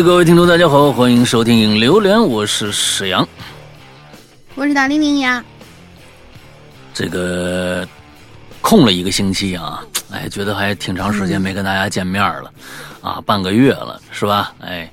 [0.00, 3.28] 哎，各位听众，大家好，欢迎收听《榴莲》，我是史阳，
[4.54, 5.44] 我是大玲玲呀。
[6.94, 7.86] 这个
[8.62, 12.50] 空了一个星期啊，哎，觉得还挺长时间没跟大家见面了，
[13.02, 14.54] 啊，半个月了，是吧？
[14.60, 14.90] 哎，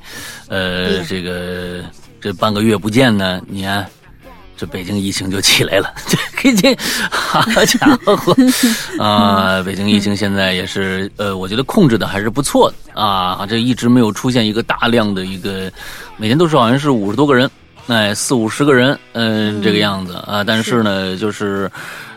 [0.49, 1.81] 呃，这个
[2.19, 3.87] 这半个月不见呢，你看。
[4.59, 6.17] 这北京疫情就起来了，这
[6.55, 6.77] 这，
[7.09, 8.35] 好家伙
[9.03, 9.61] 啊！
[9.63, 13.45] 北京疫情现在也是，呃，我觉得控制的还是不错的啊。
[13.47, 15.71] 这一直没有出现一个大量的一个，
[16.17, 17.49] 每天都是好像是五十多个人，
[17.87, 20.43] 哎，四五十个人，嗯，这个样子啊。
[20.43, 21.69] 但是呢，就是，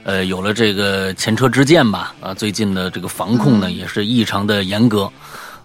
[0.04, 5.10] 呃，有了这个前车之鉴吧，啊，最近的这个防控呢也是异常的严格。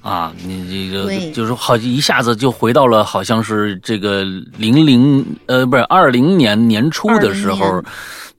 [0.02, 4.24] 啊，你这个就是好一下子就回到了好像是这个
[4.56, 7.84] 零零呃不是二零年年初的时候。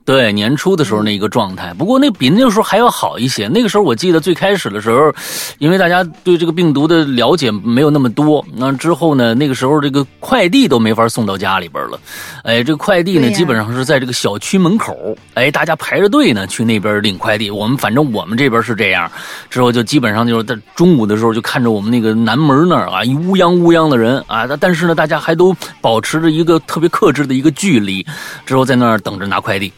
[0.06, 3.48] 对年初的时候那一个状态，不过那比那个时候还要好一些。
[3.48, 5.12] 那个时候我记得最开始的时候，
[5.58, 11.98] 因为大家对这个病毒的了解没有那么多，那之后呢，那个时候这个快递都没法送到家里边了。
[12.44, 14.96] 哎，这个快递呢，基本上是在这个小区门口，
[15.34, 17.50] 哎，大家排着队呢去那边领快递。
[17.50, 19.10] 我们反正我们这边是这样，
[19.50, 28.06] 之后就基本上就是在中午的时候就看着我们那个南门那儿啊，一乌泱乌泱的人啊，但是呢，大家还都保持着一个特别克制的一个距离，
[28.44, 29.72] 之后在那儿等着拿快递。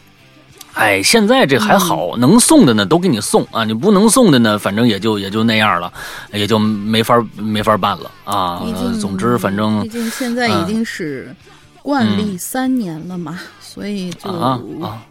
[0.79, 5.91] 哎，现在这还好，能送的呢都给你送啊，你不能送的呢，反正也就也就那样了，
[6.31, 8.63] 也就没法没法办了啊。
[9.01, 11.35] 总之，反正毕竟现在已经是
[11.83, 15.03] 惯例三年了嘛，所以就啊啊。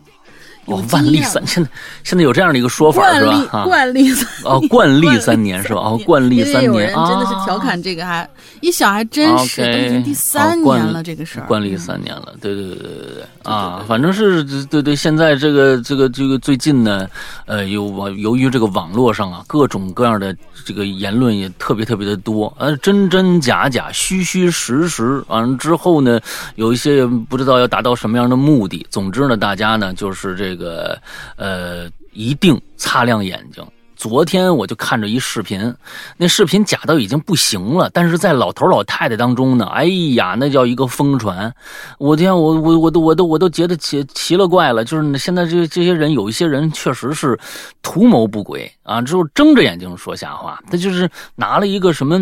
[0.68, 1.70] 哦，万历三现在
[2.04, 3.64] 现在有这样的一个说法是吧？
[3.64, 5.80] 惯例三哦，惯例三年是吧？
[5.88, 8.28] 哦，惯例三年啊，真的是调侃这个还
[8.60, 11.46] 一想还真是都已经第三年了这个事儿。
[11.46, 14.94] 惯例三年了，对对对对对对啊，反正是对对。
[14.94, 17.08] 现在这个这个这个最近呢，
[17.46, 20.36] 呃，有由于这个网络上啊各种各样的
[20.66, 25.24] 这个言论也特别特别的多，呃，真真假假，虚虚实实。
[25.28, 26.20] 完了之后呢，
[26.56, 28.86] 有一些不知道要达到什么样的目的。
[28.90, 30.57] 总之呢，大家呢就是这。
[30.58, 31.00] 这个
[31.36, 33.64] 呃，一定擦亮眼睛。
[33.94, 35.74] 昨天我就看着一视频，
[36.16, 41.52] 那视频假到已经不行了，但是在老头老太太当中呢，哎呀，那叫一个疯传。
[41.98, 44.84] 我天，我我我都我都我都觉得奇奇了怪了。
[44.84, 47.38] 就是现在这这些人，有一些人确实是
[47.82, 50.60] 图谋不轨啊，之后睁着眼睛说瞎话。
[50.70, 52.20] 他就是拿了一个什么。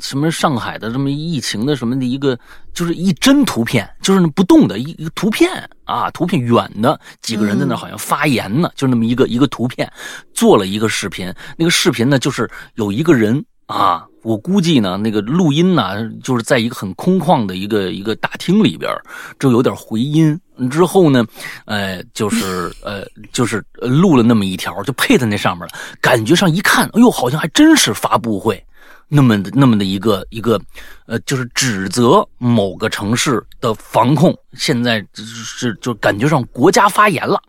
[0.00, 2.38] 什么上海的这么疫情的什么的一个，
[2.72, 5.50] 就是一帧图片，就是那不动的一一个图片
[5.84, 9.90] 啊，图片远的几个人在那好像发言呢，就那么一个一个图片，
[10.32, 11.32] 做了一个视频。
[11.56, 18.90] 那个视频呢，就是有一个人啊，我估计呢，那个录音呢，就是在一个很空旷的一个一个大厅里边，
[19.38, 20.38] 就有点回音。
[20.70, 21.22] 之后呢，
[21.66, 25.74] 呃，就是呃，就是录了那么一条，就配在那上面了。
[26.00, 28.64] 感觉上一看，哎呦，好像还真是发布会。
[29.08, 30.60] 那么的那么的一个一个，
[31.06, 37.40] 呃，就是指责某个城市的防控，现在是就感觉上国家发言了，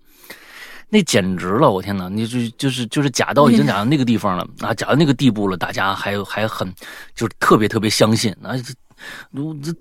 [0.89, 1.71] 那简直了！
[1.71, 6.71] 我天哪，你就就是就是假到已经假到那个地方了啊，假到那个地步了，大家还还很
[7.15, 8.53] 就是特别特别相信啊，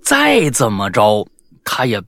[0.02, 1.26] 再怎么着
[1.62, 2.02] 他也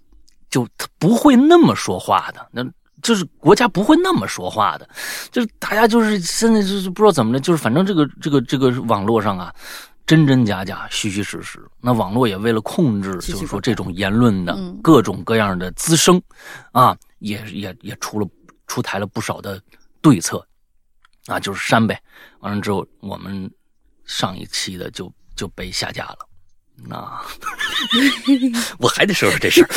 [0.49, 2.65] 就他不会那么说话的那。
[3.03, 4.89] 就是国家不会那么说话的，
[5.31, 9.55] 就是大家就是现在就是不知道怎么的，就是反正这个这个这个网络上啊，
[10.07, 11.61] 真真假假，虚虚实实。
[11.81, 16.21] 那网络也为了控制，就是说这种言论的各种各样的滋生，
[16.73, 18.29] 啊，也也也出了
[18.67, 19.61] 出台了不少的
[20.01, 20.45] 对策，
[21.27, 22.01] 啊，就是删呗。
[22.41, 23.51] 完了之后，我们
[24.05, 26.28] 上一期的就就被下架了。
[26.87, 26.97] 那
[28.79, 29.69] 我还得说说这事儿，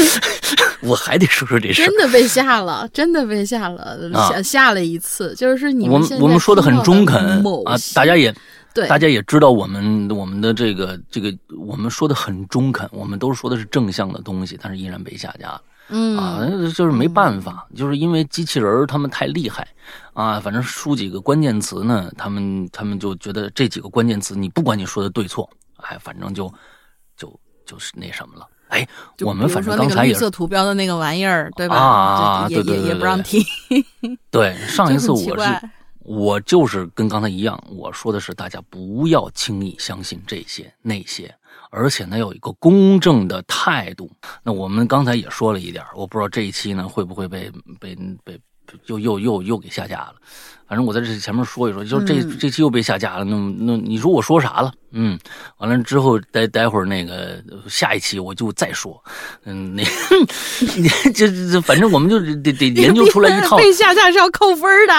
[0.81, 1.85] 我还得说说这事儿。
[1.85, 3.97] 真的被吓了，真的被吓了，
[4.29, 5.33] 吓吓了一次。
[5.35, 7.19] 就是你们我们说的很中肯
[7.65, 8.33] 啊，大家也
[8.73, 15.61] 对，大家也知道我们我们的这个这个，我们说的很中肯，我们都说的是正向的东西，但是依然被下架了。
[15.89, 19.67] 嗯啊，就是没办法，就是因为机器人他们太厉害
[20.13, 20.39] 啊。
[20.39, 26.49] 反正输几个关键词呢，他们他们就觉得这几个关键词，你不管你说的对错，哎，反正就。
[27.71, 28.85] 就是那什么了，哎，
[29.21, 31.75] 我们反正刚才也绿色图标的那个玩意儿，对吧？
[31.77, 33.41] 啊，对对对，也不让提。
[34.29, 35.69] 对，上一次我是
[35.99, 41.33] 我就是跟刚才一样，我说的是大家不要轻易相信这些那些，
[41.69, 44.11] 而且呢有一个公正的态度。
[44.43, 47.95] 那我们刚才也说了一点，我不知道这一期呢会不会被被
[48.25, 48.37] 被
[48.87, 50.15] 又又又又给下架了。
[50.71, 53.25] 反正我在这前面说一说，就是这这期又被下架了。
[53.25, 54.71] 那那你说我说啥了？
[54.91, 55.19] 嗯，
[55.57, 58.97] 完了之后待待会儿那个下一期我就再说。
[59.43, 59.83] 嗯，那
[61.13, 63.57] 这这反正我们就得得研究出来一套。
[63.57, 64.93] 被下架是要扣分的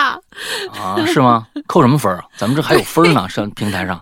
[0.79, 1.03] 啊？
[1.07, 1.47] 是吗？
[1.67, 2.23] 扣什么分啊？
[2.37, 3.99] 咱们这还有分呢，上平台上。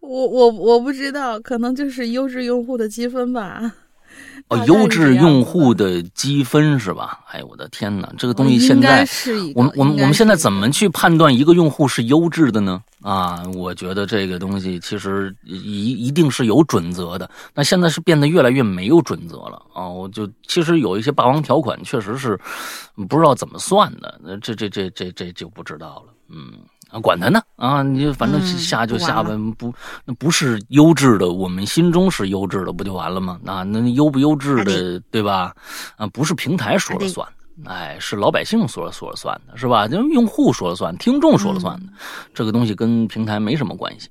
[0.00, 3.70] 我我我不知道，可能就是优质用户的积分吧。
[4.48, 7.20] 哦，优质用户的积分是吧？
[7.30, 8.12] 哎呦，我的天哪！
[8.18, 9.06] 这个东西现在，
[9.54, 12.82] 我们我们我们现在怎么去判断一个用户是优质的呢？
[13.00, 17.30] 啊，我觉得这个东西其实一一定是有准则的。
[17.54, 19.88] 那现在是变得越来越没有准则了啊！
[19.88, 22.38] 我就其实有一些霸王条款，确实是
[23.08, 24.20] 不知道怎么算的。
[24.22, 26.12] 那这这这这这就不知道了。
[26.28, 26.52] 嗯。
[26.92, 27.42] 啊，管他呢！
[27.56, 29.74] 啊，你就反正下就下呗，不，
[30.04, 33.40] 那不是优质的，我们心中是优质的，不就完了吗？
[33.46, 35.54] 啊那优不优质的，对吧？
[35.96, 37.26] 啊，不是平台说了算，
[37.64, 39.86] 哎，是老百姓说了说了算的，是吧？
[39.86, 41.92] 就用户说了算，听众说了算的，
[42.34, 44.08] 这个东西跟平台没什么关系。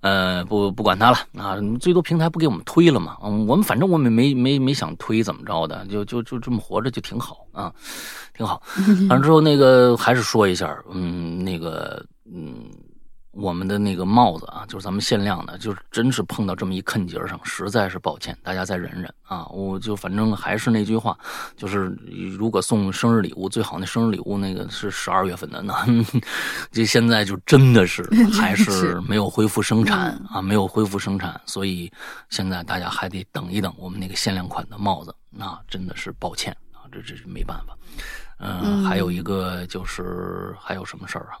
[0.00, 3.16] 呃，不不管他了啊，最多平台不给我们推了嘛。
[3.22, 7.72] 嗯，我们反正我们没没没想推，怎么着的，就就就这么活着就挺好啊，
[8.36, 8.62] 挺好。
[9.08, 12.04] 完了之后，那个还是说一下，嗯，那个。
[12.26, 12.70] 嗯，
[13.34, 19.46] 我们的那个帽子啊，就是咱们限量的，就是真是碰到这么一坑节上，实在是抱歉，大家再忍忍啊！
[19.46, 21.18] 我就反正还是那句话，
[21.56, 21.96] 就是
[22.38, 25.74] 如果送生日礼物，最好那生日礼物那个是十二月份的呢。
[26.70, 28.02] 这现在就真的是
[28.32, 31.90] 还是没有恢复生产 啊，没有恢复生产，所以
[32.30, 35.14] 现在大家还得等一等我们那个限量款的帽子。
[35.30, 37.76] 那真的是抱歉啊，这这是没办法。
[38.38, 41.38] 嗯，还有一个就是还有什么事儿啊？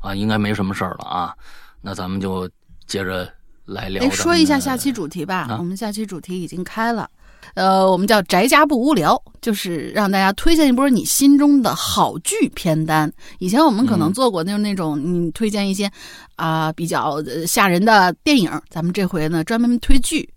[0.00, 1.34] 啊，应该没什么事儿了啊，
[1.80, 2.48] 那咱们就
[2.86, 3.28] 接着
[3.64, 4.08] 来聊。
[4.10, 7.08] 说一下下期主题吧，我们下期主题已经开了，
[7.54, 13.12] 呃，我们叫宅家不无聊，就是让大家推荐一波你心中的好剧片单。
[13.38, 15.90] 以前我们可能做过就是那种，你推荐一些
[16.36, 20.28] 啊比较吓人的电影，咱们这回呢专门推剧。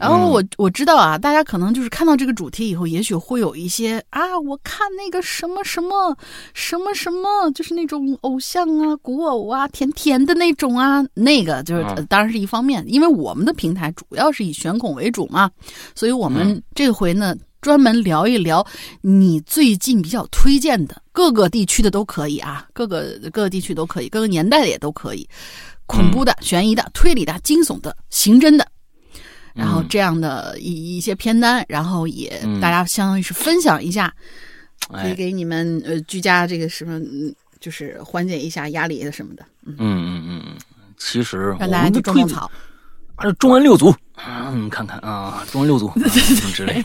[0.00, 6.16] 然后我我知道啊，大家可能就是看到这个主题以后，也许会有一些啊，我看那个什么什么
[6.54, 15.50] 什么什么，就是那种偶像啊、古偶啊、甜甜的那种啊，那个就是当然是一方面，因为我们的平台主要是以悬恐为主嘛，
[15.94, 18.66] 所以我们这回呢专门聊一聊
[19.02, 25.28] 你最近比较推荐的各个地区的都可以啊，各个各个地区都可以，各个年代的也都可以，
[25.84, 28.66] 恐怖的、悬疑的、推理的、惊悚的、刑侦的。
[29.60, 34.10] 然后这样的一一些片单，然后也大家相当于是分享一下，
[34.88, 36.98] 可以给你们呃居家这个什么，
[37.60, 39.44] 就是缓解一下压力的什么的。
[39.66, 40.56] 嗯嗯嗯嗯，
[40.96, 42.50] 其实让大家去种种草。
[43.16, 43.94] 啊，中文六组，
[44.26, 46.82] 嗯，看看啊，中文六组什么之类。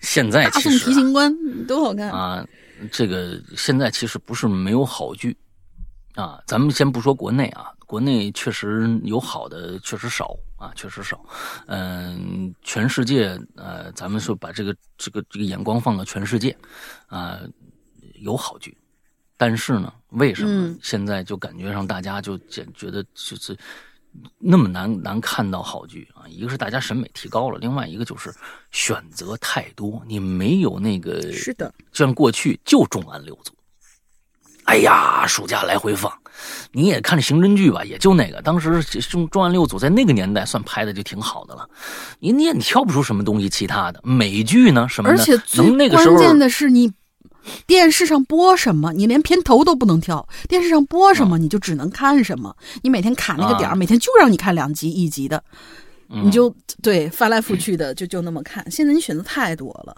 [0.00, 1.30] 现在其实提刑官
[1.66, 2.42] 多好看啊！
[2.90, 5.36] 这个现在其实不是没有好剧
[6.14, 10.34] 啊，咱们先不说国内啊，国内确实有好的，确实少。
[10.56, 11.24] 啊，确实少，
[11.66, 16.56] 嗯，全世界，呃，咱们说把这个这个这个眼光放到全世界，
[17.08, 17.40] 啊，
[18.14, 18.76] 有好剧，
[19.36, 23.56] 但是呢，为什么现在就感觉上大家就觉觉得就是
[24.38, 26.26] 那么难难看到好剧啊？
[26.26, 28.34] 一个是大家审美提高了，另外一个就是
[28.70, 33.52] 选择太多，你没有那个是的，像过去就重案六组。
[34.66, 36.12] 哎呀，暑假来回放，
[36.72, 38.42] 你也看刑侦剧吧，也就那个。
[38.42, 41.68] 当时《重重案六组》在那个年代算拍的就挺好的了，
[42.18, 44.00] 你你也挑不出什么东西其他的。
[44.02, 46.92] 美剧呢，什么的而且最关键的是，你
[47.64, 50.28] 电视上播什么，你连片头都不能挑。
[50.48, 52.56] 电视上播什么，你就只能看什么。
[52.82, 55.42] 你每天卡那个点儿，每天就让你看两集一集的，
[56.08, 58.68] 你就对翻来覆去的就就那么看。
[58.68, 59.94] 现在你选择太多了。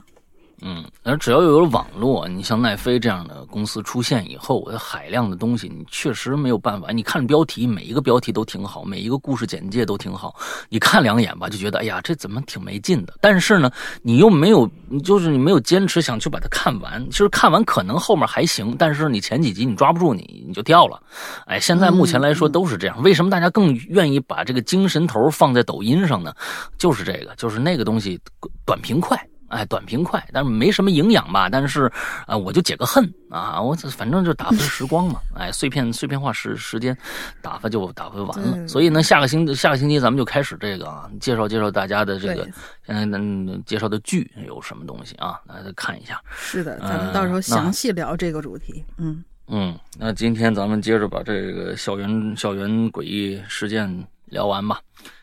[0.60, 6.90] 嗯，而只要有了网络，你像奈飞这样的公司出现以后，我海量的东西你确实没有办法。
[6.90, 10.34] 你看标题，每一个标题都挺好，每一个故事简介都挺好，
[10.68, 13.14] 你看两眼吧，就觉得哎呀，这怎么挺没劲的。
[13.20, 13.70] 但是呢，
[14.02, 14.68] 你又没有，
[15.04, 17.08] 就是你没有坚持想去把它看完。
[17.08, 21.00] 其实看完可能后面还行，但是你前几集你抓不住你，你就掉了。
[21.46, 23.00] 哎，现在目前来说都是这样。
[23.02, 26.34] 为什么大家更愿意把这个精神头放在抖音上呢？
[26.76, 28.18] 就是这个，就是那个东西
[28.66, 29.16] 短平快。
[29.48, 31.48] 哎，短平快，但是没什么营养吧？
[31.48, 31.90] 但是，
[32.26, 33.60] 啊，我就解个恨啊！
[33.60, 35.20] 我反正就打发时光嘛。
[35.34, 36.96] 哎，碎片碎片化时时间，
[37.40, 38.68] 打发就打发完了。
[38.68, 42.48] 所以呢，下个星下个星期咱们就开始这个啊，介绍介绍大家的这个
[42.86, 45.40] 嗯介绍的剧有什么东西啊？
[45.48, 46.20] 大家看一下。
[46.36, 48.84] 是的，咱们到时候详细聊这个主题。
[48.98, 54.78] 嗯嗯，那今天咱们接着把这个校园校园诡异事件聊完吧。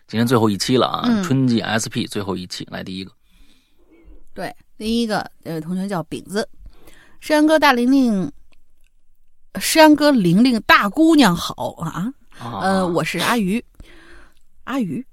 [0.08, 3.12] 今天最后一期了啊，春季 SP 最后一期，来第一个。
[4.36, 6.48] 对，第一个这位同学叫饼子，
[7.22, 8.30] 山哥大玲玲，
[9.62, 13.64] 山哥玲玲大姑娘好啊，呃，我是阿鱼，
[14.66, 15.06] 阿鱼，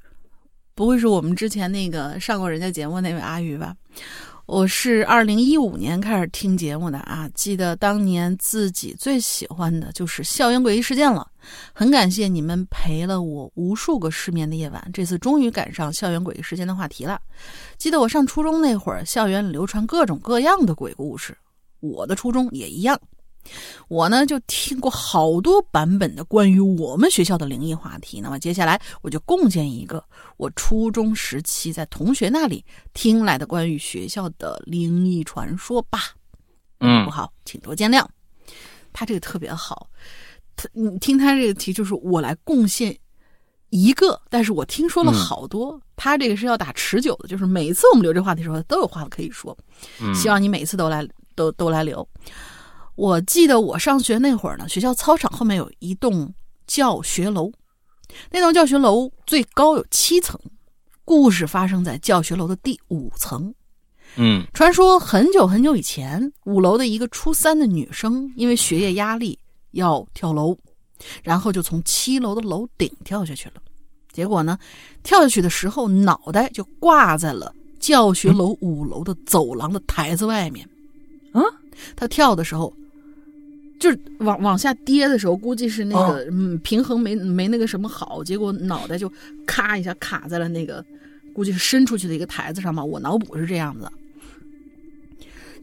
[0.74, 3.76] 不会是我们之前那个上过人家节目那位阿鱼吧？
[4.52, 11.26] 我是二零一五年开始听节目的啊，记得当年自己最喜欢的就是《校园诡异事件》了。
[11.72, 17.18] 很感谢你们陪了我无数个失眠的夜晚，这次终于赶上校园诡异事件的话题了。
[17.78, 21.34] 记得我上初中那会儿，校园里流传各种各样的鬼故事，
[21.80, 23.00] 我的初中也一样。
[23.88, 28.20] 我呢就听过好多版本的关于我们学校的灵异话题。
[28.20, 30.02] 那么接下来我就贡献一个
[30.36, 36.00] 我初中时期在同学那里听来的关于学校的灵异传说吧。
[36.80, 38.04] 嗯，不好，请多见谅。
[38.92, 39.88] 他这个特别好，
[40.56, 42.96] 他你听他这个题就是我来贡献
[43.70, 45.80] 一个，但是我听说了好多。
[45.96, 49.56] 他这个是要打持久的，就是每次我们留这话题的时候都有话可以说。
[50.00, 52.06] 嗯，希望你每次都来都都来留。
[52.94, 56.32] 我记得我上学那会儿呢，学校操场后面有一栋
[56.66, 57.50] 教学楼，
[58.30, 60.38] 那栋教学楼最高有七层，
[61.02, 63.54] 故事发生在教学楼的第五层。
[64.16, 69.38] 嗯，传说很久很久以前，五楼的一个初三的女生因为学业压力
[69.70, 70.54] 要跳楼，
[71.22, 73.54] 然后就从七楼的楼顶跳下去了。
[74.12, 74.58] 结果呢，
[75.02, 80.68] 跳下去的时候脑袋就挂在了教学楼五楼的走廊的台子外面。
[81.32, 81.40] 啊，
[81.96, 82.70] 她跳的时候。
[83.82, 89.10] 就是往往下跌的时候，估计是那个嗯平衡没没那个什么好，结果脑袋就
[89.44, 90.84] 咔一下卡在了那个，
[91.34, 92.84] 估计是伸出去的一个台子上嘛。
[92.84, 93.90] 我脑补是这样子，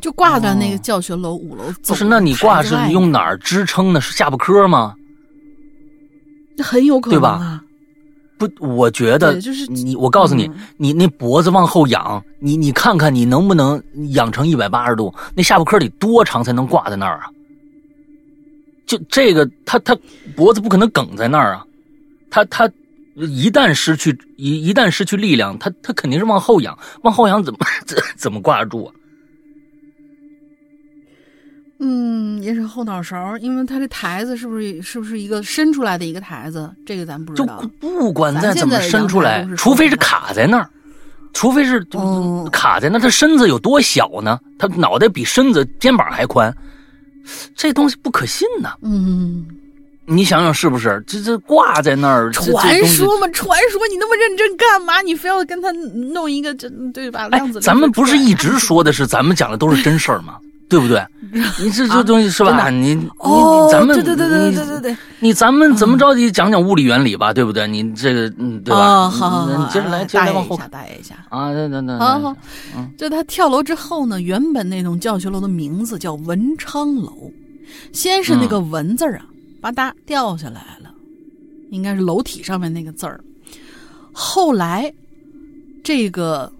[0.02, 1.64] 就挂在那个教学楼五楼。
[1.88, 4.02] 不是，那你挂是用哪儿支撑呢？
[4.02, 4.94] 是下巴颏吗？
[6.58, 7.64] 那很有可能，对吧？
[8.38, 15.14] 不，我觉得就是你，我告诉你，你那脖子往后仰，你你看看你能不能仰成一百八十度？
[15.34, 17.30] 那下巴颏得多长才能挂在那儿啊？
[18.89, 19.96] 就这个，他他
[20.36, 21.63] 脖子不可能梗在那儿啊，
[22.31, 22.67] 他他
[23.13, 28.93] 一旦失去一一旦失去力量，他他肯定是往后仰，往后仰怎么怎怎么挂得住啊？
[31.79, 36.74] 嗯，也是后脑勺，因为他这台子是不是是不是一个伸出来的一个台子？
[36.84, 37.62] 这个咱不知道。
[37.62, 40.67] 就不管再怎么伸出来，除非是卡在那儿，
[41.31, 41.86] 除非是
[42.51, 44.39] 卡在那，他身子有多小呢？
[44.58, 46.51] 他脑袋比身子肩膀还宽。
[47.55, 48.69] 这东西不可信呢！
[48.81, 49.45] 嗯，
[50.05, 51.03] 你想想是不是？
[51.07, 52.48] 这这挂在那儿，传
[52.88, 53.81] 说嘛，传说！
[53.91, 55.01] 你那么认真干嘛？
[55.01, 57.27] 你非要跟他弄一个这对吧？
[57.27, 60.38] 量子，咱们不是一直说的是咱们讲的都是真事儿吗？
[60.70, 61.04] 对不对？
[61.60, 62.70] 你这这东西是吧？
[62.70, 63.10] 你你
[63.72, 67.34] 咱们对对对对对对对，你咱们怎么着得讲讲物理原理吧？
[67.34, 67.68] 对不对？
[67.68, 69.10] 你这个嗯，对吧？
[69.10, 71.52] 好好好，接着来，接着往后大爷一下啊！
[71.52, 72.36] 等等等，好好，
[72.98, 77.32] 就他跳楼之后呢，原本那栋教学楼的名字叫文昌楼，
[77.92, 79.26] 先是那个文字啊，
[79.62, 80.92] 吧嗒掉下来了，
[81.72, 83.20] 应该是楼体上面那个字儿，
[84.12, 84.92] 后来
[85.84, 86.52] 这个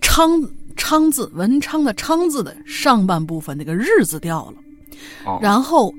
[0.00, 0.42] 昌。
[0.84, 5.94] 昌字文昌的昌字的上半部分那个日字掉了，然后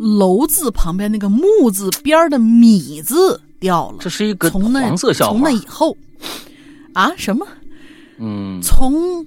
[0.00, 3.98] 楼字旁边那个木字边的米字掉了。
[4.00, 5.32] 这是一个从那黄色笑话。
[5.32, 5.96] 从那以后
[6.92, 7.46] 啊什么？
[8.18, 9.24] 嗯，从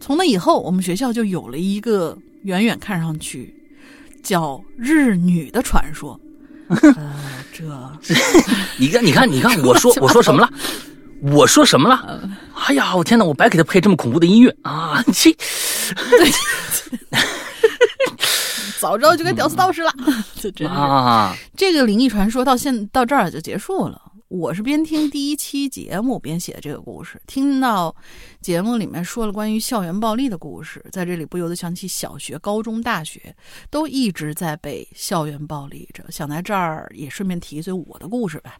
[0.00, 3.54] 从那以后，我们学校就有了一个远远看上去
[4.22, 6.20] 叫日女的传说。
[6.68, 7.14] 呃，
[7.50, 7.64] 这
[8.78, 10.52] 你看，你看，你看，我说 我说什么了？
[11.20, 12.28] 我说什么了？
[12.54, 13.24] 哎呀，我天哪！
[13.24, 15.02] 我白给他配这么恐怖的音乐啊！
[15.12, 15.34] 切，
[18.78, 19.92] 早知道就该屌丝道士了。
[20.36, 24.00] 就真啊，这个灵异传说到现到这儿就结束了。
[24.28, 27.94] 我是边听第一期节目边写的这个故事，听到
[28.42, 33.34] 节目里面说了关于校园暴力的故事，在这里不由得想起小学、高中、大学
[33.70, 36.04] 都一直在被校园暴力着。
[36.10, 38.56] 想在这儿也顺便提一嘴我的故事吧。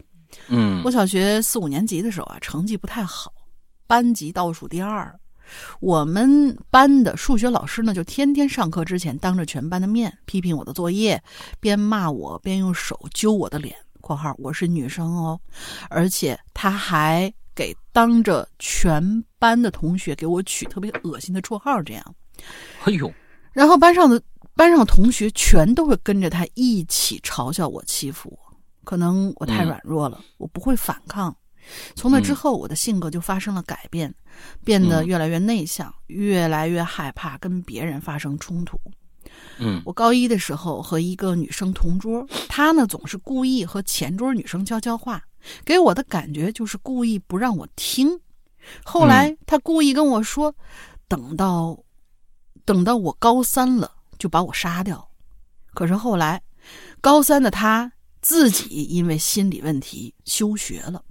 [0.47, 3.33] 嗯，我小学四五年级的时候啊，成绩不太好，
[3.87, 5.19] 班级倒数第二。
[5.79, 11.19] 我们班的数学老师呢，就天天上课之前当着全班的面批评我的作业，
[11.59, 15.39] 边骂我边用手揪我的脸（括号我是女生哦），
[15.89, 22.15] 而且他还给当着全班的同学给我取特别恶心的绰号，这样。
[22.83, 23.11] 哎呦，
[23.51, 24.21] 然后班上的
[24.55, 28.48] 班上同学全都会跟着他一起嘲笑我、欺负我。
[28.83, 31.35] 可能我太软弱了，我不会反抗。
[31.93, 34.13] 从那之后，我的性格就发生了改变，
[34.63, 38.79] 变得越来越内向，越来越害怕跟别人发生冲突。
[39.59, 45.21] 嗯，我高一的时候和一个女生同桌，她呢总是故意和前桌女生悄悄话，
[45.63, 48.19] 给我的感觉就是故意不让我听。
[48.83, 50.55] 后来她故意跟我说，
[51.07, 51.77] 等到
[52.65, 55.07] 等到我高三了就把我杀掉。
[55.73, 56.41] 可是后来，
[57.01, 57.91] 高三的她。
[58.21, 61.03] 自己因为心理问题休学了，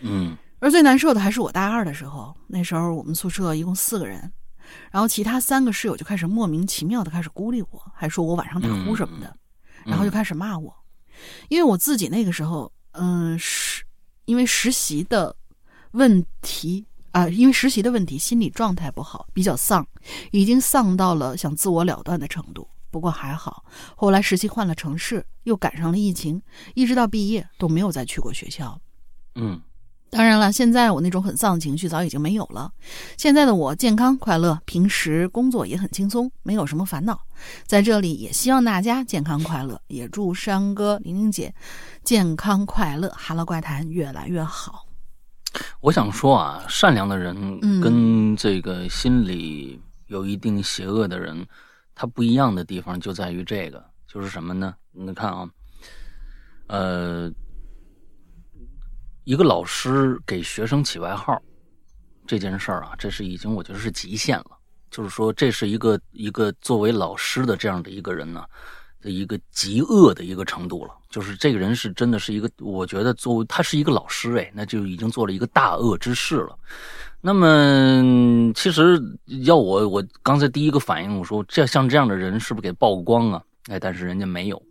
[0.00, 4.20] 嗯，而最难受的还是我大二的时候，那时候我们宿舍一共四个人，
[4.90, 9.36] 然后其他三个室友就开始莫名其妙的开始孤立我，还说我晚上打呼什么的，
[9.84, 10.74] 然后就开始骂我，
[11.48, 13.84] 因为我自己那个时候，嗯，是
[14.24, 15.34] 因为实习的
[15.92, 19.86] 问题啊，因为实习的问题，心理状态不好，比较丧，
[20.30, 22.66] 已经丧到了想自我了断的程度。
[22.90, 23.64] 不过还好，
[23.96, 26.42] 后来实习换了城市，又赶上了疫情，
[26.74, 28.80] 一直到毕业都没有再去过学校。
[29.36, 29.60] 嗯，
[30.10, 32.72] 当然了，现在我那种很丧的情绪早已经没有了。
[33.16, 37.20] 现在的我健康快乐，平时工作也很轻松，没有什么烦恼。
[37.64, 41.54] 在这里也希望大家健康快乐，也祝山哥、玲玲姐
[42.02, 44.86] 健康快乐，哈喽怪谈越来越好。
[45.80, 51.46] 我想说啊，善良的人跟这个心里有一定邪恶的人。
[52.00, 54.74] 它不一样的地方就在于这个，就是什么呢？
[54.90, 55.50] 你看啊，
[56.68, 57.30] 呃，
[59.24, 61.38] 一个老师给学生起外号
[62.26, 64.58] 这件事儿啊，这是已经我觉得是极限了。
[64.90, 68.46] 就是说，这是一个一个作为老师的这样的一个人呢
[69.02, 70.94] 的一个极恶的一个程度了。
[71.10, 76.56] 就是这个人是真的是一个，我觉得作为他是一个老师，哎，那就已经做了一个大恶之事了。
[77.20, 78.98] 那么，其实
[79.44, 83.42] 要我，我刚才第一个反应，我说这像这样的人是不是给曝光啊？
[83.66, 84.62] 哎，但是人家没有，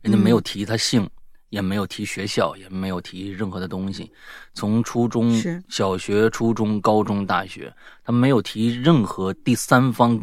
[0.00, 1.06] 人家没有提他姓，
[1.50, 4.10] 也没有提学校，也没有提任何的东西。
[4.54, 7.70] 从初中小学、初中、高中、大学，
[8.02, 10.18] 他没有提任何第三方，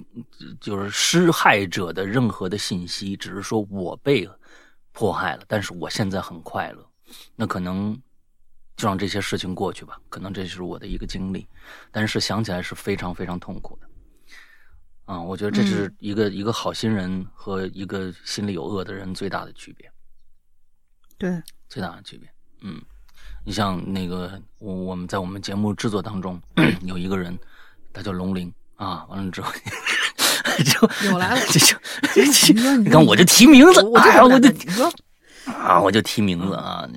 [0.59, 4.27] 就是施害者的任何的信息，只是说我被
[4.99, 6.85] 迫害了，但是我现在很快乐。
[7.38, 7.97] 那可能。
[8.75, 11.45] 就让这些事情过去吧，可能这是我的一个经历，
[11.91, 13.89] 但是想起来是非常非常痛苦的。
[15.03, 19.91] 啊，我觉得这是一个一个好心人和一个心里有恶的人最大的区别。
[21.17, 22.33] 对，最大的区别。
[22.62, 22.81] 嗯，
[23.45, 26.41] 你像那个我我们在我们节目制作当中
[26.83, 27.38] 有一个人，
[27.91, 29.51] 他叫龙鳞啊，完了之后
[30.65, 34.91] 就有来了，就就你看我就提名字，哎呀，我就你说。
[35.45, 36.87] 啊，我就提名字啊。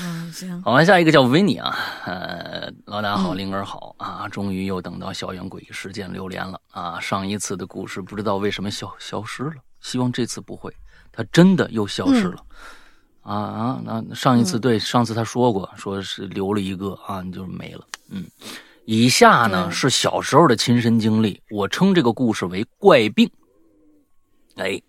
[0.00, 0.62] 嗯，行。
[0.62, 1.76] 好，下一个叫维尼啊。
[2.04, 4.28] 呃，老大好，灵儿好啊。
[4.28, 7.00] 终于又等到校园诡异事件榴莲了啊。
[7.00, 10.72] 上一次的故事不知道为什么消消失了，希望这次不会，
[11.10, 12.44] 他真的又消失了。
[13.22, 17.84] 啊啊，那上一次对，上次他说过，说是留了一个啊，你就是没了。
[18.10, 18.24] 嗯，
[18.90, 23.30] 以下呢是小时候的亲身经历，我称这个故事为怪病。
[24.56, 24.80] 哎。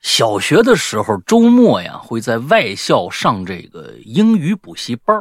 [0.00, 5.18] 小学的时候，周末呀会在外校上这个英语补习班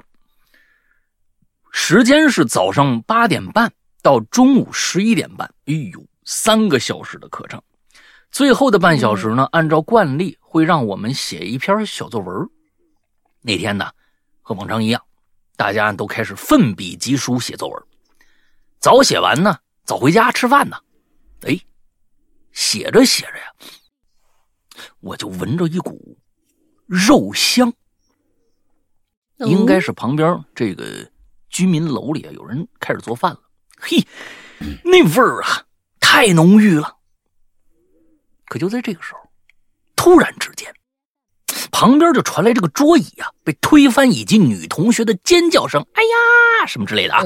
[1.72, 5.50] 时间是早上八点半到中午十一点半。
[5.68, 7.62] 哎呦，三个小时的课程，
[8.30, 12.50] 最后的半小时呢，按照惯例会让我们写一篇小作文。
[13.40, 13.90] 那天呢，
[14.42, 15.02] 和往常一样，
[15.58, 17.84] 大家都开始奋笔疾书写作文，
[18.80, 20.78] 早写完呢，早回家吃饭呢。
[21.41, 21.60] 哎，
[22.54, 23.54] 写着写着呀。
[25.00, 26.15] 我就闻着一股
[26.86, 27.74] 肉香，
[29.39, 31.12] 应该是旁边这个
[31.50, 33.41] 居民楼里啊有人开始做饭了。
[33.80, 33.98] 嘿，
[34.84, 35.65] 那味儿啊
[36.00, 36.96] 太浓郁了。
[38.46, 39.20] 可就在这个时候，
[39.96, 40.72] 突然之间，
[41.80, 47.24] 旁边就传来这个桌椅啊被推翻以及女同学的尖叫声，哎呀什么之类的啊！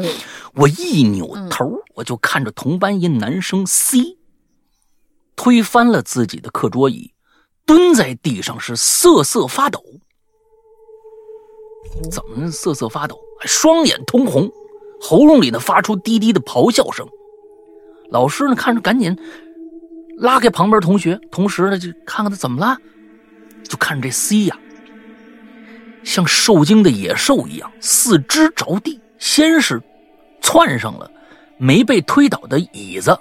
[0.56, 4.18] 我一扭头，我就看着同班一男生 C
[5.38, 7.14] 推翻了自己的课桌椅。
[7.66, 9.82] 蹲在地上是瑟瑟发抖，
[12.12, 13.18] 怎么瑟瑟发抖？
[13.46, 14.52] 双眼通红，
[15.00, 17.08] 喉咙里呢发出低低的咆哮声。
[18.10, 19.18] 老师呢看着赶紧
[20.18, 22.78] 拉开旁边同学，同时呢就看看他怎么了，
[23.63, 24.58] 就看这 C 呀，
[26.04, 29.82] 像受惊的野兽一样，四肢着地，先是
[30.41, 31.10] 窜上了
[31.58, 33.17] 没被推倒的椅子。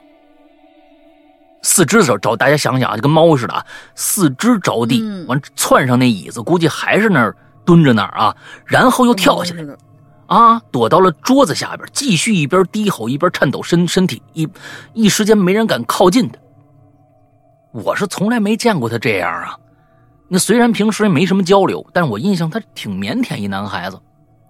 [1.63, 9.77] 四肢着着，大家想想啊，就跟猫似的啊，四肢着地，完窜上那椅子，估计还是那儿蹲着那儿啊，然后又跳下来，
[10.27, 14.49] 啊，躲到了桌子下边，继续一边低吼一边颤抖身身体，一
[14.95, 16.39] 一时间没人敢靠近他。
[17.73, 19.55] 我是从来没见过他这样啊，
[20.33, 24.01] 那虽然平时也没什么交流，但是我印象他挺腼腆一男孩子，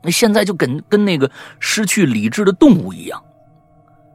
[0.02, 3.22] 那现在就跟跟那个失去理智的动物一样。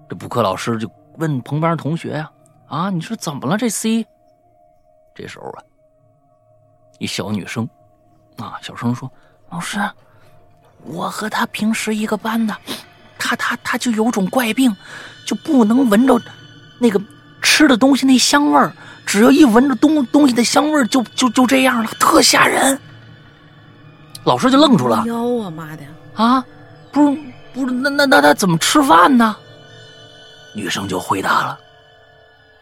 [0.08, 2.32] 这补课老师就问旁边同学呀。
[2.68, 2.90] 啊！
[2.90, 3.56] 你说怎么了？
[3.56, 4.04] 这 C，
[5.14, 5.62] 这时候啊，
[6.98, 7.70] 一小女生
[8.38, 9.10] 啊，小声说
[9.52, 9.80] ：“老师，
[10.84, 12.58] 我和他平时一个班的，
[13.20, 14.76] 他他他就有种怪病，
[15.28, 16.20] 就不能闻着
[16.80, 17.00] 那个
[17.40, 22.80] 吃的东西那香味儿，只要一闻着东东西的香味，就就就这样了，特吓人。”
[24.26, 25.04] 老师就愣住了。
[25.06, 25.84] 妖啊妈的！
[26.16, 26.44] 啊，
[26.92, 27.18] 不是
[27.54, 29.36] 不是，那那那他怎么吃饭呢？
[30.56, 31.60] 女生就回答了：“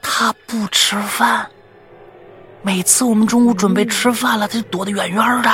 [0.02, 1.48] 他不吃饭。
[2.62, 5.50] 每次我们中午准备吃饭了，他就躲得远远的，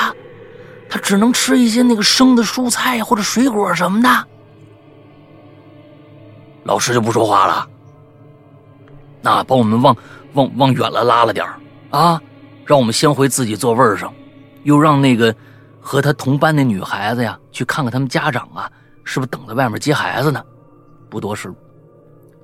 [0.88, 4.08] 他只能吃一些那个生的蔬菜或者水果什么的。”
[6.64, 7.68] 老师就不说话了，
[9.22, 9.96] 那把我们往
[10.34, 11.46] 往往远了拉了点
[11.90, 12.20] 啊，
[12.64, 14.12] 让我们先回自己座位上，
[14.62, 15.34] 又让那个
[15.80, 18.70] 和他同班的女孩子呀去看看他们家长啊，
[19.04, 20.44] 是不是等在外面接孩子呢？
[21.08, 21.52] 不多时，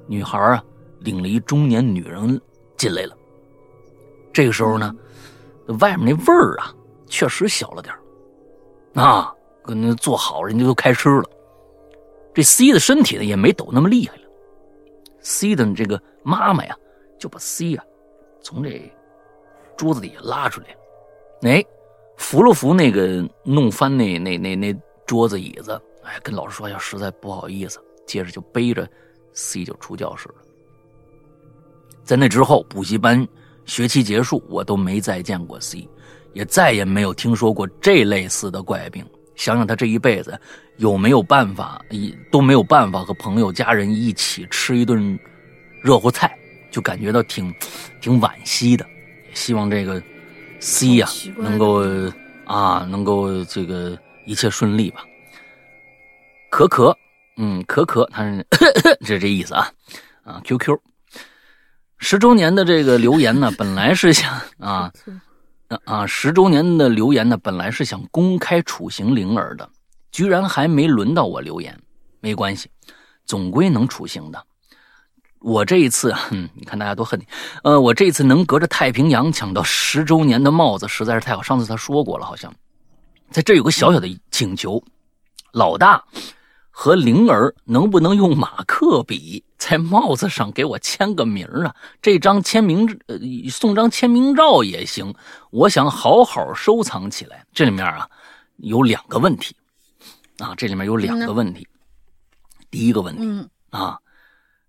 [0.07, 0.63] 女孩啊
[1.01, 2.41] 领了一中年女人
[2.77, 3.15] 进来了。
[4.33, 4.95] 这个时候呢，
[5.81, 6.75] 外面那味儿啊
[7.07, 7.95] 确实小了点
[8.95, 11.25] 啊，跟那做好，人家都开吃了。
[12.35, 14.23] 这 C 的身体呢也没抖那么厉害了
[15.21, 16.77] ，C 的这个妈妈呀
[17.19, 17.83] 就把 C 呀
[18.41, 18.81] 从这
[19.77, 20.77] 桌子底下拉出来，
[21.43, 21.65] 哎，
[22.17, 24.75] 扶了扶那个弄翻那那那那
[25.07, 28.89] 桌子椅子，哎，跟老师说呀，实在不好意思，接着就背着
[29.33, 30.35] C 就出教室了。
[32.05, 33.27] 在那之后，补习班
[33.65, 35.89] 学期结束，我都没再见过 C，
[36.33, 39.05] 也再也没有听说过这类似的怪病。
[39.35, 40.41] 想想他这一辈子
[40.79, 45.19] 有没有办法，一都没有办法和朋友家人一起吃一顿
[45.83, 46.35] 热乎菜，
[46.77, 47.51] 就感觉到挺
[48.03, 48.85] 挺惋惜的。
[49.33, 50.03] 希望这个
[50.61, 51.09] C 呀
[51.39, 51.83] 能够
[52.45, 55.03] 啊能够这个一切顺利吧。
[56.51, 56.95] 可可，
[57.39, 58.47] 嗯，可可，他是
[59.07, 59.73] 这这意思啊
[60.23, 60.39] 啊。
[60.45, 60.77] QQ
[61.97, 64.93] 十周年的这个留言呢，本来是想 啊。
[65.87, 69.67] 啊，十周年的留言呢，本来是想公开处刑灵儿的，
[70.13, 71.75] 居然还没轮到我留言。
[72.21, 72.69] 没关系，
[73.25, 74.47] 总归能处刑的。
[75.41, 77.27] 我这一次，哼， 你看大家都恨你。
[77.63, 81.43] 呃，我这次能隔着太平洋抢到十周年的帽子，实在是太好。
[81.43, 82.53] 上次他说过了，好像
[83.31, 84.83] 在这有个小小的请求，
[85.53, 86.05] 老大。
[86.79, 91.75] 和灵儿能不能用马克笔在帽子上给我签个名啊？
[92.03, 93.17] 这张签名呃
[93.49, 95.15] 送张签名照也行，
[95.51, 97.47] 我想好好收藏起来。
[97.55, 98.07] 这里面啊
[98.59, 99.57] 有两个问题
[100.37, 101.67] 啊，这里面有两个问题。
[102.71, 103.99] 第一个问题啊，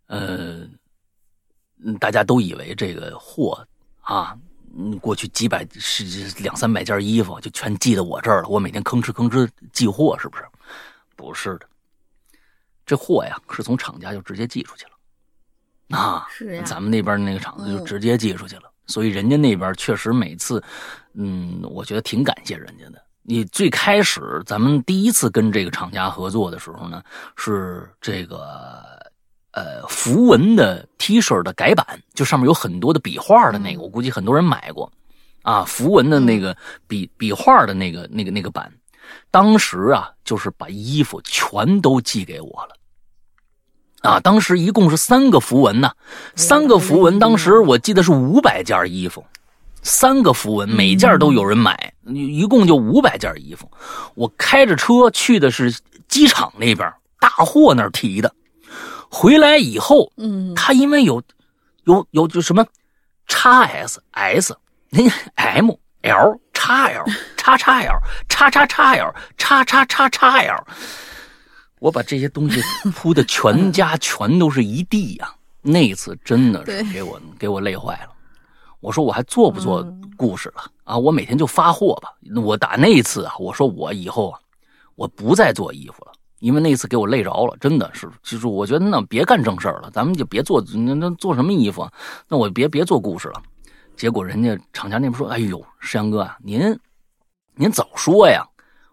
[0.07, 0.67] 呃，
[1.99, 3.65] 大家都以为这个货
[4.01, 4.37] 啊，
[4.99, 6.03] 过去几百是
[6.41, 10.45] 两三百件衣服就全寄到我这儿了，我每天吭哧吭哧寄货，是不是？
[11.15, 11.67] 不是的。
[12.85, 16.25] 这货呀，是从厂家就直接寄出去了，啊，
[16.63, 20.63] 咱们那边那个厂子就直接寄出去了，所以人家那边确实每次，
[21.13, 23.03] 嗯，我觉得挺感谢人家的。
[23.23, 27.03] 你最开始咱们第一次跟这个厂家合作的时候呢，
[27.35, 28.81] 是这个
[29.57, 34.91] 呃符文的 T 恤的改版，就上面有很多的笔画的那个，我估计很多人买过，
[35.41, 36.55] 啊，符文的那个
[36.87, 38.71] 笔笔画的那个那个那个版，
[39.31, 42.75] 当时啊，就是把衣服全都寄给我了。
[44.03, 45.91] 啊，当时一共是三个符文呢，
[46.35, 49.25] 三个符文，当时我记得是五百件衣服，
[49.81, 53.69] 三个符文，每件都有人买，一共就五百件衣服。
[54.13, 55.73] 我开着车去的是
[56.07, 58.31] 机场那边大货那儿提的，
[59.09, 61.21] 回来以后，嗯，他因为有
[61.85, 62.65] 有有就什么
[63.27, 64.55] 叉 S S
[65.35, 67.03] M L 叉 L
[67.37, 70.63] 叉叉 L 叉叉叉 L 叉叉叉叉 L。
[71.79, 72.59] 我把这些东西
[72.95, 75.33] 铺的全家 全都是一地呀！
[75.61, 78.09] 那次真的是给我给我累坏了。
[78.79, 80.97] 我说我还做不做故事了啊？
[80.97, 82.09] 我每天就发货吧。
[82.41, 84.39] 我打那一次啊，我说我以后啊，
[84.95, 86.06] 我不再做衣服了，
[86.39, 88.09] 因为那次给我累着了，真的是。
[88.23, 91.89] 就是我觉得那别干正事儿了，咱们就别做那那做什么衣服？
[92.27, 93.41] 那我别别做故事了。
[93.95, 96.77] 结果人家厂家那边说：“哎呦，石阳哥啊，您
[97.55, 98.45] 您早说呀，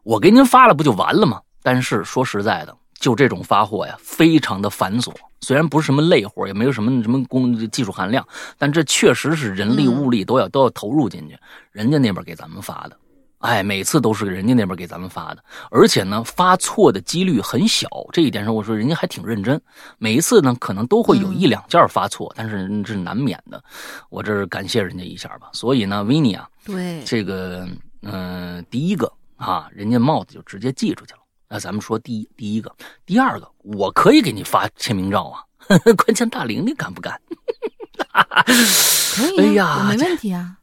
[0.02, 5.12] 我给您发了不就完了吗？”但是说实在的，就这种发货呀，非常的繁琐。
[5.42, 8.26] 虽然不是什么累活，也没有什么什么工技术含量，
[8.57, 11.38] 但这确实是人力物力都要都要投入进去。
[11.70, 12.96] 人家那边给咱们发的，
[13.44, 17.87] 哎，每次都是人家那边给咱们发的，而且呢，发错的几率很小。
[18.11, 19.61] 这一点上，我说人家还挺认真。
[19.98, 23.62] 每一次呢，可能都会有一两件发错，但是这是难免的。
[24.09, 25.50] 我这是感谢人家一下吧。
[25.52, 27.68] 所以呢，维尼啊，对这个，
[28.00, 31.20] 嗯，第一个啊，人家帽子就直接寄出去了。
[31.46, 35.44] 那咱们说第一第一个，第二个，我可以给你发签名照啊！
[36.02, 37.20] 关键大玲，你敢不敢？
[39.14, 40.57] 可以呀，没问题啊。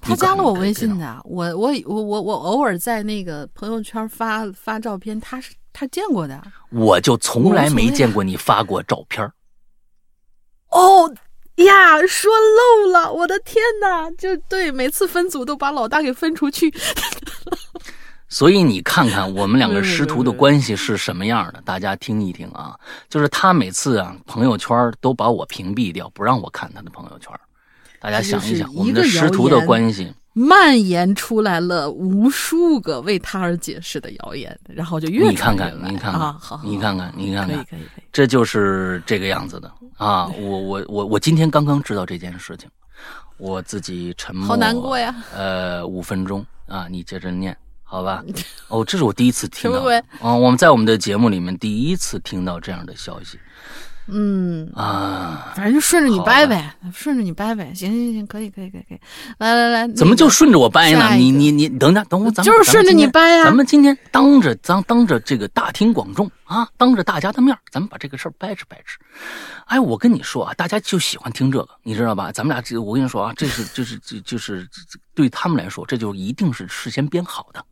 [0.00, 6.42] 他加了我微信的，我我我我我偶尔在那个朋友圈发发照片，他是他见过的。
[6.70, 9.30] 我就从来没见过你发过照片。
[10.70, 11.12] 哦
[11.56, 14.10] 呀，说漏了，我的天哪！
[14.12, 16.72] 就对，每次分组都把老大给分出去。
[18.28, 22.78] 所以你看看我们两个师徒的关系是什么样的，大家听一听啊。
[23.08, 27.30] 就是他每次啊朋友圈都把我屏蔽掉，不让我看他的朋友圈。
[28.00, 36.34] 大家想一想，我们的师徒的关系蔓延出来了无数个为他而解释的谣言，然后就越你看看，你看看，
[36.64, 37.66] 你看看，你看看，
[38.12, 40.26] 这就是这个样子的啊！
[40.40, 42.70] 我我我我今天刚刚知道这件事情，
[43.36, 45.14] 我自己沉默，好难过呀。
[45.34, 47.56] 呃，五分钟啊，你接着念。
[47.82, 48.22] 好吧，
[48.68, 49.82] 哦，这是我第一次听到，
[50.22, 53.36] 嗯，我们在我们的节目里面第一次听到这样的消息，
[54.12, 59.00] 嗯啊，反正就顺着你掰呗，顺着你掰呗，行行行，可以可以可以可以，
[59.38, 61.14] 来来来，怎么就顺着我掰呢？
[61.14, 63.44] 你你你等等等会，咱们就是顺着你掰呀。
[63.44, 68.98] 咱们今天当着当当着这个大庭广众啊，当着大家的面，咱们把这个事儿掰扯掰扯。
[69.66, 72.32] 哎，我跟你说啊，大家就喜欢听这个，你知道吧？
[72.32, 74.68] 咱们俩这，我跟你说啊，这是就是就就是
[75.14, 77.64] 对他们来说，这就一定是事先编好的。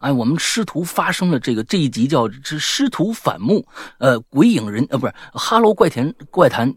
[0.00, 3.66] 哎，我们师徒发生了这个这一集叫这师徒反目，
[3.98, 6.72] 呃，鬼影人呃不是哈喽怪谈怪谈，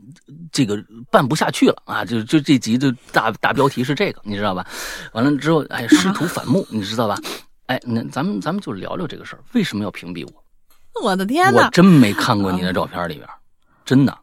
[0.51, 0.77] 这个
[1.11, 2.05] 办不下去了啊！
[2.05, 4.65] 就就这集的大大标题是这个，你知道吧？
[5.13, 7.17] 完了之后，哎，师徒反目，你知道吧？
[7.67, 11.03] 哎，那咱们咱们就聊聊这个事儿，为什么要屏蔽我？
[11.03, 11.65] 我的天哪！
[11.65, 13.27] 我真没看过你的照片里边，
[13.85, 14.17] 真的，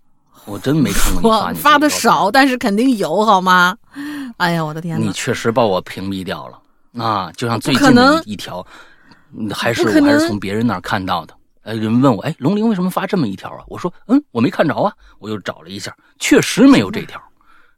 [0.45, 1.53] 我真没看过你发。
[1.53, 3.77] 你发的少，但是肯定有好吗？
[4.39, 5.07] 哎呀，我的天哪！
[5.07, 6.59] 你确实把我屏蔽掉了。
[6.97, 8.65] 啊，就像最近的一条，
[9.53, 11.35] 还是我还是从别人那儿看到的。
[11.63, 13.65] 呃，人问我，哎，龙鳞为什么发这么一条啊？
[13.69, 14.93] 我说，嗯，我没看着啊。
[15.19, 17.21] 我又找了一下，确实没有这条。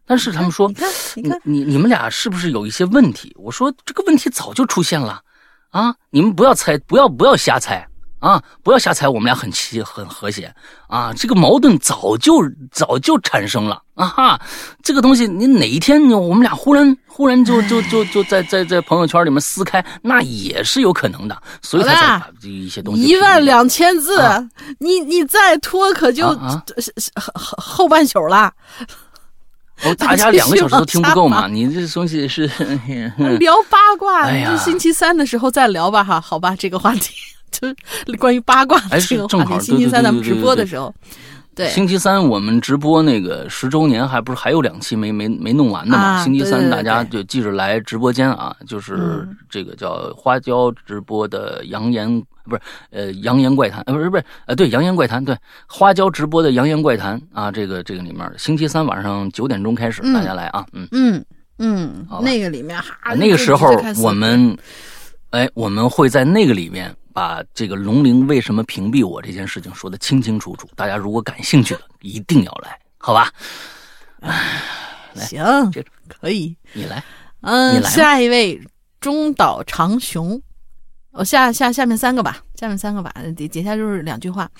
[0.04, 0.68] 但是他们说，
[1.14, 3.32] 你你你们俩是不是有一些问题？
[3.38, 5.22] 我说，这个问题早就出现了
[5.70, 5.94] 啊！
[6.10, 7.88] 你们不要猜，不要不要瞎猜。
[8.18, 8.42] 啊！
[8.62, 10.52] 不要瞎猜，我们俩很齐很和谐
[10.88, 11.12] 啊！
[11.14, 14.06] 这个矛盾早就早就产生了啊！
[14.06, 14.40] 哈，
[14.82, 21.40] 这个东西你哪一天我们俩忽然忽然就就就就在在在朋友圈里面撕开，那也是有可能的。
[21.60, 24.18] 所以他才把这一些东西一万两千字，
[24.78, 26.62] 你你再拖可就后
[27.34, 28.52] 后半宿了。
[29.84, 31.46] 哦， 大家两个小时都听不够嘛？
[31.46, 32.50] 你这东西是
[33.38, 37.14] 聊八卦，就星期三的时候再聊吧，哈，好吧，这个话题。
[37.50, 37.68] 就
[38.18, 38.78] 关于八卦
[39.08, 40.94] 这个话题，星期三咱们直播的时候，
[41.54, 46.22] 对，星期三我们直播那个十周年，还不是还有两期没没没弄完的嘛？
[46.22, 55.34] 星期三大家就记着来直播间啊，就是这个叫花椒直播的扬言不是呃扬言怪谈，呃不是不是呃对扬言怪谈对
[55.66, 61.24] 花椒直播的扬言怪谈啊，这个这个里面星期三晚上九点钟开始，大家来啊，嗯嗯
[61.58, 64.54] 嗯，那个里面哈，那个时候我们
[65.30, 66.94] 哎我们会在那个里面。
[67.16, 73.32] 把这个龙陵为什么屏蔽我这件事情说的清清楚楚，大家如果感兴趣的，一定要来，好吧？
[75.14, 75.42] 行，
[76.08, 77.02] 可以，你来，
[77.40, 78.60] 嗯，下一位
[79.00, 80.38] 中岛长雄，
[81.12, 84.50] 我下下下面三个吧，下面三个吧，底底下就是两句话。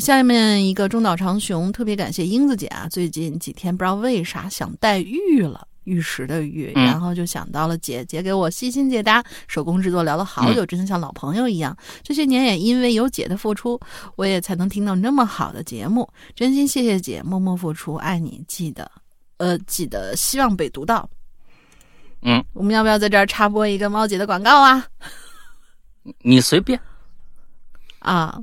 [0.00, 5.68] 下面一个中岛长雄，特别感谢英子姐啊，最近几天不知道为啥想带玉了。
[5.84, 11.76] 玉石的玉，然后就想到了姐姐给我悉心解答，手工制作聊了好久，真的像老朋友一样。
[12.02, 13.78] 这些年也因为有姐的付出，
[14.16, 16.08] 我也才能听到那么好的节目。
[16.34, 18.90] 真心谢谢姐，默默付出，爱你，记得，
[19.36, 21.08] 呃，记得，希望被读到。
[22.22, 24.86] 嗯，我们要不要在这儿插播一个猫姐的广告啊？
[26.22, 26.80] 你随便。
[27.98, 28.38] 啊，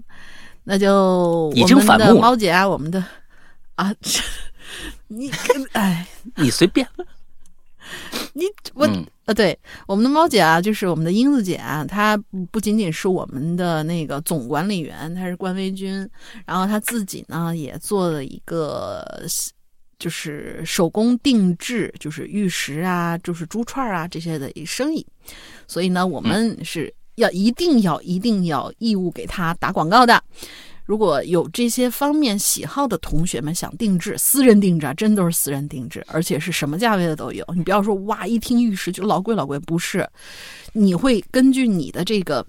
[0.64, 3.04] 那就已经反目猫姐啊，我们的
[3.76, 3.94] 啊，
[5.08, 5.32] 你
[5.74, 6.88] 哎，你随便。
[8.34, 8.88] 你我
[9.26, 12.18] 呃，对我们的猫姐啊，就是我们的英子姐啊，她
[12.50, 16.08] 不仅仅是我们的那个总管理员，她是官微君，
[16.46, 19.06] 然后她自己呢也做了一个
[20.00, 25.06] 就是手工定制，就是玉石啊，就是珠串啊这些的一生意，
[25.68, 30.24] 所以呢，我们是要一定要一定要义务给她打广告的。
[30.92, 37.46] 如果有这些方面喜好的同学们想定制，私人定制啊，真都是私人定制，而且是什么价位的都有。
[37.56, 40.06] 你不要说哇，一听玉石就老贵老贵，不是，
[40.74, 42.46] 你会根据你的这个，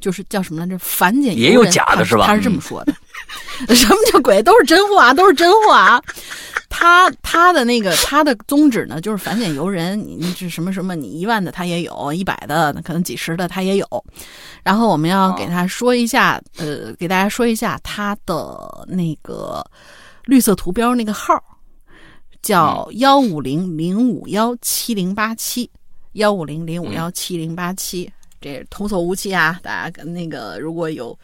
[0.00, 0.78] 就是叫什么来着？
[0.78, 2.24] 繁简也有假的是吧？
[2.26, 2.94] 他是这么说的。
[3.76, 4.42] 什么叫鬼？
[4.42, 6.02] 都是真货啊，都是真货啊。
[6.68, 9.98] 他他的那个他的宗旨呢，就是繁简由人。
[9.98, 14.04] 你你这什么什么，你一万的他也有，一百的可能几十的他也有。
[14.62, 19.64] 然后我们要给他说一下，呃，给大家说一下他的那个
[20.24, 21.42] 绿色图标那个号，
[22.42, 25.70] 叫幺五零零五幺七零八七，
[26.12, 29.58] 幺五零零五幺七零八七，这童叟无欺啊！
[29.62, 31.16] 大家那个如果有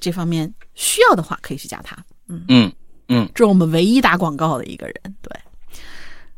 [0.00, 1.96] 这方面需要的话，可以去加他。
[2.26, 2.72] 嗯嗯。
[3.08, 4.94] 嗯，这是我们唯一打广告的一个人。
[5.22, 5.40] 对，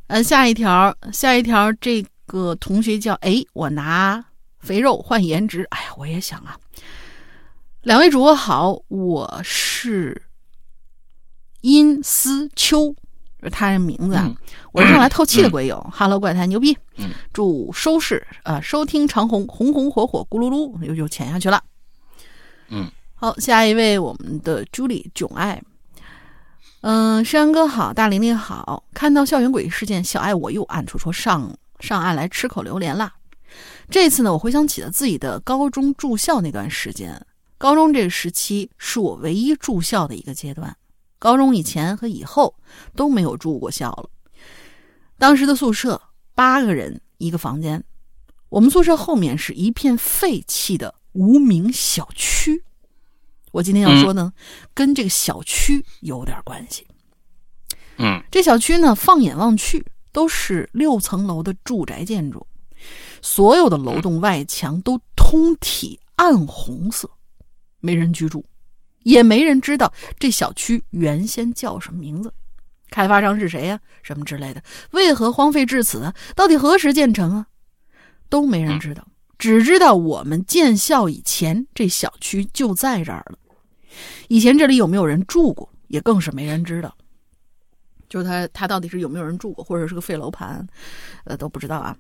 [0.06, 4.24] 嗯，下一条，下一条，这个同学叫哎，我拿
[4.60, 5.66] 肥肉换颜值。
[5.70, 6.56] 哎呀，我也想啊。
[7.82, 10.22] 两位主播好，我是
[11.62, 12.94] 殷思秋，
[13.42, 14.32] 是他人名字啊。
[14.72, 15.84] 我是用来透气的鬼友。
[15.92, 16.76] Hello，怪谈牛逼。
[17.32, 21.64] 祝收视啊，收听长虹红红火火咕噜噜又又潜下去了。
[22.68, 25.60] 嗯，好，下一位我们的朱莉囧爱。
[26.82, 28.84] 嗯，山哥好，大玲玲好。
[28.94, 33.12] 看到校园诡异事件，小爱我又暗戳戳上上岸来吃口榴莲啦。
[33.90, 37.20] 这次呢，我回想起了自己的高中住校那段时间。
[37.58, 40.74] 高中这个时期是我唯一住校的一个阶段。
[41.18, 42.54] 高中以前和以后
[42.96, 44.08] 都没有住过校了。
[45.18, 46.00] 当时的宿舍
[46.34, 47.84] 八个人一个房间，
[48.48, 52.64] 我们宿舍后面是一片废弃的无名小区。
[53.50, 54.32] 我今天要说呢，
[54.72, 56.86] 跟这个小区有点关系。
[57.98, 62.46] 嗯，这小区呢，放眼望去都是六层楼的住宅建筑，
[63.20, 67.10] 所有的楼栋外墙都通体暗红色，
[67.80, 68.44] 没人居住，
[69.02, 72.32] 也没人知道这小区原先叫什么名字。
[72.88, 73.78] 开发商是谁呀？
[74.02, 74.62] 什么之类的？
[74.92, 76.12] 为何荒废至此？
[76.34, 77.46] 到底何时建成啊？
[78.28, 79.06] 都没人知道，
[79.38, 83.38] 只知道我们建校以前，这小区就在这儿了。
[84.28, 86.94] 以前这里有没有人住过，也更是没人知道。
[88.08, 90.66] 就是他，他到底是有没有人住过，或者是个废楼盘，
[91.24, 91.96] 呃，都不知道啊。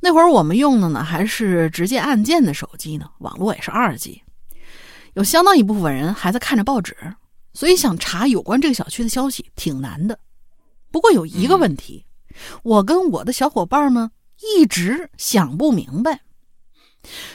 [0.00, 4.22] 那会儿我们用的呢，还是直接按键的手机呢，网络也是二 G。
[5.14, 6.96] 有相当一部分人还在看着报纸。
[7.54, 10.16] 所以想查有关这个小区的消息挺难的，
[10.92, 12.04] 不过有一个问题，
[12.62, 14.08] 我跟我的小伙伴们
[14.56, 16.20] 一直想不明白。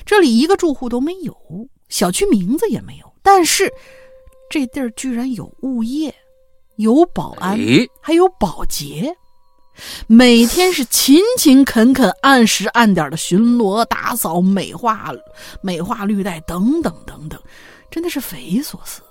[0.06, 1.36] 这里一个住户都没有，
[1.90, 3.72] 小区名字也没有，但是
[4.50, 6.14] 这地儿居然有物业、
[6.76, 7.58] 有保安，
[8.02, 9.16] 还有保洁，
[10.06, 15.12] 每天是勤勤恳恳、按时按点的巡逻、打扫、美化、
[15.62, 17.42] 美化绿带等等等等，
[17.90, 19.02] 真的是匪夷所思。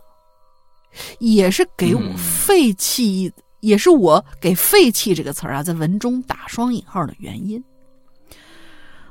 [1.19, 7.65] 也是给我废弃，也是我给“废弃”这个词儿啊，在文中打双引号的原因。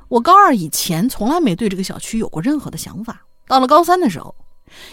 [0.08, 3.20] 我高二以前从来没对这个小区有过任何的想法。
[3.48, 4.32] 到了高三的时候，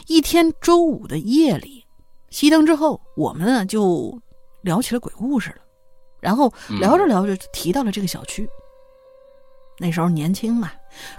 [0.08, 1.86] 一天周五的夜里，
[2.32, 4.20] 熄灯之后，我们呢就
[4.62, 5.58] 聊起了鬼故事了。
[6.20, 8.48] 然后聊着聊着提到了这个小区。
[9.78, 10.70] 那时候年轻嘛，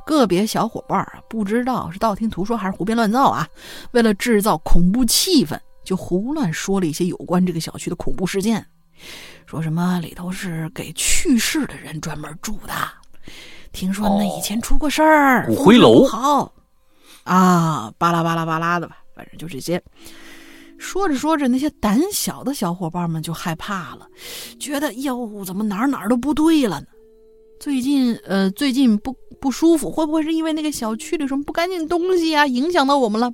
[0.05, 3.49] 个别小伙伴啊，不知道是道听途说还是胡编乱造啊。
[3.93, 8.67] 为了制造恐怖气氛，就胡乱说了一些有关这个小区的恐怖事件，
[9.47, 12.75] 说什么里头是给去世的人专门住的，
[13.73, 16.53] 听说那以前出过事儿，骨灰楼好
[17.25, 19.83] 啊，巴拉巴拉巴拉的吧，反正就这些。
[20.79, 24.09] 说着说着，那些胆小的小伙伴们就害怕了，
[24.59, 26.87] 觉得哟，怎么哪儿哪儿都不对了呢？
[27.61, 33.31] 最近呃，最近不不舒服，会不会是因为那个小区里什么不干净东西啊，影响到我们了？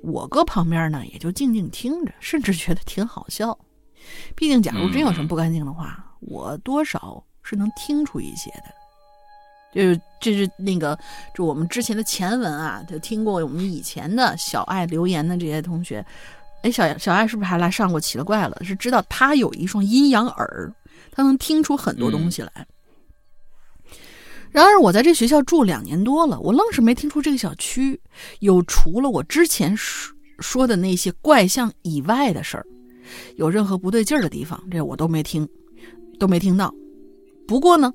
[0.00, 3.58] 我搁旁边呢，也就静静听着，甚至觉得挺好笑。
[4.36, 8.77] 毕竟，假如真有什么不干净的话，我多少是能听出一些的。
[9.78, 10.98] 就是这是那个，
[11.32, 16.04] 就我们之前的前文啊，就听过我们以前的小爱留言的这些同学。
[16.62, 18.58] 哎，小小爱是不是还来上过奇了怪了？
[18.64, 20.72] 是知道他有一双阴阳耳，
[21.12, 22.66] 他能听出很多东西来。
[24.50, 28.00] 然而，我在这学校住两年多了，我愣是没听出这个小区
[28.40, 32.66] 有除了我之前说说的那些怪象以外的事儿，
[33.36, 35.48] 有任何不对劲儿的地方，这我都没听，
[36.18, 36.74] 都没听到。
[37.46, 37.94] 不过呢，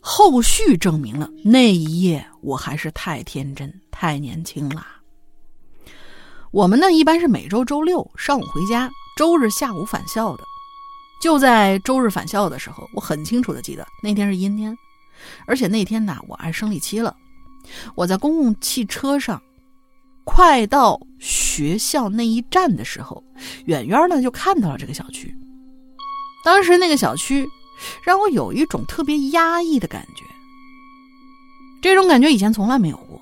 [0.00, 4.86] 后续证明了那一夜我还是太天真、太年轻了。
[6.50, 10.42] 我们呢，一般是每周周六上午回家，周日下午返校的。
[11.22, 14.76] 就在周日返校的时候，我很清楚的记得那天是阴天。
[15.46, 17.14] 而且那天呢，我还生理期了。
[17.94, 19.40] 我在公共汽车上，
[20.24, 23.22] 快到学校那一站的时候，
[23.66, 25.32] 远远的就看到了这个小区。
[26.42, 27.46] 当时那个小区
[28.02, 30.24] 让我有一种特别压抑的感觉，
[31.80, 33.20] 这种感觉以前从来没有过。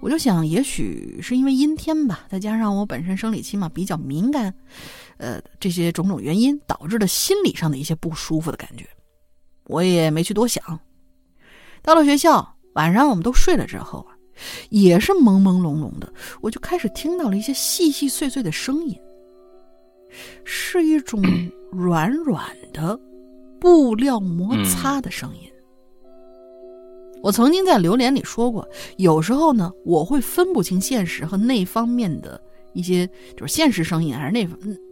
[0.00, 4.52] 我就想，也许是因为阴天吧，再加上我本身生理期嘛比较敏感，
[5.16, 8.84] 呃，这些种种原因导致的心理上的一些不舒服的感觉，
[9.68, 10.78] 我也没去多想。
[11.80, 14.12] 到了学校，晚上我们都睡了之后啊，
[14.70, 18.98] 也是朦朦胧胧的，我就开始听到了一些细细碎碎的声音，
[20.44, 21.22] 是一种
[21.70, 22.98] 软软的
[23.62, 25.48] 布料摩擦的声音。
[27.22, 32.38] 我曾经在留言里说过，有时候呢，我会分不清现实和那方面的
[32.72, 34.48] 一些，就是现实声音还是那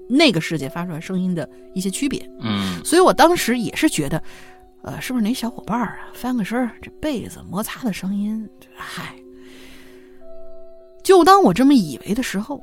[0.09, 2.25] 那个世界发出来声音的一些区别。
[2.39, 4.23] 嗯，所以我当时也是觉得。
[4.83, 8.49] 呃，是不是哪小伙伴啊翻个身这被子摩擦的声音？
[8.75, 9.15] 嗨，
[11.03, 12.63] 就当我这么以为的时候，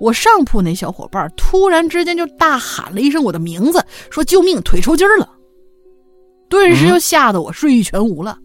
[0.00, 5.28] 我上铺那小伙伴突然之间就大喊了一声我的名字，说：“救命，腿抽筋了！”
[6.48, 8.38] 顿时就吓得我睡意全无了，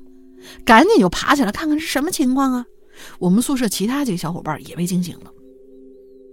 [0.65, 2.65] 赶紧就爬起来看看是什么情况啊！
[3.19, 5.31] 我们宿舍其他几个小伙伴也被惊醒了，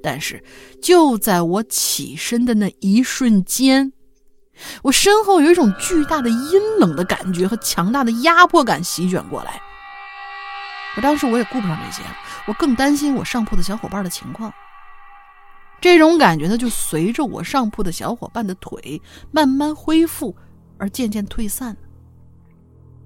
[0.02, 0.42] 但是
[0.82, 3.92] 就在我起身的那一瞬间，
[4.82, 9.60] 我身后有一种巨大的阴冷的感觉和强大的压迫感席卷过来。
[10.96, 12.16] 我当时我也顾不上这些了，
[12.48, 14.52] 我更担心我上铺的小伙伴的情况。
[15.82, 19.02] 这种感觉呢，就随着我上铺的小伙伴的腿
[19.32, 20.34] 慢慢恢复
[20.78, 21.76] 而渐渐退散。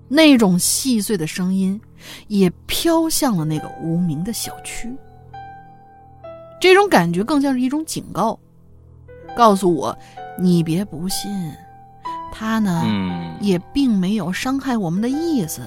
[0.09, 1.81] 那种细碎的声音
[2.29, 4.95] 也飘向了那个无名的小区。
[6.61, 8.39] 这种感觉更像是一种警告，
[9.35, 9.97] 告诉我：
[10.39, 11.31] 你别不信，
[12.31, 12.85] 他呢
[13.41, 15.63] 也并没有伤害我们的意思。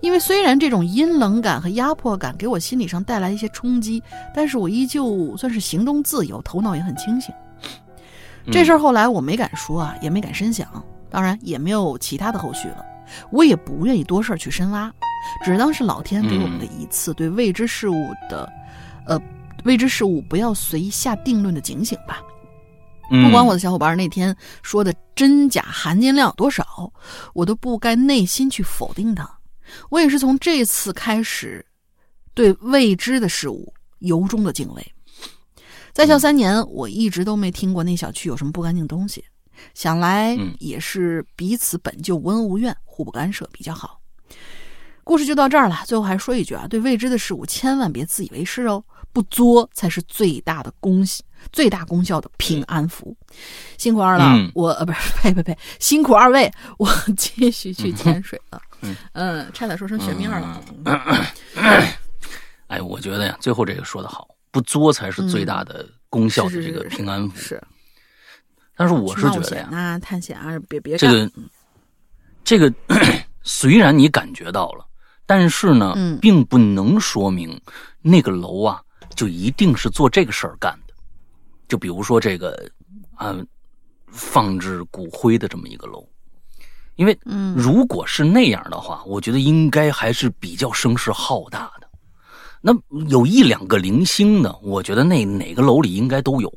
[0.00, 4.02] 因为虽然这种阴冷感和压迫感给我心理上带来一些冲击，
[4.34, 7.34] 但是我依旧算是行动自由，头脑也很清醒。
[8.50, 10.68] 这事儿后来我没敢说啊，也没敢深想，
[11.10, 12.84] 当然也没有其他的后续了。
[13.30, 14.92] 我也不愿意多事儿去深挖，
[15.44, 18.52] 只当是老天给我们的一次对未知事物的，
[19.06, 19.20] 呃，
[19.64, 22.20] 未知事物不要随意下定论的警醒吧。
[23.08, 26.92] 不管我的小伙伴那天说的真假含金量多少，
[27.34, 29.35] 我都不该内心去否定它。
[29.90, 31.64] 我也是从这次开始，
[32.34, 34.92] 对未知的事物由衷的敬畏。
[35.92, 39.24] 在校三年，我一直都没听过那小区有什么不干净东西。
[39.72, 43.98] 想来也是彼此本就无恩无怨，互不干涉比较好。
[45.02, 45.82] 故事就到这儿了。
[45.86, 51.02] 最后还说一句啊，对未知的事物千万别自以为是哦，不作才是最大的功
[51.52, 53.16] 最大功效的平安符。
[53.78, 58.60] 辛苦二老，我呃不是 呸呸呸，辛苦二位，我继续去潜水了。
[59.12, 60.62] 嗯，差点说成玄冥二了。
[62.68, 67.36] 哎，我觉得呀，最后这个说的好，不作才是最大的功效的这个平安符。
[67.36, 67.62] 是。
[68.76, 71.30] 但是我是觉得呀，啊，探险啊，别别这个，
[72.44, 72.72] 这个
[73.42, 74.84] 虽然你感觉到了，
[75.24, 77.58] 但是呢，并不能说明
[78.02, 78.82] 那个楼啊
[79.14, 80.92] 就一定是做这个事儿干的。
[81.68, 82.68] 就比如说这个
[83.14, 83.34] 啊，
[84.08, 86.06] 放置骨灰的这么一个楼，
[86.96, 87.18] 因为
[87.54, 91.86] 如果是那样的话，我觉得应该还是比较声势浩大的。
[92.60, 92.74] 那
[93.08, 96.52] 有一两个零星的，我觉得那哪个楼里应该都有。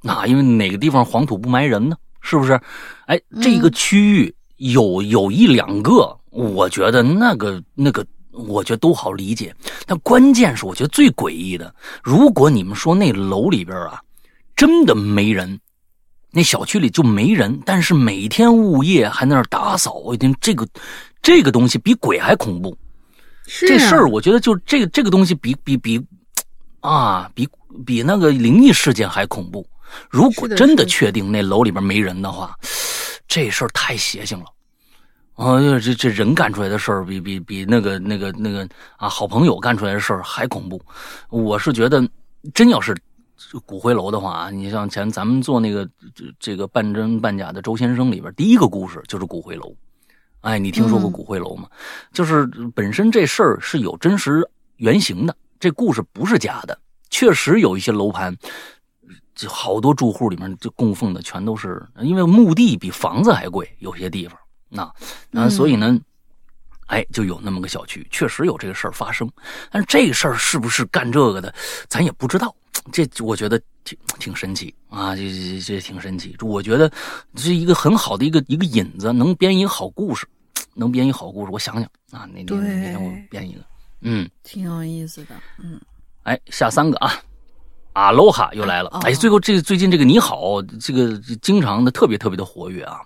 [0.00, 1.96] 那因为哪个地方黄土不埋人呢？
[2.20, 2.60] 是不是？
[3.06, 9.54] 哎，这个区域有有一两个，我觉得那个那个，我觉得都好理解。
[9.86, 14.00] 但关键是，我觉得最诡异的，如果你们说那楼里边啊，
[14.54, 15.58] 真的没人，
[16.34, 20.66] 那小区里就没人，但是每天物业还在那打扫，我一听这个
[21.22, 22.76] 这个东西比鬼还恐怖。
[23.60, 26.04] 这事儿，我觉得就这个这个东西比比比
[26.80, 27.48] 啊，比
[27.86, 29.64] 比那个灵异事件还恐怖。
[30.10, 32.56] 如果真的确定那楼里边没人的话，
[33.28, 34.46] 这事儿太邪性了。
[35.34, 38.66] 啊，这这人干出来的事儿比比比那个那个那个
[38.96, 40.80] 啊好朋友干出来的事儿还恐怖。
[41.28, 42.02] 我是觉得，
[42.54, 42.96] 真要是
[43.66, 49.74] 骨灰楼的话你像前咱们做那个这这个半真半假的周先生里边，第一个故事就是骨灰楼。
[50.40, 51.68] 哎，你听说过骨灰楼吗？
[52.12, 56.78] 就是本身这事儿是有真实原型的，这故事不是假的，
[57.10, 58.36] 确实有一些楼盘。
[59.34, 64.94] 就好多住户里面就供奉的全都是，因为墓地比房子还贵，有些地方那，
[65.28, 65.98] 那所以呢，
[66.86, 69.28] 哎，就有那么个小区，确实有这个事儿发生。
[69.72, 71.52] 但是这个事儿是不是干这个的，
[71.88, 72.54] 咱也不知道。
[72.92, 76.36] 这我觉得挺挺神奇啊，这这这挺神奇。
[76.40, 76.90] 我觉得
[77.36, 80.26] 是一个很好的一个一个引子，能编一个好故事，
[80.74, 81.52] 能编一个好故事。
[81.52, 83.60] 我想想啊，那天那天我编一个，
[84.02, 85.80] 嗯，挺有意思的，嗯，
[86.24, 87.12] 哎，下三个啊。
[87.94, 93.00] 阿罗哈又来了，哎，最后这最近这个你好，这个经常的特别特别的活跃啊。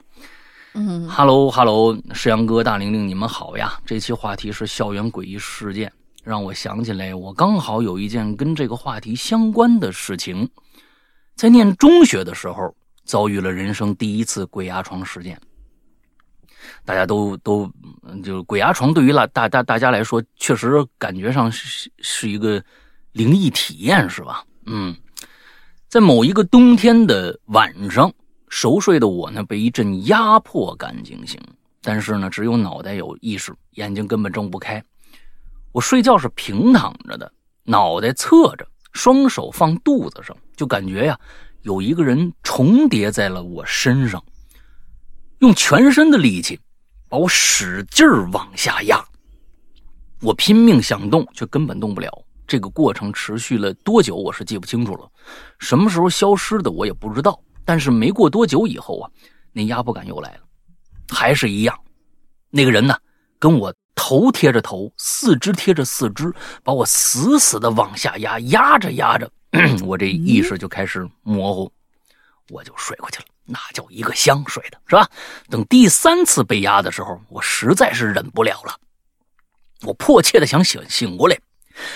[0.73, 3.79] 嗯哈喽哈喽，石阳哥、大玲玲，你们好呀。
[3.85, 5.93] 这期话题是校园诡异事件，
[6.29, 10.47] 让我想起来，我刚好有一件跟这个话题相关的事情，
[11.35, 12.77] 在念中学的时候
[13.07, 15.41] 遭遇了人生第一次鬼压床事件。
[16.85, 17.67] 大家都都
[18.23, 22.63] 就是鬼压床对于大大大大家来说，确实感觉上是是一个
[23.13, 24.45] 灵异体验，是吧？
[24.67, 24.95] 嗯，
[25.89, 28.13] 在某一个冬天的晚上，
[28.51, 31.41] 熟睡的我呢，被一阵压迫感惊醒。
[31.81, 34.85] 但是呢，只有脑袋有意识，眼睛根本睁不开。
[35.79, 41.17] 我睡觉是平躺着的，脑袋侧着，双手放肚子上，就感觉呀，
[41.63, 44.21] 有一个人重叠在了我身上。
[45.39, 46.59] 用全身的力气
[47.09, 49.01] 把我使劲儿往下压。
[50.21, 52.11] 我拼命想动，却根本动不了。
[52.45, 55.09] 这个过程持续了多久，我是记不清楚了。
[55.61, 57.41] 什么时候消失的，我也不知道。
[57.65, 59.09] 但是没过多久以后啊，
[59.53, 60.41] 那压迫感又来了，
[61.09, 61.79] 还是一样。
[62.51, 62.99] 那个人呢，
[63.39, 66.33] 跟我头贴着头，四肢贴着四肢，
[66.63, 69.31] 把我死死的往下压，压着压着，
[69.85, 71.73] 我这意识就开始模糊，
[72.51, 73.25] 我就睡过去了。
[73.51, 75.09] 那叫一个香，睡的是吧？
[75.49, 78.77] 等第三次被压的时候，我实在是忍不了了，
[79.83, 81.41] 我迫切的想醒醒过来，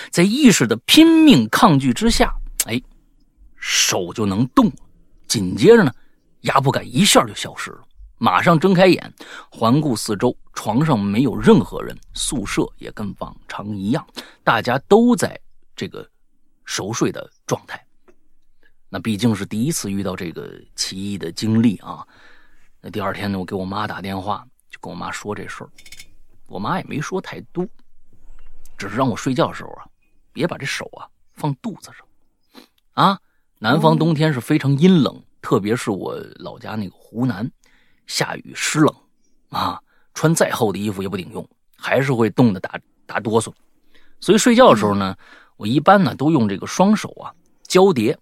[0.09, 2.33] 在意识的拼命抗拒之下，
[2.65, 2.81] 哎，
[3.55, 4.71] 手就能动。
[5.27, 5.93] 紧接着呢，
[6.41, 7.81] 压迫感一下就消失了。
[8.23, 9.13] 马上睁开眼，
[9.51, 14.07] 环顾四周，床上没有任何人，宿舍也跟往常一样，
[14.45, 15.37] 大家都在
[15.75, 16.09] 这个
[16.63, 17.85] 熟睡的状态。
[18.87, 22.07] 那毕竟是第一次遇到这个奇异的经历啊。
[22.79, 25.69] 那第二天呢，我给我妈打电话，就跟我妈说这事儿。
[26.47, 27.67] 我妈也没说太多，
[28.77, 29.83] 只是让我睡觉的时候啊，
[30.31, 31.03] 别把这手啊
[31.33, 32.07] 放肚子上
[32.93, 33.19] 啊。
[33.59, 37.51] 南方冬天是非常阴冷，特别是我老家那个湖南，
[38.07, 38.95] 下雨湿冷，
[39.49, 39.79] 啊，
[40.13, 41.47] 穿再厚的衣服也不顶用，
[41.77, 43.51] 还是会冻得打打哆嗦。
[44.19, 45.15] 所以睡觉的时候呢，
[45.57, 47.33] 我一般呢都用这个双手啊
[47.67, 48.17] 交叠，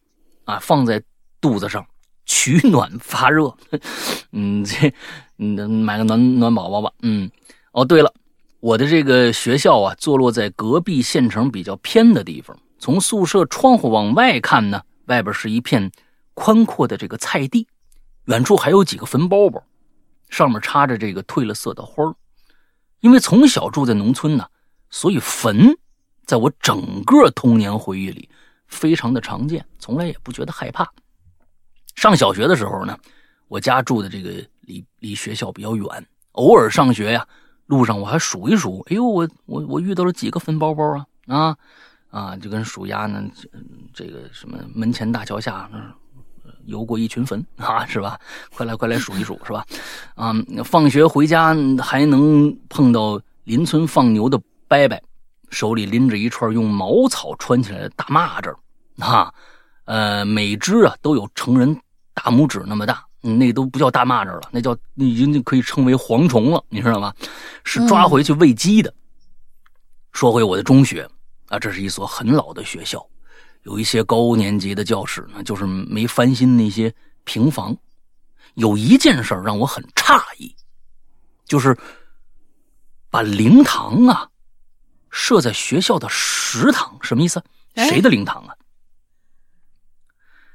[0.45, 1.01] 啊放在
[1.39, 1.85] 肚子上
[2.25, 3.53] 取暖发热。
[4.31, 4.93] 嗯，这
[5.37, 6.91] 嗯买个暖暖宝宝吧。
[7.01, 7.29] 嗯，
[7.71, 8.13] 哦对了，
[8.59, 14.81] 我的这个学校啊坐落在隔壁县城比较偏的地方，从宿舍窗户往外看呢。
[15.07, 15.91] 外边是一片
[16.35, 17.67] 宽阔的这个菜地，
[18.25, 19.61] 远处还有几个坟包包，
[20.31, 22.03] 上面插着这个褪了色的花
[23.01, 24.47] 因为从小住在农村呢，
[24.89, 25.77] 所以坟
[26.25, 28.27] 在我整个童年回忆里
[28.65, 30.91] 非常的常见，从来也不觉得害怕。
[31.95, 32.97] 上小学的时候呢，
[33.47, 35.85] 我家住的这个离离学校比较远，
[36.31, 37.27] 偶尔上学呀，
[37.65, 41.57] 路上我还数一数，哎呦，我我我遇到了几个坟包包啊啊！
[42.09, 43.23] 啊，就跟数鸭呢，
[43.93, 45.95] 这个什么门前大桥下那
[46.65, 48.19] 游过一群坟 啊，是吧？
[48.53, 49.65] 快来快来数一数，是吧？
[50.15, 50.33] 啊，
[50.63, 54.37] 放学回家还能碰到邻村放牛的
[54.67, 54.99] 伯伯，
[55.49, 58.55] 手里拎着一串用茅草穿起来的大蚂蚱，
[59.03, 59.33] 啊，
[59.85, 61.79] 呃，每只啊都有成人
[62.13, 67.13] 大拇指那么大，那都不叫大蚂蚱了，那叫已经可以称为蝗虫了，你知道吗？
[67.63, 68.93] 是抓回去喂鸡的。
[70.11, 71.07] 说回我的中学。
[71.47, 73.05] 啊，这是一所很老的学校，
[73.63, 76.93] 有一些高年级的教室呢，就是没翻新那些
[77.23, 77.75] 平房。
[78.55, 80.53] 有一件事让我很诧异，
[81.45, 81.77] 就是
[83.09, 84.27] 把灵堂啊
[85.09, 87.41] 设在学校的食堂，什么意思？
[87.75, 88.53] 谁的灵堂啊？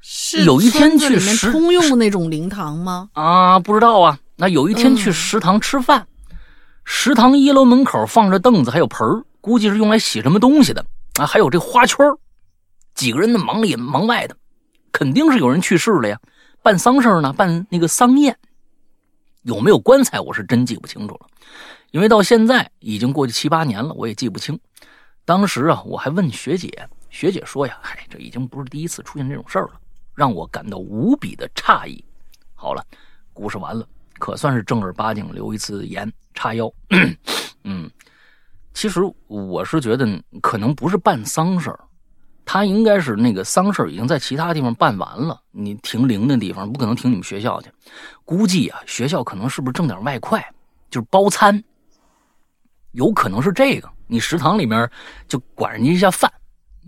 [0.01, 3.09] 是有一天去食通用的那种灵堂吗？
[3.13, 4.19] 啊，不知道啊。
[4.35, 6.07] 那有一天去食堂吃饭，
[6.85, 9.23] 食堂一楼门口放着凳子，还有盆儿。
[9.41, 10.85] 估计是用来洗什么东西的
[11.15, 11.25] 啊！
[11.25, 12.05] 还有这花圈
[12.97, 14.35] 几个人呢，忙里忙外的，
[14.91, 16.19] 肯定是有人去世了呀。
[16.63, 18.35] 办丧事呢，办那个丧宴，
[19.43, 21.27] 有没有棺材，我是真记不清楚了，
[21.91, 24.59] 因为到现在已经过去七八年了，我也记不清。
[25.25, 29.73] 当时啊，我还问学姐，学姐说呀：“嗨，这已经不是第一次出现这种事儿了，
[30.15, 32.03] 让我感到无比的诧异。”
[32.55, 32.83] 好了，
[33.31, 33.87] 故事完了，
[34.17, 36.73] 可算是正儿八经留一次言，叉腰。
[37.63, 37.91] 嗯。
[38.73, 40.05] 其实我是觉得
[40.39, 41.79] 可能不是办丧事儿，
[42.49, 47.69] 他应该是那个丧事儿已经在其他地方办完了，你停灵的地方不可能停你们学校去。
[48.23, 50.39] 估计啊，学校可能是不是挣点外快，
[50.89, 51.61] 就是包餐，
[52.93, 53.89] 有可能是这个。
[54.07, 54.89] 你食堂里面
[55.27, 56.31] 就管人家一下饭，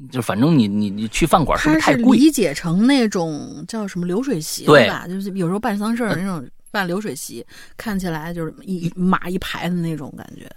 [0.10, 2.18] 就反正你你你去饭馆是不是太贵？
[2.18, 5.06] 理解成那种叫什么流水席对吧？
[5.10, 7.46] 就是有时候办丧事儿那种办流水席，
[7.76, 10.50] 看起来就是一码一排的那种感觉。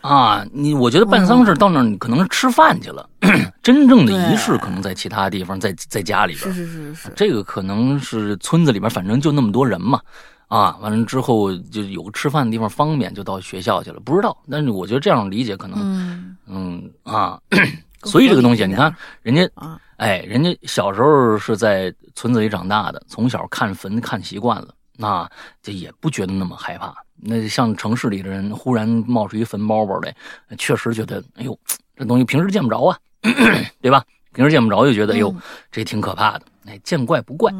[0.00, 3.08] 啊，你我觉得办丧事到那儿你可能是吃饭去了，
[3.62, 6.52] 真正的仪式可能在其他地方，在在家里边。
[6.52, 10.00] 是是是是，这个可能是村子里边，反正就那么多人嘛，
[10.46, 13.98] 啊，完了之后就有个吃饭的地方方便，就到学校去了。
[14.00, 16.90] 不知道，但是我觉得这样理解可能，嗯。
[17.02, 17.40] 啊，
[18.04, 19.48] 所以这个东西你看，人家
[19.96, 25.28] 哎，人家小时候是在村子里长大的，从小看坟看习惯了，那
[25.60, 26.94] 这也不觉得那么害怕。
[27.16, 30.14] 那像城市里的人忽然冒出一坟包包来，
[30.58, 31.58] 确实觉得，哎呦，
[31.96, 32.98] 这东西平时见不着啊，
[33.80, 34.04] 对吧？
[34.32, 35.34] 平时见不着就觉得，哎呦，
[35.72, 36.42] 这挺可怕的。
[36.66, 37.52] 哎，见怪不怪。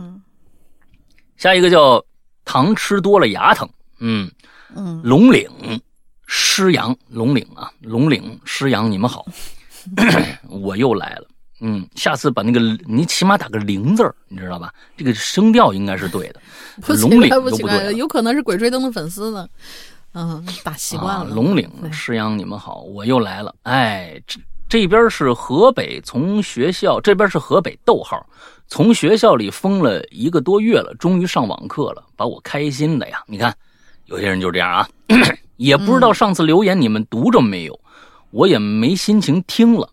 [1.37, 2.05] 下一个叫
[2.45, 3.69] 糖吃多了牙疼。
[3.99, 4.31] 嗯
[4.75, 5.49] 嗯，龙岭
[6.27, 9.25] 狮阳，龙岭啊，龙岭狮阳，你们好，
[10.49, 11.27] 我又来了。
[11.61, 14.73] 嗯，下次把那个你起码打个零字儿，你知道吧？
[14.97, 16.41] 这个声调应该是对的。
[17.01, 19.49] 龙岭都不对，有可能是鬼吹灯的粉丝呢。
[20.13, 21.35] 嗯，打习惯了。
[21.35, 23.55] 龙岭，师阳，你们好，我又来了。
[23.63, 28.27] 哎，这这边是河北，从学校这边是河北，逗号，
[28.67, 33.23] 从学校里封了一个多月了，终于上网课了，把我开心的呀！
[33.27, 33.55] 你看，
[34.07, 34.89] 有些人就这样啊，
[35.57, 37.79] 也不知道上次留言你们读着没有，
[38.31, 39.89] 我也没心情听了。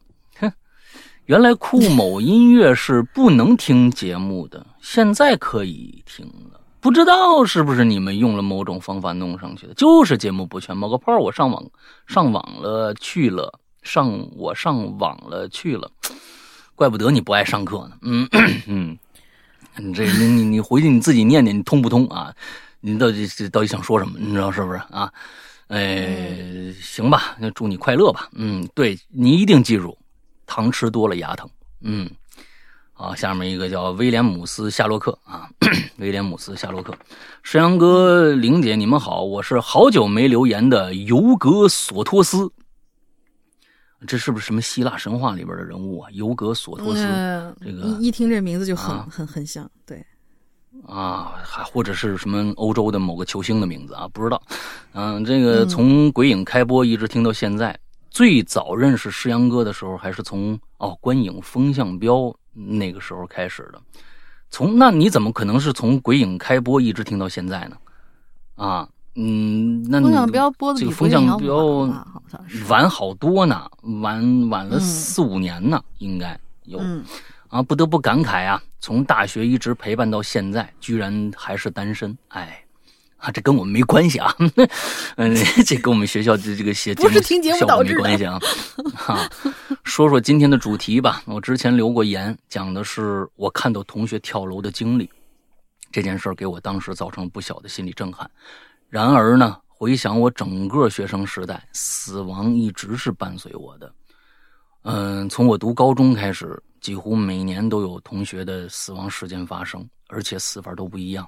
[1.26, 6.60] 原来酷某音乐是不能听节目的，现在可以听了。
[6.82, 11.18] 不知道是不是你们用了某种方法弄上去的，就是节目不全冒个泡。
[11.18, 11.64] 我上网
[12.06, 15.90] 上网了去了，上我上网了去了，
[16.76, 17.92] 怪不得你不爱上课呢。
[18.02, 18.28] 嗯
[18.68, 18.98] 嗯，
[19.78, 22.34] 你这你你你回去你自己念念，你通不通啊？
[22.82, 24.20] 你到底到底想说什么？
[24.20, 25.10] 你知道是不是啊？
[25.70, 28.28] 哎，行吧，那祝你快乐吧。
[28.34, 29.98] 嗯，对你一定记住，
[30.46, 31.50] 糖吃多了牙疼。
[31.82, 32.10] 嗯。
[32.94, 35.50] 啊，下面一个叫威廉姆斯夏洛克啊，
[35.98, 36.94] 威廉姆斯夏洛克，
[37.42, 42.50] 石阳哥、玲姐，你们好，我是好久没留言的尤格索托斯，
[44.06, 46.10] 这是不是什么希腊神话里边的人物啊？
[46.12, 47.02] 尤格索托斯，
[47.60, 50.06] 这个一听这名字就很很很像，对，
[50.86, 54.08] 啊，还或者是什么欧洲的某个球星的名字啊？
[54.14, 54.42] 不知道，
[54.94, 57.78] 嗯，这个从鬼影开播一直听到现在，
[58.14, 62.34] 最早认识石阳哥的时候还是从哦观影风向标。
[62.56, 63.82] 那个时候开始的，
[64.52, 67.76] 从那你怎么可能是从鬼影开播一直听到现在呢？
[68.54, 71.90] 啊，嗯，那风向标播的这个风向标
[72.70, 73.68] 晚好多呢，
[74.04, 76.80] 晚晚了四五年呢，应该有
[77.48, 82.63] 啊，不得不感慨啊，从大学一直陪伴到现在，居然还是单身，哎。
[83.24, 84.36] 啊，这跟我们没关系啊，
[85.16, 85.34] 嗯，
[85.66, 88.38] 这跟我们学校的这个写不是听节目导致没关系啊。
[88.94, 89.18] 哈，
[89.86, 91.24] 说说今天的主题吧。
[91.26, 95.10] 我之前留过言，讲的是我看到同学跳楼的经历，
[95.90, 98.30] 这件事给我当时造成不小的心理震撼。
[98.90, 103.90] 然而呢，回想我整个学生时代，死亡一直是伴随我的。
[104.82, 111.26] 嗯，从我读高中开始，几乎每年都有同学的死亡事件发生，而且死法都不一样。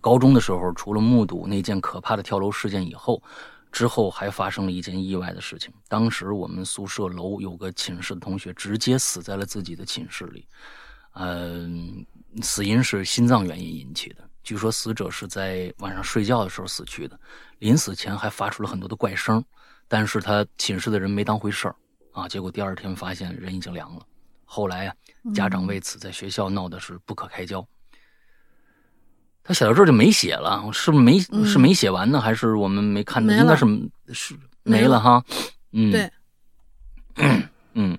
[0.00, 3.22] 高中的时候，除了目睹那件可怕的跳楼事件以后，
[3.70, 5.72] 之后还发生了一件意外的事情。
[5.88, 10.46] 当时我们宿舍楼有个寝室的同学直接死在了自己的寝室里，
[11.14, 12.06] 嗯，
[12.42, 14.28] 死因是心脏原因引起的。
[14.42, 17.18] 据说死者是在晚上睡觉的时候死去的，
[17.58, 19.44] 临死前还发出了很多的怪声，
[19.86, 21.76] 但是他寝室的人没当回事儿
[22.12, 22.26] 啊。
[22.26, 24.06] 结果第二天发现人已经凉了。
[24.46, 24.94] 后来啊，
[25.34, 27.66] 家长为此在学校闹的是不可开交。
[29.48, 32.20] 他写到这儿就没写了，是没是没写完呢？
[32.20, 33.32] 还是我们没看到？
[33.32, 33.64] 应该是
[34.12, 35.24] 是没了哈。
[35.72, 36.12] 嗯，对，
[37.72, 37.98] 嗯，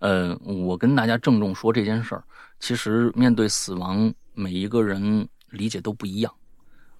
[0.00, 2.24] 呃，我跟大家郑重说这件事儿。
[2.58, 6.34] 其实面对死亡，每一个人理解都不一样。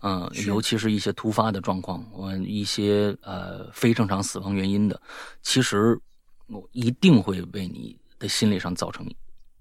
[0.02, 5.02] 嗯，尤其是一些突发的状况，我一些呃非正常死亡原因的，
[5.42, 5.98] 其实
[6.46, 9.04] 我一定会为你的心理上造成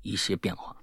[0.04, 0.76] 一些变化。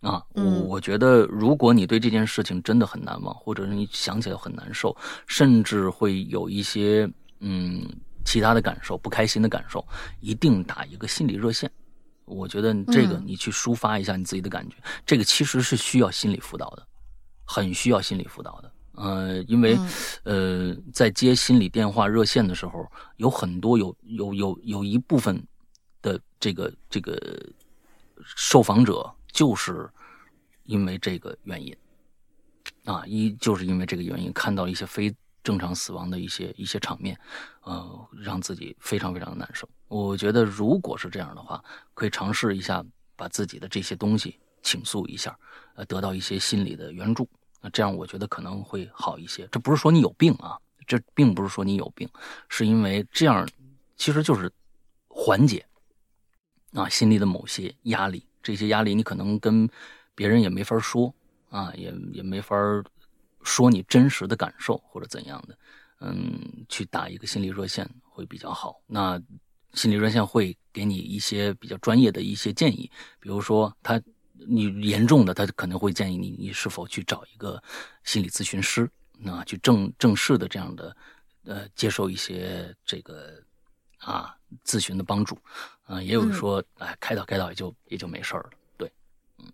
[0.00, 7.82] 啊，我我觉得，如果你对这件事情真的很难忘，或者是你想起来很难受，甚至会有一些嗯
[8.24, 9.84] 其他的感受、不开心的感受，
[10.20, 11.70] 一定打一个心理热线。
[12.24, 16.86] 我觉得这个你去抒发一下你自己的感觉，这个其实是需要心理辅导的，
[17.44, 18.72] 很需要心理辅导的。
[18.96, 19.78] 呃，因为
[20.24, 22.84] 呃，在接心理电话热线的时候，
[23.16, 25.40] 有很多有有有有一部分
[26.00, 27.16] 的这个这个
[28.24, 29.88] 受访者就是。
[30.68, 31.72] 因为这个原因，
[32.86, 35.14] 啊，一就是因为这个原因，看到一些非
[35.44, 37.16] 正常死亡的一些一些场面，
[37.62, 39.68] 呃，让自己非常非常的难受。
[39.86, 41.62] 我觉得，如果是这样的话，
[41.94, 42.84] 可以尝试一下
[43.14, 45.38] 把自己的这些东西倾诉一下，
[45.76, 47.28] 呃，得到一些心理的援助。
[47.60, 49.48] 那这样，我觉得可能会好一些。
[49.52, 52.10] 这不是说你有病啊，这并不是说你有病，
[52.48, 53.48] 是因为这样
[53.96, 54.52] 其实就是
[55.06, 55.64] 缓解
[56.72, 58.26] 啊心里的某些压力。
[58.46, 59.68] 这些压力你可能跟。
[60.18, 61.14] 别人也没法说
[61.50, 62.56] 啊，也也没法
[63.42, 65.58] 说你真实的感受或者怎样的，
[66.00, 66.40] 嗯，
[66.70, 68.80] 去打一个心理热线会比较好。
[68.86, 69.20] 那
[69.74, 72.90] 心理热线会给你一些比较专业的一些建议，
[73.20, 74.00] 比如说他
[74.48, 77.62] 你严重的，他可能会建议你你是否去找一个
[78.02, 80.96] 心理咨询师，那去正正式的这样的
[81.44, 83.34] 呃接受一些这个
[83.98, 84.34] 啊
[84.64, 85.38] 咨询的帮助，
[85.84, 88.50] 啊，也有说哎开导开导也就也就没事了。
[88.76, 88.90] 对，
[89.38, 89.44] 嗯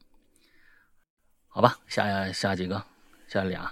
[1.49, 2.83] 好吧，下下几个，
[3.29, 3.71] 下俩，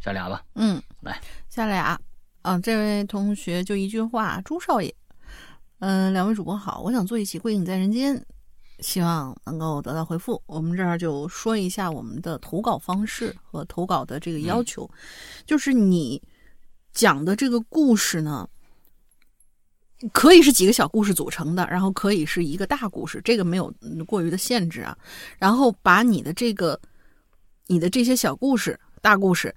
[0.00, 0.44] 下俩吧。
[0.54, 2.00] 嗯，来下俩。
[2.42, 4.94] 啊，这位同学就一句话，朱少爷。
[5.80, 8.16] 嗯，两位主播好，我想做一期《归隐在人间》。
[8.80, 10.40] 希望能够得到回复。
[10.46, 14.88] 我们这儿就说一下我们的投稿方式和投稿的这个要求，
[15.44, 16.22] 就是你
[16.92, 18.48] 讲的这个故事呢，
[20.12, 23.72] 可以是几个小故事组成的，然后可以是一个大故事，这个没有
[24.06, 24.96] 过于的限制啊。
[25.38, 26.80] 然后把你的这个、
[27.66, 29.54] 你的这些小故事、大故事，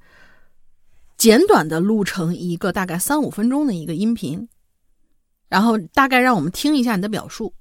[1.18, 4.48] 简短的录成一个大概三五分钟的一个音频，
[5.48, 7.54] 然后大概让我们听一下你的表述。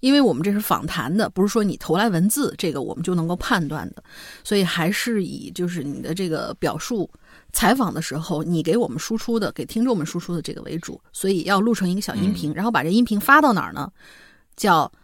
[0.00, 4.04] 因为我们这是访谈的，不是说你投来文字，这个我们就能够判断的，
[4.44, 7.10] 所以还是以就是你的这个表述，
[7.58, 13.90] 采访的时候你给我们输出的，给听众们输出的这个为主，所以要录成一个小音频，然后把这音频发到哪儿呢？
[14.54, 14.86] 叫《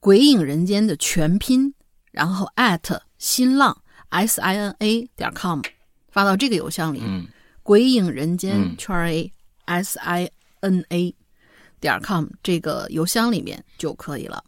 [0.00, 1.72] 鬼影人间》的全拼，
[2.10, 5.60] 然后 at 新浪 s i n a 点 com
[6.10, 7.28] 发到这个邮箱里，嗯
[7.62, 9.32] 鬼影人间圈 a
[9.66, 11.14] s i n a。
[11.78, 14.44] 点 com 这个邮箱里面就可以了。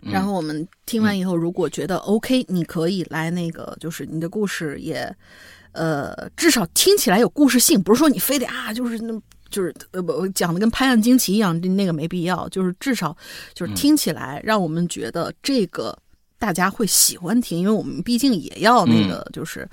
[0.00, 5.14] 然后我们听完以后，如果觉得 OK，你可以来那个，就是你的故事也，
[5.72, 9.12] 呃，至少听起来有故事性，不是说你非得啊，就是那，
[9.50, 12.48] 就是呃不讲的跟拍案惊奇一样，那个没必要。
[12.48, 13.16] 就是至少
[13.54, 15.96] 就是听起来让我们觉得这个。
[16.38, 19.64] 大家会喜欢听，因为我们毕竟也要那个，就是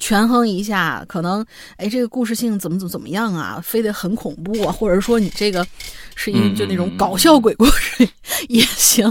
[0.00, 1.46] 权衡一下，可能
[1.76, 3.60] 哎，这个故事性怎么怎么怎么样啊？
[3.62, 5.64] 非得很恐怖啊，或者说你这个
[6.16, 8.08] 是一就那种搞笑鬼故事
[8.48, 9.08] 也行。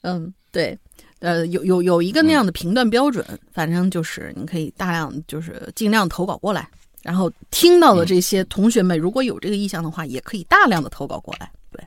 [0.00, 0.78] 嗯，对，
[1.20, 6.68] 呃，有有有一个那样的评断标准，反正就是你可以大量就是尽量投稿过来，
[7.02, 11.50] 然后听到的这些同学们如果有这个意向的话，也可以大量的投稿过来。
[11.70, 11.82] 对，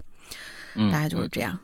[0.92, 1.58] 大概就是这样。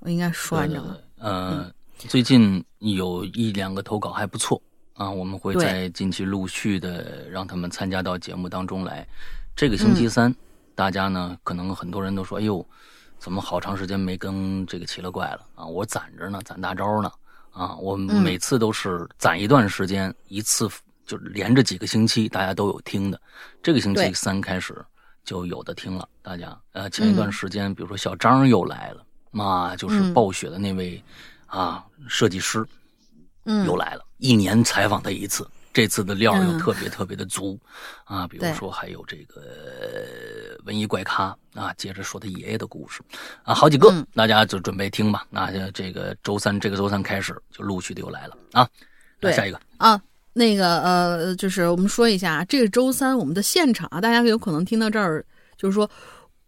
[0.00, 1.00] 我应该说完整了。
[1.18, 1.72] 嗯。
[2.08, 4.60] 最近有一两个投稿还不错
[4.94, 9.06] 啊，我们会在近期陆续的让他们参加到节目当中来。
[9.54, 10.34] 这个星期三，
[10.74, 12.66] 大家呢可能很多人都说：“哎呦，
[13.22, 17.08] 怎么好长时间没跟这个奇了怪了啊？”我攒着呢，攒大招呢
[17.52, 17.76] 啊！
[17.76, 20.68] 我每次都是攒一段时间，一次
[21.06, 23.20] 就连着几个星期，大家都有听的。
[23.62, 24.84] 这个星期三开始
[25.24, 31.00] 就有的听了，大家呃，前一段时间，比如说小张又来了，妈就是暴雪的那位。
[31.46, 32.66] 啊，设计师，
[33.44, 37.58] 嗯，又来了，一年采访他一次，这次的料又特别特别的足，
[38.04, 39.40] 啊，比如说还有这个
[40.64, 43.00] 文艺怪咖啊，接着说他爷爷的故事，
[43.42, 45.26] 啊，好几个，大家就准备听吧。
[45.30, 48.68] 那这个周三，这个周三开始就陆续的又来了啊。
[49.18, 50.00] 对，下一个啊，
[50.32, 55.24] 那个呃，就是我们说一下，这个周三我们的现场啊，大家有可能听到这儿，
[55.56, 55.90] 就是说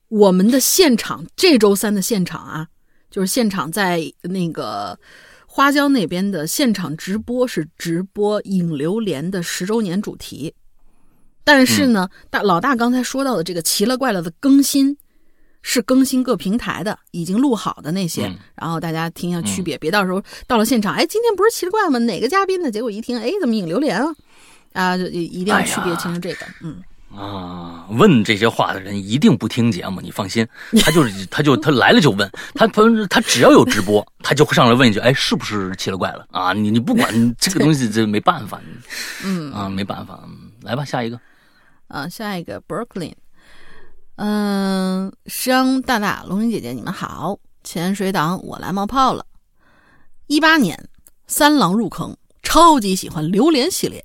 [0.08, 2.68] 我们的现场，这周三的现场啊。
[3.10, 4.98] 就是现场在那个
[5.56, 10.52] 花椒那边的现场直播是直播《影流连》的十周年主题，
[11.44, 14.98] 但是呢，大老大刚才说到的这个奇了怪了的更新
[15.62, 22.00] 是更新各平台的，已经录好的那些，然后大家听一下区别，别到时候到了现场，哎，今天不是奇了怪吗？
[22.00, 22.68] 哪个嘉宾呢？
[22.68, 24.12] 结果一听，哎，怎么影流连啊？
[24.72, 26.82] 啊，就一定要区别清楚这个，嗯。
[27.16, 30.46] 啊，问这些话的人一定不听节目，你放心。
[30.82, 38.60] 他就是，他就他来了就问他，他他只要有直播，他就会上来问一句：“哎，是不是奇了怪了啊？”你你不管这个东西，这没办法。
[39.24, 40.20] 嗯啊，没办法。
[40.62, 41.20] 来吧，下一个。
[41.88, 43.12] 啊，下一个 Brooklyn。
[44.16, 47.38] 嗯，商大大、龙云姐姐，你们好。
[47.62, 49.24] 潜水党，我来冒泡了。
[50.26, 50.88] 一八年，
[51.26, 54.04] 三郎入坑，超级喜欢榴莲系列。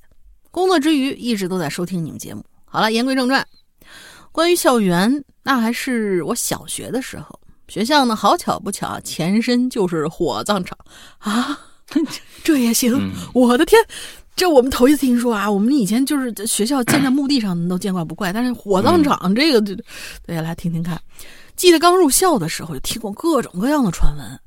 [0.50, 2.44] 工作之余，一直都在收听你们节目。
[2.72, 3.44] 好了，言归正传，
[4.30, 7.38] 关于校园，那还是我小学的时候。
[7.66, 10.78] 学校呢，好巧不巧，前身就是火葬场
[11.18, 11.58] 啊，
[12.44, 13.12] 这也行？
[13.34, 13.80] 我的天，
[14.36, 15.50] 这我们头一次听说啊！
[15.50, 19.60] 我们以前就是学校建在墓地上都见怪不怪，但是火葬场这个，
[20.24, 21.00] 大家来听听看。
[21.56, 24.40] 记得刚入校的时候，就听过各种各样的传闻。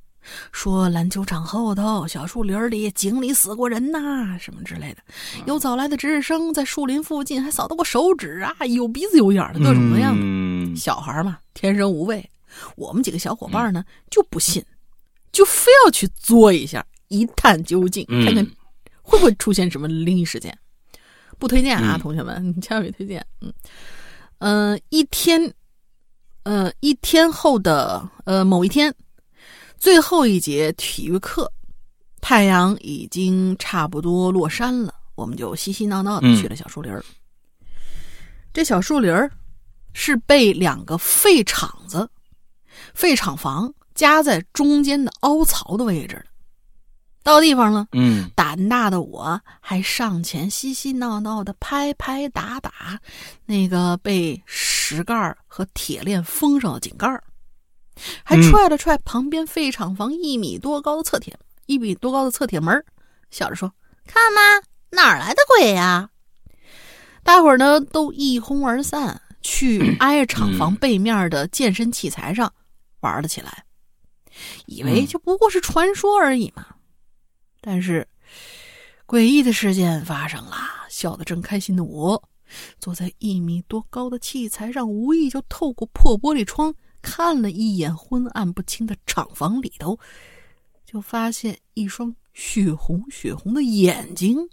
[0.51, 5.03] 说篮球场后头小树林里井里死过人呐，什么之类的。
[5.45, 10.75] 有早来的值日生在树林附近还扫到过手指啊，有鼻子有眼的各种各样的。
[10.75, 12.27] 小孩嘛，天生无畏。
[12.75, 14.63] 我们几个小伙伴呢就不信，
[15.31, 18.45] 就非要去作一下，一探究竟，看看
[19.01, 20.57] 会不会出现什么灵异事件。
[21.39, 23.25] 不推荐啊，同学们，你千万别推荐。
[23.41, 23.53] 嗯
[24.39, 25.53] 嗯，一天，
[26.43, 28.93] 呃，一天后的呃某一天。
[29.83, 31.51] 最后一节体育课，
[32.21, 37.03] 太阳已经差不多落山了，我们就嬉嬉闹闹的去了小树林儿。
[38.53, 39.29] 这小树林儿
[39.91, 42.09] 是被两个废厂子、
[42.93, 46.25] 废厂房夹在中间的凹槽的位置的。
[47.21, 52.97] 到地方了，嗯，胆大的我还上前嬉嬉闹闹的拍拍打打
[53.45, 57.21] 那个被石盖和铁链封上的井盖儿。
[58.23, 62.83] 还踹了踹旁边废厂房一米多高的侧铁，一米多高的侧铁门，
[63.29, 63.73] 笑着说
[64.05, 66.09] ：“看嘛，哪儿来的鬼呀？”
[67.23, 72.51] 大伙儿呢都一哄而散，去 挨着厂房背面的健身器材上
[72.99, 73.63] 玩了起来，
[74.65, 76.67] 以为就不过是传说而已嘛。
[77.61, 78.05] 但是
[79.07, 80.57] 诡异的事件发生了，
[80.89, 82.21] 笑得正开心的我，
[82.77, 89.99] 坐在一米多高的器材上，无意就透过破玻璃窗看了一眼昏暗不清的厂房里头，
[90.83, 94.49] 就发现一双血红血红的眼睛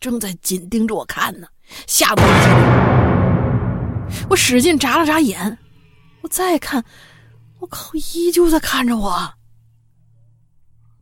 [0.00, 1.46] 正在紧盯着我看呢。
[1.86, 2.28] 吓得我，
[4.30, 5.56] 我使劲眨了眨眼，
[6.22, 6.84] 我再看，
[7.60, 9.34] 我靠，依旧在看着我。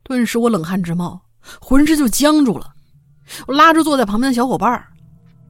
[0.03, 1.22] 顿时我冷汗直冒，
[1.61, 2.74] 浑身就僵住了。
[3.47, 4.84] 我拉着坐在旁边的小伙伴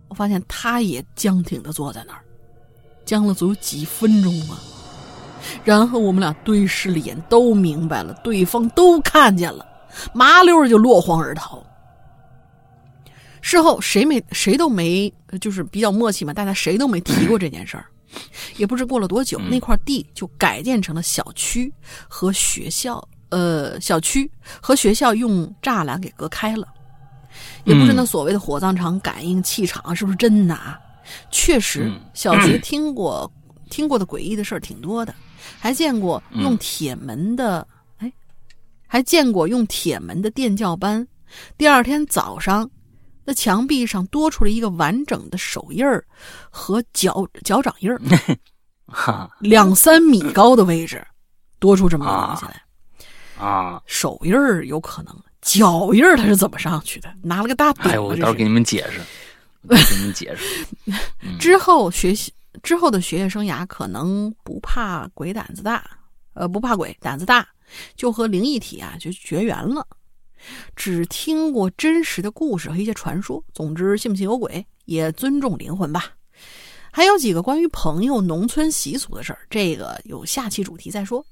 [0.09, 2.23] 我发现他也僵挺的坐在那儿，
[3.07, 4.61] 僵了足有几分钟啊。
[5.65, 9.67] 然后我们俩对视了眼，都明白了，对方都看见了，
[10.13, 11.63] 麻溜就落荒而逃。
[13.41, 17.87] 事后谁没谁都没，就是比较默契嘛，大家谁都没提过这件事儿。
[18.57, 21.73] 也不知过了多久，那块地就改建成了小区
[22.09, 24.31] 和学校，呃，小区
[24.61, 26.67] 和学校用栅栏给隔开了。
[27.65, 30.79] 也不知那所谓的火葬场感应气场是不是真的啊？
[31.31, 33.31] 确实，小学听过
[33.71, 35.15] 听过的诡异的事儿挺多的，
[35.59, 37.67] 还见过用铁门的，
[37.99, 38.13] 哎，
[38.87, 41.07] 还见过用铁门的电教班。
[41.57, 42.69] 第二天早上。
[43.23, 46.03] 那墙壁上多出了一个完整的手印儿
[46.49, 48.01] 和脚脚掌印儿，
[48.89, 51.07] 哈，两三米高的位置，
[51.61, 53.47] 多出这么个东西来。
[53.47, 57.13] 啊，手印儿有可能，脚印儿他是怎么上去的？
[57.23, 59.01] 拿了个大哎，我到时候给你们解释，
[59.69, 60.67] 给你们解释。
[61.39, 62.33] 之后学习
[62.63, 65.85] 之后的学业生涯，可能不怕鬼胆子大，
[66.35, 67.47] 呃，不怕鬼胆子大，
[67.95, 69.87] 就和灵异体啊就绝缘了。
[70.75, 73.45] 只听过真实的故事和一些传说。
[73.53, 76.07] 总之，信不信有鬼，也尊重灵魂吧。
[76.91, 81.25] 还有几个关于朋友、农村习俗的事儿，这个有下期主题再说。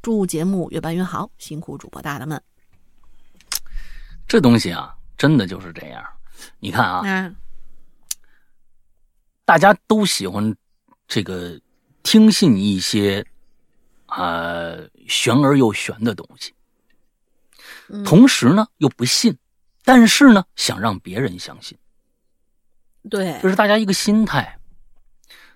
[0.00, 2.40] 祝节目越办越好，辛苦主播大大们。
[4.28, 6.02] 这东西啊，真的就是这样。
[6.60, 7.02] 你看啊，
[9.46, 10.54] 大家都喜欢
[11.08, 11.58] 这个
[12.02, 13.24] 听信一些
[14.04, 14.76] 啊
[15.08, 16.52] 玄而又玄的东西。
[18.04, 19.38] 同时呢，又不信，
[19.84, 21.78] 但是呢，想让别人相信。
[23.08, 24.58] 对，这是大家一个心态。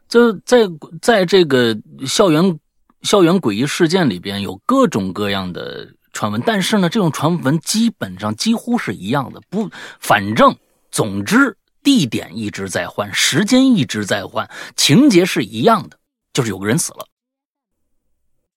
[0.09, 0.59] 就在
[1.03, 1.77] 在这个
[2.07, 2.59] 校园
[3.03, 9.41] 校园诡异事件里边，有各种各样的传闻，但是呢，这种传闻基本上几乎是一样的。
[9.51, 9.69] 不，
[9.99, 10.57] 反正
[10.93, 15.99] 总之，地点一直在换，时间一直在换，情节是一样的，
[16.33, 17.07] 就是有个人死了。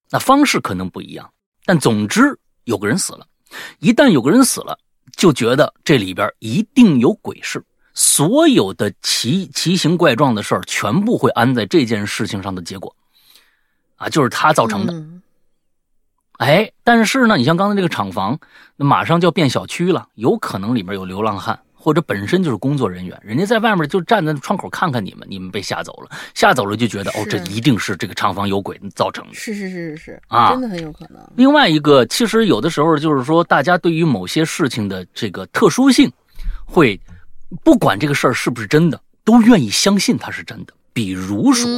[0.09, 1.31] 那方式可能不一样，
[1.65, 3.25] 但总之有个人死了。
[3.79, 4.77] 一旦有个人死了，
[5.15, 7.63] 就觉得这里边一定有鬼事，
[7.93, 12.95] 所有的奇奇形怪状的事儿全部会安在这件事情上的结果，
[13.95, 15.03] 啊，就是他造成的。
[16.39, 18.39] 哎，但是呢，你像刚才这个厂房，
[18.75, 21.63] 那马上就要变小区了，有可能里面有流浪汉。
[21.83, 29.33] 或者本身就是工作人员，人家在外面就站在窗口看看你们，你们被吓走了，吓走了就觉得哦，这一定是这个厂房有鬼造成的。
[29.33, 31.21] 是是是是是啊，真的很有可能。
[31.35, 36.09] 另外一个，其实有的时候就是说，大家对于某些事情的这个特殊性，
[36.65, 36.97] 会
[37.65, 40.73] 不管这个事儿是不是真的，都愿意相信它是真的。
[40.93, 41.69] 比如说，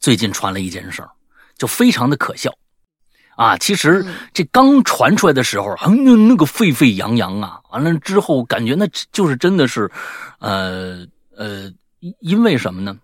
[0.00, 1.10] 最近传了一件事儿，
[1.58, 2.50] 就非常的可笑。
[3.38, 9.88] 啊，其实这刚传出来的时候，啊，那那个沸沸扬扬啊，完了之后感觉那就是真的是，
[10.40, 11.70] 呃呃，
[12.18, 12.98] 因为什么呢？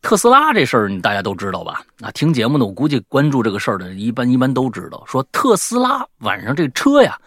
[0.00, 1.82] 特斯拉这事儿，你大家都知道吧？
[2.00, 7.20] 啊，听节目的我估计关注这个事儿的，一般一般都知道，说特斯拉晚上这车呀，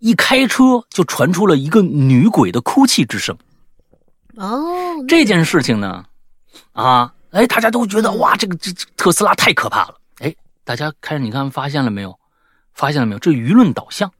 [0.00, 3.38] 一开车就传出了一个女鬼的哭泣之声。
[4.34, 4.60] 哦，
[5.06, 6.04] 这件事情呢，
[6.72, 9.94] 啊，哎，大家都觉得哇，这个这特斯拉太可怕了。
[10.66, 12.18] 大家开始，你看发现了没有？
[12.74, 13.20] 发现了没有？
[13.20, 14.12] 这舆论导向，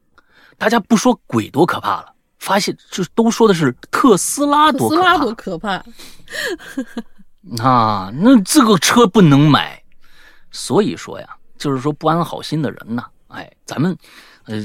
[0.57, 5.17] 大家不说鬼多可怕了，发现就都说的是特斯拉多可怕。
[5.17, 5.83] 多可怕！
[7.61, 9.83] 啊，那这个车不能买。
[10.49, 13.95] 所以说呀，就是说不安好心的人呐，哎，咱们，
[14.45, 14.55] 呃，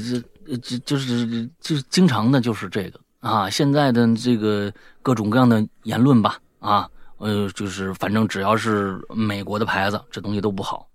[0.45, 3.49] 这这就是就是经常的，就是这个啊。
[3.49, 10.87] 现在的这个各种各样的言论吧，啊，呃，就是反正只要是美国的牌子，这东西都不好。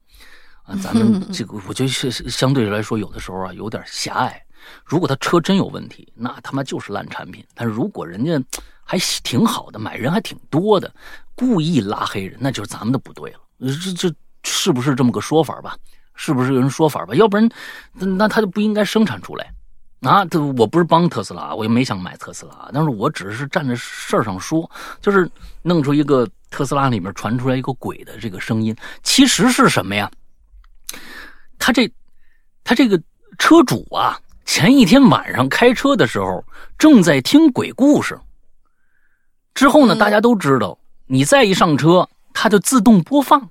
[0.68, 4.40] 啊，咱们 这个我觉得是相对来说，有的时候啊有点狭隘。
[4.84, 7.42] 如果他车真有问题，那他妈就是烂产品。
[7.54, 8.38] 但是如果人家
[8.84, 10.92] 还挺好的，买人还挺多的，
[11.34, 13.38] 故意拉黑人，那就是咱们的不对了。
[13.58, 14.14] 这这
[14.44, 15.74] 是不是这么个说法吧？
[16.14, 17.14] 是不是有人说法吧？
[17.14, 17.48] 要不然，
[17.92, 19.50] 那他就不应该生产出来。
[20.02, 25.28] 啊，这我不是帮特斯拉，我也没想买特斯拉，但是我只是站在事儿上说，就是
[25.62, 30.10] 弄出一个特斯拉里面传出来一个鬼的这个声音，其实是什么呀？
[31.58, 31.90] 他这，
[32.64, 33.00] 他这个
[33.38, 36.44] 车主啊，前一天晚上开车的时候
[36.78, 38.18] 正在听鬼故事，
[39.54, 43.48] 之后呢，大家都知道，你再一上车，它就自动播放。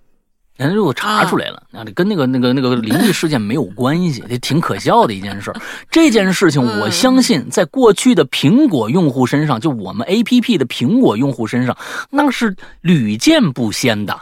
[0.56, 5.54] 人家就查出来了，那跟那个那个那个灵异事件没有关系，这挺可笑的一件事。
[5.92, 11.78] 这件事情，我相信在过去的苹果用户身上，就我们 A P P 的苹果用户身上，
[12.10, 14.20] 那是屡见不鲜的。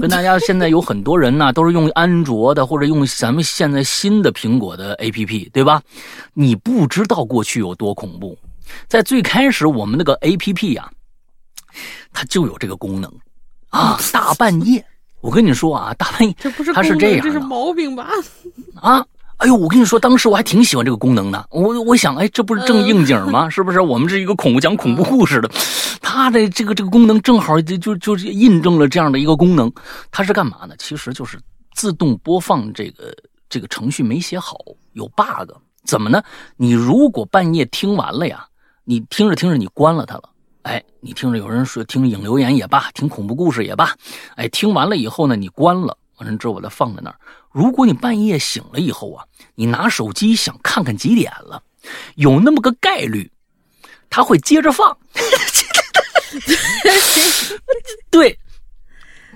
[0.00, 5.82] 跟大家现在有很多人呢，都是用安卓的或者用咱们现在新的苹果的 A P P，对吧？
[6.32, 8.36] 你不知道过去有多恐怖。
[8.88, 10.90] 在最开始，我们那个 A P P 呀，
[12.12, 13.12] 它就有这个功能
[13.68, 14.82] 啊，大半夜。
[15.20, 18.08] 我跟你说啊，大半夜，这不是它是这样，这是毛病吧？
[18.74, 19.06] 啊，
[19.42, 21.46] 哎呦，我跟你说，当时我还挺喜欢这个功能的。
[21.50, 23.46] 我我想，哎，这不是正应景吗？
[23.50, 23.80] 是不是？
[23.80, 25.50] 我们是一个恐怖讲恐怖故事的，
[26.00, 29.70] 它的这个这个功能正好就就就印证了这样的一个功能。
[30.12, 30.76] 它是干嘛呢？
[30.78, 31.40] 其实就是
[31.74, 33.12] 自动播放这个
[33.48, 34.56] 这个程序没写好，
[34.92, 35.50] 有 bug。
[35.84, 36.22] 怎么呢？
[36.56, 38.46] 你如果半夜听完了呀，
[38.84, 40.22] 你听着听着你关了它了。
[40.62, 43.92] 哎，你听着有人说听影留言也罢，听恐怖故事也罢，
[44.36, 47.16] 哎，听完了以后呢，你关了，完了之后把它放在那儿。
[47.50, 51.62] 如果你半夜醒了以后啊，你拿手机想看看几点了，
[52.14, 53.30] 有那么个概率，
[54.08, 54.96] 它会接着放。
[58.10, 58.38] 对，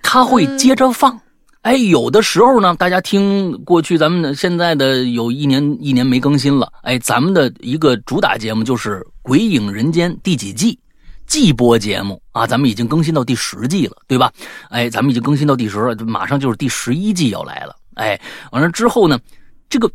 [0.03, 1.21] 他会接着放。
[1.63, 6.73] 哎，有的时候呢，大家听过去咱们的现在的有一年一年没更新了。
[6.83, 10.79] 哎，咱们的一个主打节目就是《鬼影人间》第几季？
[11.27, 14.33] 季播节目啊，咱们已经更新到第十季了，对吧？
[14.71, 17.77] 哎，咱们已经更新到第十了，马上就是第十一季要来了。
[17.95, 18.21] 哎，
[18.53, 19.19] 完了之后呢，
[19.69, 19.91] 这个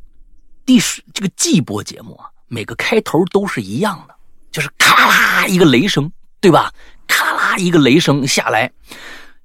[0.65, 4.15] 第十这个季播节目啊，每个开头都是一样的，
[4.51, 6.71] 就是咔啦一个雷声，对吧？
[7.07, 8.71] 咔啦一个雷声下来，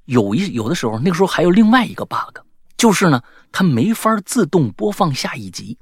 [0.05, 2.39] 有一有的时候，那个时候还有另外一个 bug，
[2.77, 3.23] 就是呢，
[3.53, 5.77] 它没法自动播放下一集。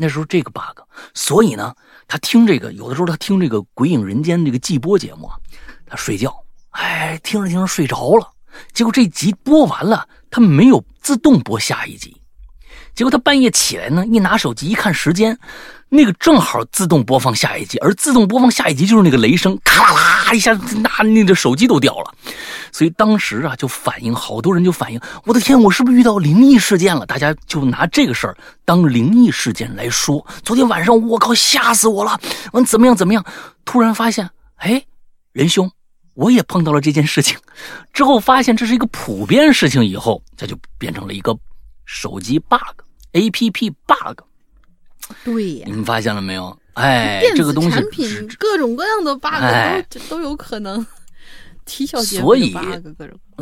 [0.00, 0.80] 那时候这个 bug，
[1.14, 1.74] 所以呢。
[2.12, 5.30] 他听这个，有的时候他听这个《鬼影人间》这个季播节目，
[5.86, 6.34] 他睡觉，
[6.70, 8.28] 哎，听着听着睡着了。
[8.72, 12.20] 结果这集播完了，他没有自动播下一集。
[12.96, 15.38] 结果他半夜起来呢，一拿手机一看时间，
[15.88, 22.14] 那个正好自动播放下一集，而自动播放下一集就是那个雷声，咔啦一下，那那个手机都掉了。
[22.72, 27.04] 所以当时啊，就反映好多人就反映，我的天，我是不是遇到灵异事件了？
[27.04, 30.24] 大家就拿这个事儿当灵异事件来说。
[30.44, 32.20] 昨天晚上我靠，吓死我了！
[32.52, 33.24] 完怎么样怎么样？
[33.64, 34.84] 突然发现，哎，
[35.32, 35.70] 仁兄，
[36.14, 37.36] 我也碰到了这件事情。
[37.92, 41.36] 之后发现这是一个普遍事情，以后这就变成了一个
[41.84, 44.20] 手机 bug，APP bug。
[45.24, 46.56] 对呀，你们发现了没有？
[46.80, 48.08] 哎，这个东西产品
[48.38, 49.30] 各种各样的 bug
[49.90, 50.84] 都都有可能。
[51.66, 52.52] 所以，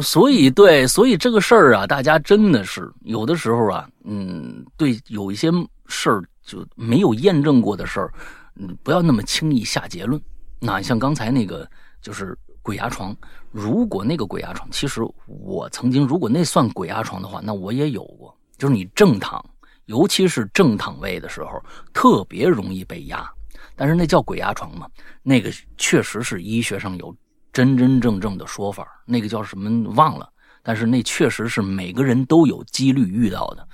[0.03, 5.51] 所以对，所以这个事儿啊，大家真的是有的时候啊，嗯，对，有一些
[5.86, 8.12] 事儿就没有验证过的事儿，
[8.57, 10.20] 嗯，不要那么轻易下结论。
[10.59, 11.66] 那像刚才那个
[12.03, 13.16] 就是鬼压床，
[13.51, 19.43] 如果那个鬼压床，其实我曾经如果那算鬼压床的话，那我也有过，就是你正躺，
[19.89, 21.62] 尤其是正躺位的时候，
[21.93, 23.28] 特别容易被压。
[23.76, 24.89] 但是那叫鬼压床嘛，
[25.22, 27.14] 那个确实是医学上有。
[27.51, 30.28] 真真正正的说法，那个叫什么忘了，
[30.62, 33.66] 但是那确实是每个人都有几率遇到的，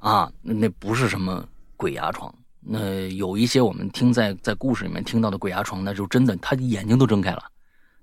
[0.00, 1.42] 啊，那不是什么
[1.78, 7.42] 鬼压床，那有一些我们听在在故事里面听到的鬼压床，那就真的他眼睛都睁开了，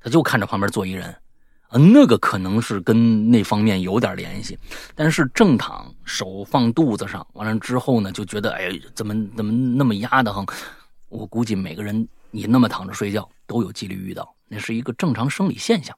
[0.01, 1.13] 他就看着旁边坐一人，
[1.67, 4.57] 啊，那个可能是跟那方面有点联系，
[4.95, 10.43] 但是正躺手放肚子上，完了之后呢，就觉得哎，怎么怎么那么压得慌，
[11.07, 14.35] 我估计每个人你那么躺着睡觉都有几率遇到。
[14.47, 15.95] 那是一个正常生理现象，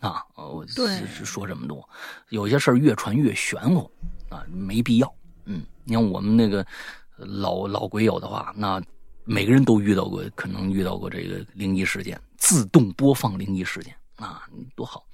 [0.00, 1.86] 啊，我是说这么多，
[2.30, 3.90] 有些事儿越传越玄乎，
[4.30, 5.14] 啊，没必要。
[5.44, 6.66] 嗯，你看我们那个
[7.18, 8.82] 老老鬼友的话，那
[9.24, 15.04] 每个人都遇到过，可能遇到过这个灵异事件，自动播放灵异事件啊，多好。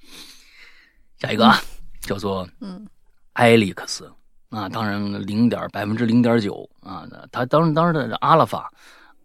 [1.19, 1.61] 下一个啊，
[1.99, 2.87] 叫做嗯，
[3.33, 4.11] 艾利克斯
[4.49, 8.71] 啊，当然零点百分之零点九啊，他当时当时的阿拉法。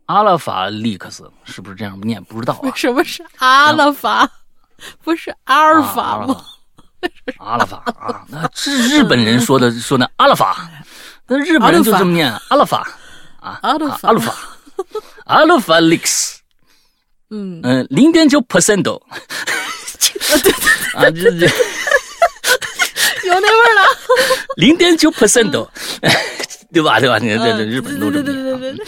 [0.07, 2.25] 阿拉法利克斯是不是这样念？
[2.25, 2.73] 不知道啊。
[2.75, 4.27] 什么是阿拉法？
[5.05, 6.43] 不是阿尔法吗？
[7.37, 10.67] 阿拉法 啊，那是日本人说的说的阿拉法，
[11.27, 12.89] 那日本人就这么念阿拉法
[13.39, 14.35] 啊，阿拉法，阿拉法，
[15.27, 16.41] 阿拉法利克斯。
[17.29, 19.07] 嗯嗯，零点九 percent，啊
[20.43, 20.53] 对对，
[20.95, 21.78] 啊，这这。
[23.29, 23.83] 有那味儿了，
[24.57, 25.51] 零点九 percent，
[26.73, 26.99] 对吧？
[26.99, 27.19] 对吧？
[27.19, 28.85] 你看这这日本都这么对对对对，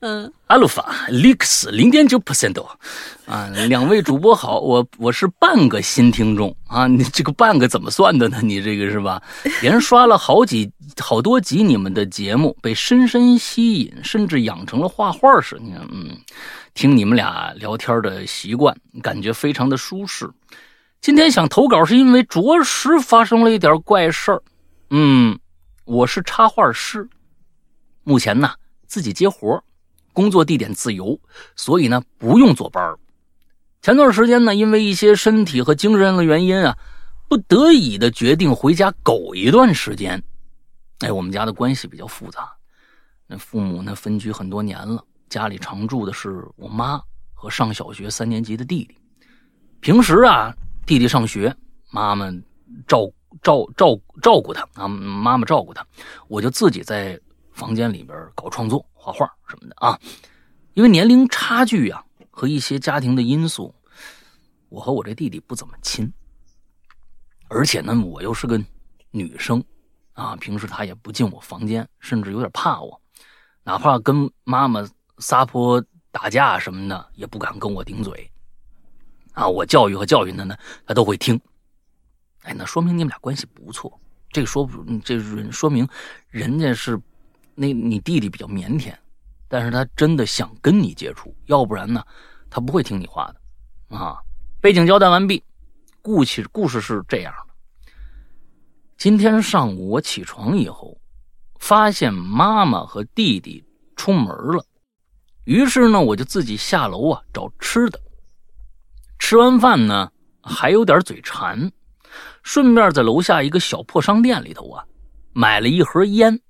[0.00, 2.60] 嗯，阿鲁法 Lix 零点九 percent，
[3.26, 8.40] 啊，两位主播好，我我是半个新听众啊，你这个半个怎么算的呢？
[8.42, 9.22] 你这个是吧？
[9.62, 16.16] 连刷了好几好多集你们的节目，被深深吸引，甚至养成了画画时，你看，嗯，
[16.74, 20.28] 听你们俩聊天的习惯，感觉非常的舒适。
[21.02, 24.40] 今天想投稿是因为着实发生了一点怪事儿。
[24.90, 25.36] 嗯，
[25.84, 27.08] 我是插画师，
[28.04, 28.54] 目前呢
[28.86, 29.60] 自己接活，
[30.12, 31.18] 工作地点自由，
[31.56, 32.96] 所以呢不用坐班。
[33.80, 36.78] 前段时间呢，因为一些身体和精神上的原因啊，
[37.28, 40.22] 不得已的决定回家苟一段时间。
[41.00, 42.48] 哎，我们家的关系比较复杂，
[43.26, 47.02] 那父母呢分居很多年了，家里常住的是我妈
[47.34, 48.96] 和上小学三年级的弟弟。
[49.80, 50.54] 平时啊。
[50.84, 51.54] 弟弟上学，
[51.90, 52.30] 妈妈
[52.86, 53.10] 照
[53.40, 55.86] 照照照顾他啊，妈妈照顾他，
[56.28, 57.18] 我就自己在
[57.52, 59.98] 房间里边搞创作、画画什么的啊。
[60.74, 63.74] 因为年龄差距呀和一些家庭的因素，
[64.70, 66.12] 我和我这弟弟不怎么亲。
[67.48, 68.58] 而且呢，我又是个
[69.10, 69.62] 女生
[70.14, 73.00] 啊，平时他也不进我房间，甚至有点怕我，
[73.62, 74.82] 哪怕跟妈妈
[75.18, 78.31] 撒泼打架什么的，也不敢跟我顶嘴。
[79.32, 80.56] 啊，我教育和教育他呢，
[80.86, 81.40] 他都会听。
[82.42, 83.98] 哎，那说明你们俩关系不错。
[84.30, 85.20] 这说不，这
[85.50, 85.86] 说明
[86.28, 86.98] 人家是
[87.54, 88.94] 那你弟弟比较腼腆，
[89.46, 92.02] 但是他真的想跟你接触，要不然呢，
[92.48, 93.96] 他不会听你话的。
[93.96, 94.18] 啊，
[94.60, 95.44] 背景交代完毕，
[96.00, 97.92] 故事故事是这样的：
[98.96, 100.98] 今天上午我起床以后，
[101.58, 103.62] 发现妈妈和弟弟
[103.96, 104.64] 出门了，
[105.44, 108.00] 于是呢，我就自己下楼啊找吃的。
[109.24, 110.10] 吃完饭呢，
[110.42, 111.70] 还有点嘴馋，
[112.42, 114.84] 顺便在楼下一个小破商店里头啊，
[115.32, 116.40] 买了一盒烟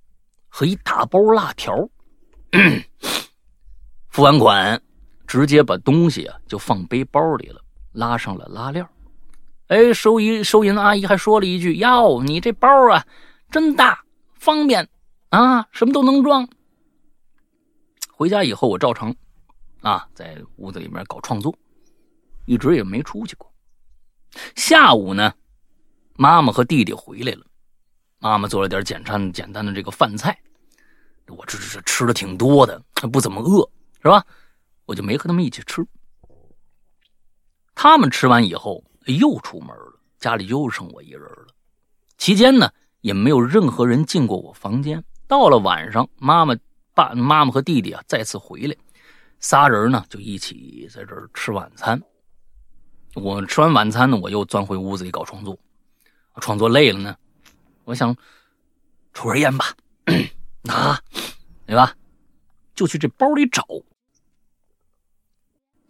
[0.49, 1.77] 和一大包辣条。
[4.09, 4.81] 付完款，
[5.27, 7.61] 直接把东西啊就放背包里了，
[7.93, 8.85] 拉上了拉链。
[9.69, 13.07] 哎，收银收银阿姨还说了一句：“哟，你这包啊，
[13.51, 14.03] 真大，
[14.35, 14.89] 方便
[15.29, 16.49] 啊，什么都能装。”
[18.17, 19.15] 回家以后，我照常
[19.83, 21.55] 啊在屋子里面搞创作。
[22.45, 23.53] 一直也没出去过。
[24.57, 25.33] 下午呢，
[26.15, 27.45] 妈妈和弟弟回来了，
[28.19, 30.39] 妈妈做了点简单简单的这个饭菜，
[31.29, 32.83] 我这这吃的挺多的，
[33.13, 33.69] 不怎么饿，
[34.03, 34.25] 是吧？
[34.87, 35.87] 我就没和他们一起吃。
[37.75, 41.47] 他们吃完以后又出门了，家里又剩我一人了。
[42.17, 45.03] 期间呢，也没有任何人进过我房间。
[45.27, 46.55] 到了晚上，妈妈、
[46.95, 48.77] 爸、妈妈和弟弟啊再次回来，
[49.41, 52.01] 仨人呢就一起在这儿吃晚餐。
[53.15, 55.59] 我吃完晚餐呢，我又钻回屋子里搞创作。
[56.41, 57.15] 创作累了呢，
[57.85, 58.17] 我想
[59.13, 59.77] 抽根烟吧，
[60.63, 60.99] 拿，
[61.67, 61.95] 对吧？
[62.75, 63.67] 就去这包里找，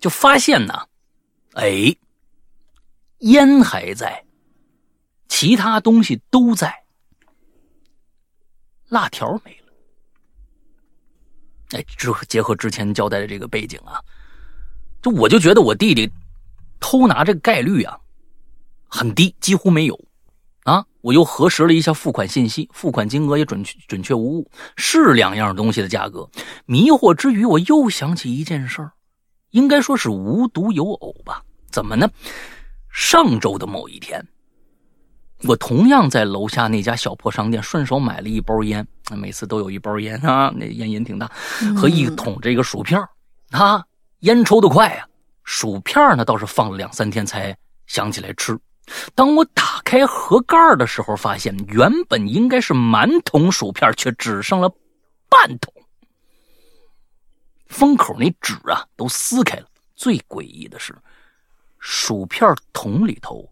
[0.01, 0.89] 就发现呢，
[1.53, 1.95] 哎，
[3.19, 4.25] 烟还在，
[5.29, 6.85] 其他东西都在，
[8.89, 9.73] 辣条没了。
[11.71, 14.03] 哎，之结合之前交代的这个背景啊，
[15.01, 16.11] 就我就觉得我弟弟。
[16.83, 17.97] 偷拿这个概率啊，
[18.89, 19.99] 很低，几乎没有，
[20.65, 20.85] 啊！
[21.01, 26.29] 我又核实了一下付款信息，付款金额也准确准确无误，是两样东西的价格。
[26.67, 28.93] 迷惑之余，我又想起一件事儿，
[29.51, 31.43] 应该说是无独有偶吧？
[31.71, 32.11] 怎么呢？
[32.91, 34.23] 上周的某一天，
[35.45, 38.87] 我同样在楼下那家小破商店顺手买了一包烟，
[39.17, 41.31] 每次都有一包烟啊，那烟瘾挺大，
[41.77, 43.01] 和一桶这个薯片
[43.51, 43.83] 啊，
[44.21, 45.07] 烟抽得快啊。
[45.45, 47.57] 薯片呢，倒是放了两三天才
[47.87, 48.59] 想起来吃。
[49.15, 54.69] 当我打开盒盖的时候，发现原本应该是满桶薯片，却只剩了
[55.29, 55.73] 半桶。
[57.69, 59.67] 封口那纸啊，都撕开了。
[59.95, 60.95] 最诡异的是，
[61.79, 63.49] 薯片桶里头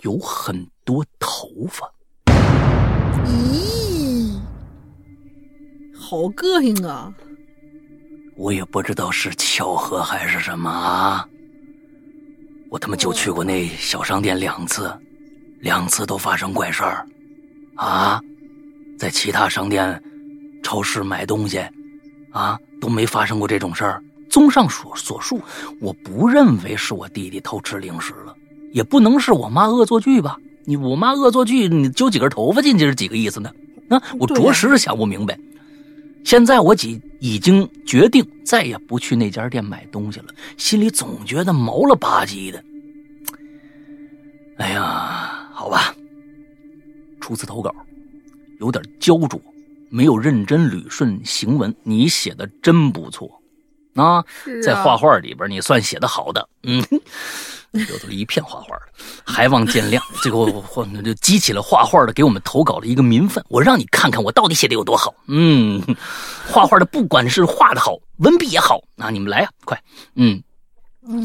[0.00, 1.90] 有很多头发。
[3.24, 4.38] 咦，
[5.94, 7.14] 好膈应啊！
[8.38, 11.26] 我也不知道是巧合还是什么啊！
[12.70, 14.96] 我他妈就去过那小商店两次，
[15.58, 17.04] 两次都发生怪事儿，
[17.74, 18.20] 啊，
[18.96, 20.00] 在其他商店、
[20.62, 21.58] 超市买东西，
[22.30, 24.00] 啊都没发生过这种事儿。
[24.30, 25.40] 综上所所述，
[25.80, 28.32] 我不认为是我弟弟偷吃零食了，
[28.72, 30.36] 也不能是我妈恶作剧吧？
[30.64, 33.50] 你我妈恶作剧，你揪几根头发进去是几个意思呢？
[33.88, 35.36] 啊，我着实是想不明白。
[36.24, 40.26] 现在我已已经决定再也不去那家店买东西了，
[40.56, 42.62] 心里总觉得毛了吧唧的。
[44.58, 45.94] 哎呀，好吧，
[47.20, 47.74] 初次投稿，
[48.60, 49.40] 有点焦灼，
[49.88, 51.74] 没有认真捋顺行文。
[51.82, 53.30] 你写的真不错
[53.94, 54.24] 啊，
[54.62, 56.82] 在画画里边你算写的好的，嗯。
[57.72, 58.82] 有的一片画画的，
[59.24, 60.00] 还望见谅。
[60.22, 63.44] 最后我就激起了画画的给我们投稿的一个民愤。
[63.48, 65.14] 我让你看看我到底写的有多好。
[65.26, 65.82] 嗯，
[66.50, 69.80] 画画的不管是画的好，文笔也好，那你们来呀，快。
[70.14, 70.42] 嗯，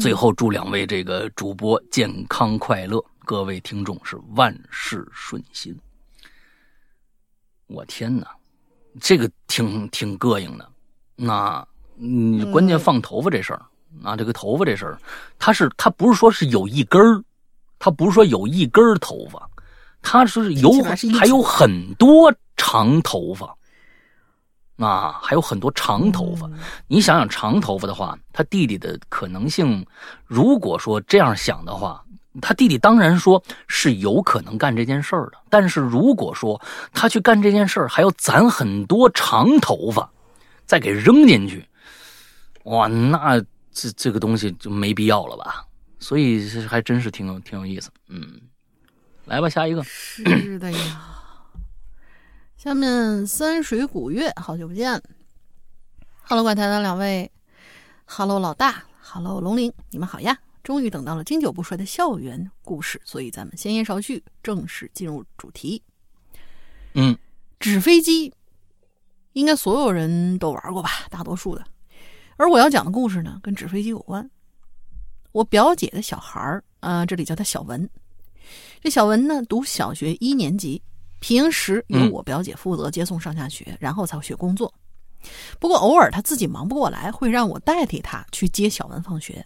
[0.00, 5.74] 最后祝两位这个主播健康快乐，各位听众是万事顺心。
[7.66, 8.26] 我天哪，
[9.00, 10.68] 这个挺挺膈应的。
[11.16, 11.66] 那
[11.96, 13.62] 嗯，关键放头发这事儿。
[14.02, 14.98] 啊，这个头发这事儿，
[15.38, 17.22] 他是他不是说是有一根儿，
[17.78, 19.48] 他不是说有一根头发，
[20.02, 20.70] 他是有
[21.18, 23.56] 还有很多长头发，
[24.76, 26.50] 啊，还有很多长头发。
[26.86, 29.86] 你想想长头发的话，他弟弟的可能性，
[30.26, 32.04] 如果说这样想的话，
[32.42, 35.38] 他弟弟当然说是有可能干这件事儿的。
[35.48, 36.60] 但是如果说
[36.92, 40.10] 他去干这件事儿，还要攒很多长头发，
[40.66, 41.66] 再给扔进去，
[42.64, 43.42] 哇，那。
[43.74, 45.66] 这这个东西就没必要了吧，
[45.98, 47.90] 所以这还真是挺有挺有意思。
[48.08, 48.40] 嗯，
[49.26, 49.82] 来吧，下一个。
[49.82, 51.10] 是的呀。
[52.56, 55.02] 下面三水古月，好久不见。
[56.22, 57.30] Hello，怪谈的两位
[58.06, 60.38] ，Hello，老大，Hello，龙鳞，你们好呀！
[60.62, 65.82] 终于等到了经久不衰的校园故事，所以咱们闲言少叙，正式进入主题。
[66.94, 67.18] 嗯，
[67.60, 68.32] 纸飞机，
[69.34, 70.90] 应该所有人都玩过吧？
[71.10, 71.62] 大多数的。
[72.36, 74.28] 而我要讲的故事呢，跟纸飞机有关。
[75.32, 77.88] 我表姐的小孩儿啊，这里叫他小文。
[78.80, 80.80] 这小文呢，读小学一年级，
[81.18, 84.72] 平时由我表姐负责接送上下学，然后才会去工作。
[85.58, 89.44] 不过偶尔他自己忙不过来，会让我代替他去接小文放学。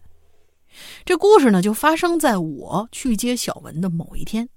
[1.05, 4.49] 这故事呢，就发生在我去接小文的某一天。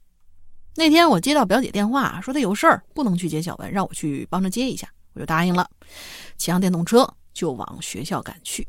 [0.75, 5.69] 那天我接到表姐电话，说她有事儿不能去接小文，让我去帮着接一下，我就答应了，
[6.37, 7.07] 骑上电动车。
[7.33, 8.67] 就往学校赶去，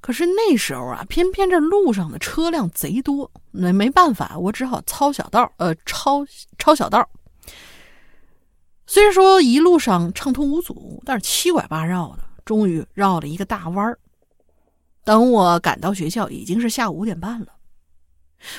[0.00, 6.24] 可是那时候啊，偏偏这路上的车辆贼多，那没办法，我只好抄小道，呃，抄
[6.58, 7.08] 抄小道。
[8.86, 13.98] 虽然说一路上畅通无阻，但是七拐八绕的，终于绕了一个大弯儿。
[15.04, 17.54] 等我赶到学校，已经是下午五点半了。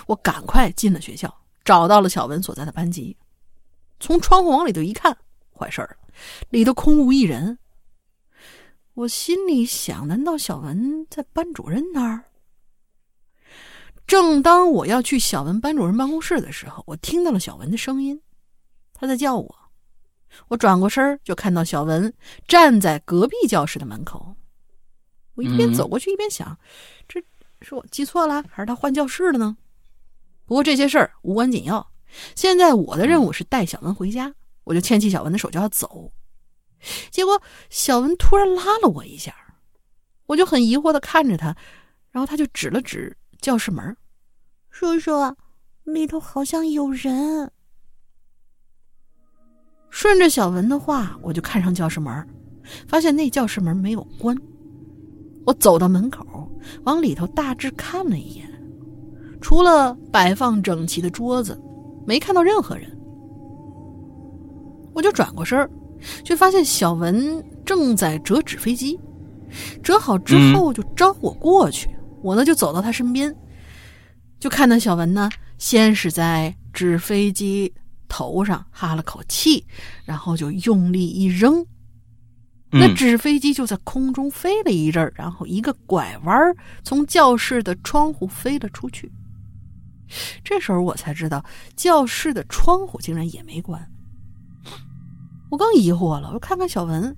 [0.06, 1.34] 我赶快进了学校，
[1.66, 3.18] 找到了小文所在的班级。
[4.00, 5.18] 从窗户往里头一看，
[5.54, 5.96] 坏事了，
[6.50, 7.58] 里头空无一人。
[9.02, 12.26] 我心里想：难道小文在班主任那儿？
[14.06, 18.22] 正当我要去小文班主任办公室的时候，我听到了小文的声音，
[18.94, 19.56] 他在叫我。
[20.50, 22.14] 我转过身就看到小文
[22.48, 24.36] 站在隔壁教室的门口。
[25.34, 26.56] 我一边走过去一边想：
[27.08, 27.20] 这
[27.62, 29.58] 是我记错了，还是他换教室了呢？
[30.46, 31.92] 不过这些事儿无关紧要。
[32.36, 34.32] 现在我的任务是带小文回家，
[34.64, 36.12] 我就牵起小文的手就要走。
[37.10, 39.36] 结果小文突然拉了我一下，
[40.26, 41.56] 我就很疑惑的看着他，
[42.12, 43.96] 然后他就指了指教室门
[44.70, 45.12] ：“叔叔，
[45.84, 47.52] 里头好像有人。”
[49.90, 52.28] 顺着小文的话，我就看上教室门，
[52.88, 54.36] 发现那教室门没有关。
[55.46, 56.50] 我走到门口，
[56.84, 58.50] 往里头大致看了一眼，
[59.42, 61.62] 除了摆放整齐的桌子，
[62.08, 62.98] 没看到任何人。
[64.94, 65.70] 我就转过身儿。
[66.24, 69.00] 却发现小文正在折纸飞机，
[69.84, 71.90] 折好之后就招呼我过去。
[72.22, 73.36] 我呢就走到他身边，
[74.40, 77.74] 就看到小文呢先是在纸飞机
[78.08, 79.66] 头上哈了口气，
[80.06, 81.66] 然后就用力一扔，
[82.70, 86.38] 那纸飞机就在空中飞了一阵儿然后一个拐弯
[86.84, 89.12] 从教室的窗户飞了出去。
[90.44, 91.44] 这时候我才知道，
[91.76, 93.91] 教室的窗户竟然也没关。
[95.52, 97.14] 我更疑惑了，我看看小文，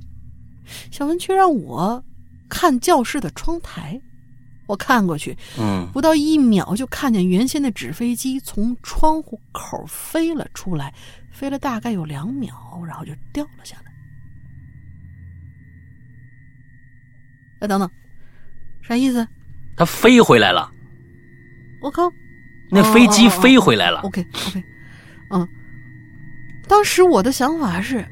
[0.92, 2.04] 小文却让我
[2.50, 4.02] 看教室的窗台。
[4.66, 10.92] 我看过去，嗯，不到一秒就看见原先的纸飞机从窗户口飞了出来，
[11.32, 12.56] 飞了大概有两秒，
[12.88, 13.92] 然后就掉了下来。
[17.60, 17.88] 哎，等等，
[18.82, 19.28] 啥意思？
[19.78, 20.72] 它飞回来了。
[21.82, 22.10] 我靠，
[22.72, 24.00] 那飞机飞回来了。
[24.00, 24.64] OK，OK，
[25.30, 25.48] 嗯，
[26.68, 28.04] 当时我的想法是。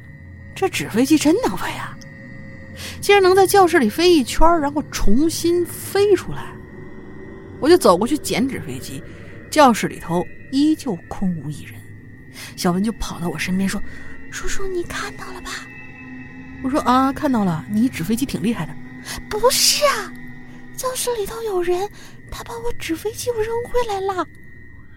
[0.62, 1.98] 这纸飞机真能飞啊！
[3.00, 6.54] 竟然能在教室里飞一圈，然后重新飞出来。
[7.58, 9.02] 我就走过去捡纸飞机，
[9.50, 11.74] 教室里头依旧空无一人。
[12.54, 13.82] 小文就跑到我身边说
[14.30, 15.50] ：“叔叔，你看到了吧？”
[16.62, 17.64] 我说：“啊，看到了。
[17.68, 18.72] 你纸飞机挺厉害的。”
[19.28, 20.12] 不是啊，
[20.76, 21.88] 教室里头有人，
[22.30, 24.24] 他把我纸飞机又扔回来了。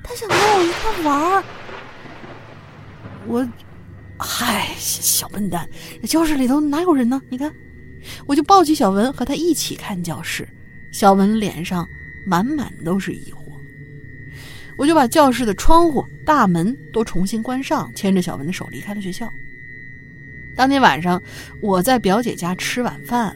[0.04, 1.44] 他想跟我一块玩儿。
[3.26, 3.48] 我，
[4.18, 5.68] 嗨，小笨蛋，
[6.04, 7.22] 教室里头哪有人呢？
[7.30, 7.54] 你看，
[8.26, 10.48] 我就抱起小文和他一起看教室。
[10.92, 11.86] 小文脸上
[12.26, 13.38] 满满都是疑惑。
[14.78, 19.30] 我就把教室的窗户、大门都重新关上，牵着小文的手离开了学校。
[20.56, 21.22] 当天晚上，
[21.62, 23.36] 我在表姐家吃晚饭，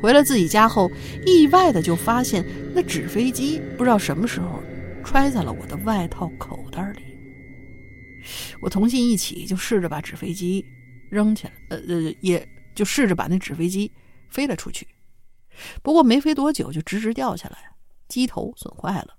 [0.00, 0.90] 回了自己家后，
[1.26, 2.44] 意外的就发现
[2.74, 4.62] 那纸飞机不知道什么时候
[5.04, 7.07] 揣在了我的外套口袋里。
[8.60, 10.64] 我童心一起，就试着把纸飞机
[11.10, 13.90] 扔起来，呃呃，也就试着把那纸飞机
[14.28, 14.86] 飞了出去。
[15.82, 17.58] 不过没飞多久，就直直掉下来，
[18.08, 19.16] 机头损坏了。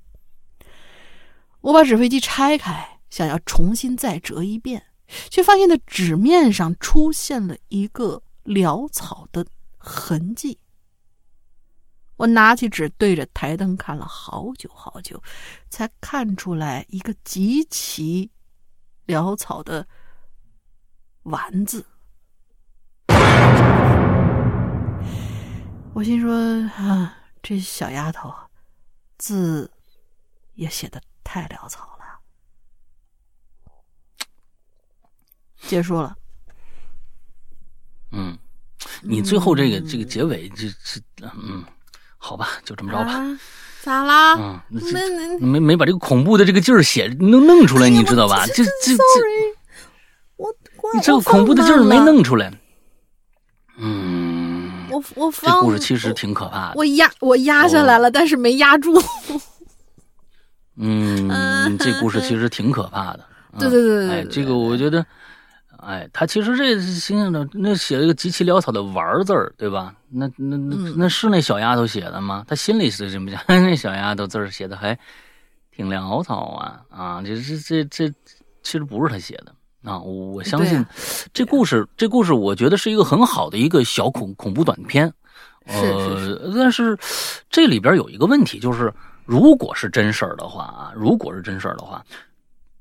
[1.62, 4.86] 我把纸飞机拆开，想要重新再折一遍。
[5.32, 9.44] 却发现那纸面上出现了一个潦草的
[9.76, 10.60] 痕迹。
[12.16, 15.20] 我拿起纸对着台灯看了好久好久，
[15.68, 18.30] 才看出来一个极其
[19.10, 19.88] 潦草的
[21.26, 21.84] “丸”字。
[25.96, 26.32] 我心说
[26.78, 28.32] ：“啊，这小丫头
[29.18, 29.72] 字
[30.54, 32.20] 也写的太潦草了。”
[35.68, 36.16] 结束了。
[38.12, 38.38] 嗯，
[39.02, 41.02] 你最后这个这个结尾，这这
[41.34, 41.66] 嗯，
[42.20, 43.20] 好吧，就这么着吧。
[43.82, 44.36] 咋啦？
[44.38, 44.60] 嗯，
[45.40, 48.46] 没没没把这个恐怖的这个劲儿写弄弄出来，你知道吧？
[48.48, 49.00] 这这这，
[50.38, 50.54] 我
[50.94, 52.52] 你这个恐怖的劲儿没弄出来。
[53.78, 56.74] 嗯，我 我这故事其实挺可怕的。
[56.76, 59.02] 我压我压下来了，但是没压住。
[60.78, 63.26] 嗯，这故事其实挺可怕的。
[63.60, 65.06] 对对对对，哎，这个我觉得。
[65.90, 69.96] 哎，他其实这星星的那写了一个极其潦草的“玩”字儿，对吧？
[70.08, 72.46] 那那那那是那小丫头写的吗？
[72.48, 73.42] 他心里是这么想。
[73.50, 74.96] 那小丫头字儿写的还
[75.72, 77.24] 挺潦草啊啊！
[77.26, 78.08] 这这这这
[78.62, 79.98] 其实不是他写的啊！
[79.98, 80.86] 我相信
[81.34, 85.12] 这故事，这故事我觉得是一个很好的一个小恐恐怖短片。
[85.66, 86.96] 呃，但是
[87.50, 88.94] 这里边有一个问题，就是
[89.26, 92.06] 如果是真事儿的话啊，如果是真事儿的话。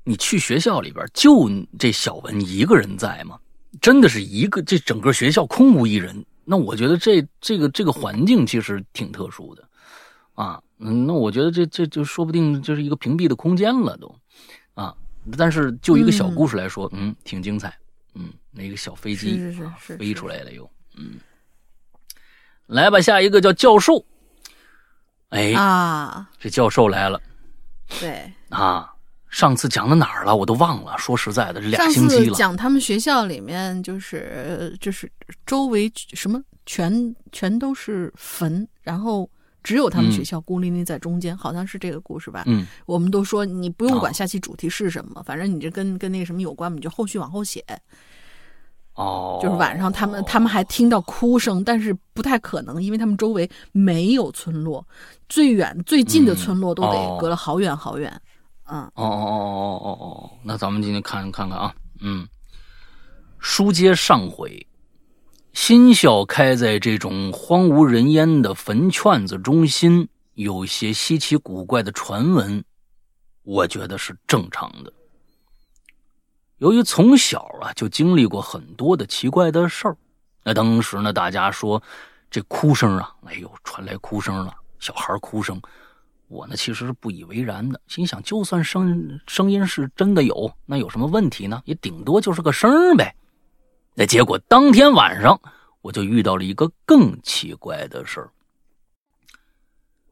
[0.09, 3.39] 你去学校里边，就这小文一个人在吗？
[3.79, 6.25] 真的是一个，这整个学校空无一人。
[6.43, 9.69] 那我觉得这这个这个环境其实挺特殊的，
[10.33, 14.15] 啊，嗯，那我觉得这这就说不定就是一个屏蔽的空间了都，
[14.73, 14.95] 啊，
[15.37, 17.77] 但是就一个小故事来说，嗯，挺精彩，
[18.15, 19.39] 嗯，那个小飞机
[19.77, 20.67] 飞出来了又，
[20.97, 21.19] 嗯，
[22.65, 24.03] 来吧，下一个叫教授，
[25.29, 27.21] 哎啊，这教授来了，
[27.99, 28.33] 对。
[28.49, 28.91] 啊。
[29.29, 30.35] 上次讲到哪儿了？
[30.35, 30.97] 我都忘了。
[30.97, 32.35] 说实在的，这俩星期了。
[32.35, 35.09] 讲他们学校里面，就是就是
[35.45, 39.29] 周围什么全全都是坟，然后
[39.63, 42.43] 只有他们学校孤零零在中间，好像是这个故事吧？
[42.47, 47.63] 嗯，我们都说你不用管下期主题是什么，反正你这跟跟那个什么有关，你就后续往后写。
[48.95, 54.85] 哦，就是晚上他们他们还听到哭声，但是不太可能，因为他们周围没有村落，
[55.29, 58.09] 最远最近的村落都得隔了好远好远。
[58.09, 58.28] 嗯哦
[58.69, 62.27] 哦哦哦哦哦哦，那咱们今天看看看啊，嗯，
[63.39, 64.67] 书接上回，
[65.53, 72.63] 新校开在这种荒无人烟的坟圈子中心，有些稀奇古怪的传闻，
[73.41, 74.93] 我觉得是正常的。
[76.57, 79.97] 由于从小啊就经历过很多的奇怪的事儿，
[80.43, 81.81] 那当时呢，大家说
[82.29, 85.59] 这哭声啊，哎呦，传来哭声了，小孩哭声。
[86.29, 91.61] 我呢，其实是不以为然的，心想，就算声声音是真的有，那有什么问题呢？
[91.65, 93.15] 也顶多就是个声呗。
[93.95, 95.41] 那结果当天晚上，
[95.81, 98.29] 我就遇到了一个更奇怪的事儿。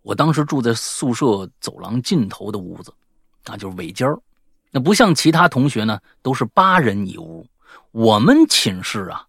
[0.02, 2.92] 我当时住在宿舍走廊尽头的屋子，
[3.46, 4.08] 那就是尾间。
[4.72, 7.46] 那不像其他同学呢，都是八人一屋，
[7.92, 9.28] 我们寝室啊，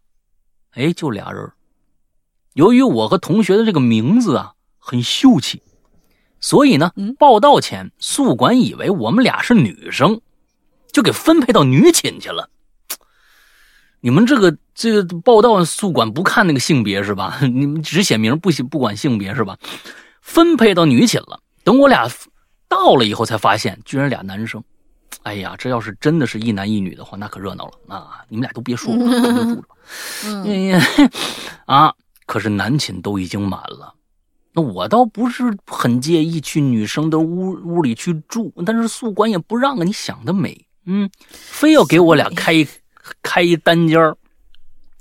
[0.70, 1.52] 哎，就俩人。
[2.54, 5.62] 由于我和同学的这个名字啊，很秀气。
[6.40, 10.20] 所以呢，报道前宿管以为我们俩是女生，
[10.92, 12.48] 就给分配到女寝去了。
[14.00, 17.38] 你们这个这个报道宿管不看那个性别是吧？
[17.42, 19.58] 你们只写名不写不管性别是吧？
[20.22, 21.40] 分配到女寝了。
[21.64, 22.08] 等我俩
[22.68, 24.62] 到了以后，才发现居然俩男生。
[25.24, 28.24] 哎呀，这要是真的是一男一女的话，那可热闹了啊！
[28.28, 29.74] 你们俩都别说了， 就住着吧。
[30.24, 30.80] 嗯，
[31.66, 31.92] 啊，
[32.24, 33.92] 可是男寝都已经满了。
[34.58, 39.84] 那我倒不是很介意去女生的屋屋里去住，但是宿管也不让啊！
[39.84, 42.66] 你想得美，嗯，非要给我俩开一
[43.22, 44.16] 开一单间儿。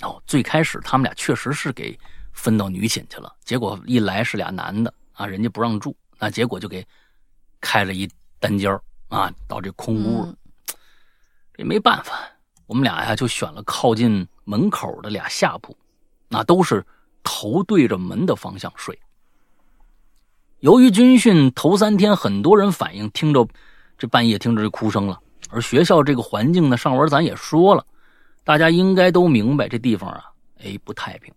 [0.01, 1.97] 哦，最开始他们俩确实是给
[2.34, 6.85] 分到女寝去了，结果一来是俩男的啊，人家不让住，那结果就给
[7.59, 8.07] 开了一
[8.39, 10.31] 单间儿啊，到这空屋，
[11.55, 12.13] 这没办法，
[12.67, 15.75] 我们俩呀就选了靠近门口的俩下铺，
[16.27, 16.85] 那都是
[17.23, 18.95] 头对着门的方向睡。
[20.59, 23.47] 由于军训头三天，很多人反映听着
[23.95, 25.19] 这半夜听着这哭声了，
[25.49, 27.85] 而学校这个环境呢，上文咱也说了，
[28.43, 30.23] 大家应该都明白这地方啊，
[30.63, 31.31] 哎不太平。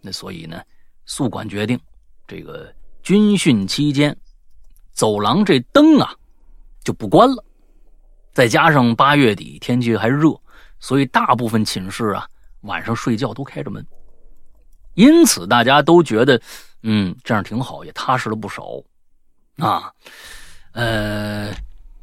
[0.00, 0.62] 那所以呢，
[1.06, 1.78] 宿管决定，
[2.28, 4.16] 这个军训期间，
[4.92, 6.14] 走廊这灯啊
[6.84, 7.44] 就不关了。
[8.32, 10.40] 再加上八月底天气还热，
[10.78, 12.28] 所以大部分寝室啊
[12.60, 13.84] 晚上睡觉都开着门。
[14.94, 16.40] 因此大家都觉得，
[16.88, 18.80] 嗯，这样挺好，也踏实了不少。
[19.56, 19.92] 啊，
[20.70, 21.52] 呃，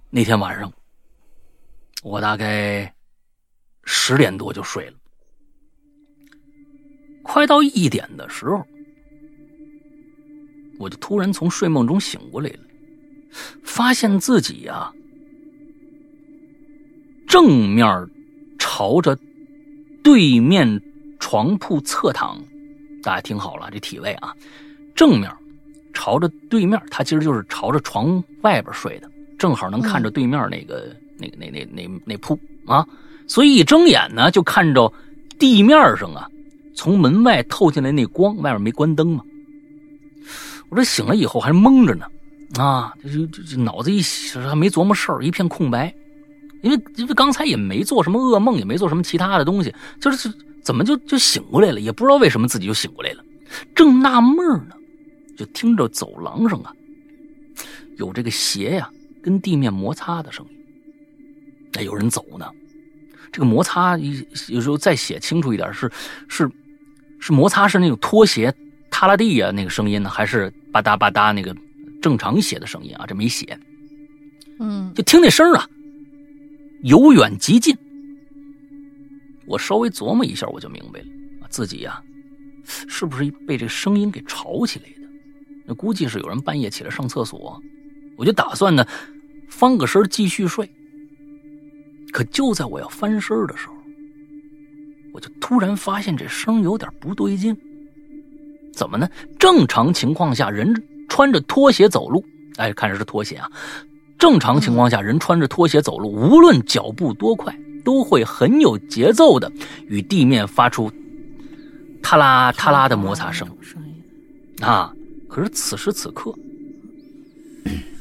[0.09, 0.69] 那天晚上
[2.01, 2.93] 我大概
[3.85, 4.93] 十点多就睡了。
[7.23, 8.61] 快到一点的时候，
[10.77, 12.59] 我就突然从睡梦中醒过来了，
[13.63, 14.91] 发现自己呀，
[17.25, 17.87] 正面
[18.59, 19.17] 朝着
[20.03, 20.81] 对面
[21.19, 22.43] 床铺侧躺。
[23.01, 24.33] 大家听好了，这体位啊，
[24.95, 25.31] 正面
[25.93, 32.85] 朝着对面，他其实就是朝着床外边睡的，正好能看着对面那个、那个、那、那、那、那铺啊。
[33.27, 34.91] 所以一睁眼呢，就看着
[35.39, 36.27] 地面上啊。
[36.75, 39.23] 从门外透进来那光，外面没关灯嘛。
[40.69, 42.05] 我这醒了以后还蒙着呢，
[42.57, 44.01] 啊，就就就脑子一
[44.49, 45.93] 还没琢磨事儿，一片空白。
[46.63, 49.71] 因为因为刚才也没做什么噩梦，也没做什么其他的东西，
[50.01, 50.33] 就是
[50.63, 53.23] 怎么就就醒过来了，也不知道为什么自己就醒过来了。
[53.75, 54.37] 正纳闷
[54.67, 54.75] 呢，
[55.37, 56.73] 就听着走廊上啊
[57.97, 58.89] 有这个鞋呀
[59.21, 60.57] 跟地面摩擦的声音，
[61.73, 62.49] 那有人走呢。
[63.31, 63.97] 这个摩擦
[64.47, 65.91] 有时候再写清楚一点是
[66.27, 66.49] 是。
[67.25, 68.53] 是摩擦是那种拖鞋
[68.91, 71.55] 踏拉地啊那个声音呢，还是吧嗒吧嗒那个
[72.01, 73.05] 正常写的声音啊？
[73.07, 73.57] 这没写，
[74.59, 75.65] 嗯，就听那声啊，
[76.81, 77.73] 由远及近。
[79.45, 82.03] 我稍微琢磨一下，我就明白了，自己呀，
[82.65, 85.02] 是不是被这声音给吵起来的？
[85.65, 87.61] 那估计是有人半夜起来上厕所，
[88.17, 88.85] 我就打算呢
[89.49, 90.69] 翻个身继续睡。
[92.11, 93.73] 可就在我要翻身的时候。
[95.13, 97.55] 我就突然发现这声有点不对劲，
[98.73, 99.07] 怎么呢？
[99.37, 100.73] 正常情况下，人
[101.07, 102.25] 穿着拖鞋走路，
[102.55, 103.47] 哎，看着是拖鞋啊。
[104.17, 109.51] 正常情况下，人穿着拖鞋走路，无论脚步多快，都会很有节奏的
[109.85, 110.91] 与地面发出
[112.01, 113.47] “踏啦踏啦”的摩擦声。
[114.61, 114.91] 啊，
[115.33, 116.31] 可是此时此刻，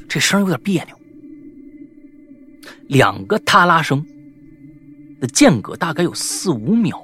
[0.07, 0.95] 这声有点别扭，
[2.89, 4.05] 两个“踏拉”声。
[5.19, 7.01] 的间隔大概有四五秒，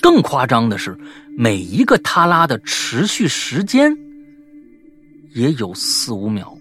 [0.00, 0.96] 更夸张的是，
[1.36, 3.94] 每一个他拉的持续时间
[5.34, 6.56] 也有四五秒，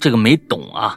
[0.00, 0.96] 这个没懂啊。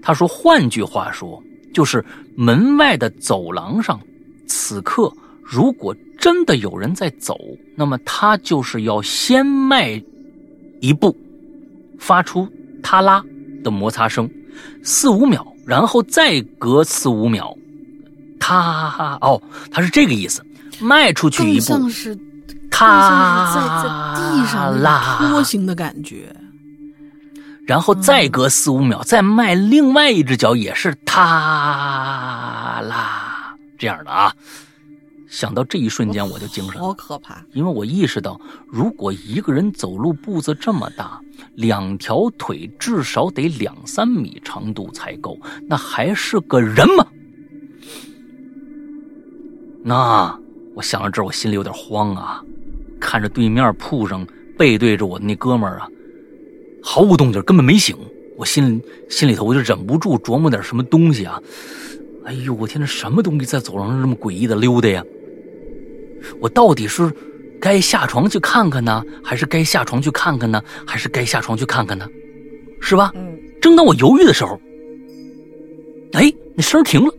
[0.00, 1.42] 他说，换句话说，
[1.74, 2.02] 就是
[2.34, 4.00] 门外的走廊上，
[4.46, 5.12] 此刻
[5.50, 7.36] 如果真的有人在走，
[7.74, 10.00] 那么他就是要先迈
[10.80, 11.16] 一步，
[11.98, 12.48] 发出
[12.80, 13.20] 他拉
[13.64, 14.30] 的摩擦声，
[14.84, 15.44] 四五秒。
[15.66, 17.56] 然后再隔四五秒，
[18.38, 20.44] 他哦，他是这个意思，
[20.80, 22.16] 迈出去一步，像是
[22.70, 23.90] 他在在
[24.20, 26.32] 地上拉拖行的感觉。
[27.66, 34.32] 然后再隔四五秒，再迈另外一只脚，也是他啦这样的啊。
[35.30, 37.40] 想到这一瞬间，我就精神了，好可怕！
[37.52, 41.20] 因为我意识到，如果一个人走路步子这么大，
[41.54, 45.38] 两条腿至少得两三米长度才够，
[45.68, 47.06] 那还是个人吗？
[49.84, 50.36] 那
[50.74, 52.42] 我想到这儿，我心里有点慌啊！
[52.98, 54.26] 看着对面铺上
[54.58, 55.86] 背对着我的那哥们儿啊，
[56.82, 57.96] 毫无动静，根本没醒。
[58.36, 61.40] 我心心里头我就忍不住琢磨点什么东西啊！
[62.24, 65.04] 哎呦，我天，这什么东西在走廊上这么诡异的溜达呀？
[66.40, 67.10] 我到底是
[67.60, 72.08] 该下床去看看呢，还是该下床去看看呢，还是该下床去看看呢？
[72.80, 73.12] 是吧？
[73.14, 73.38] 嗯。
[73.60, 74.58] 正当我犹豫的时候，
[76.12, 77.14] 哎，那声停了，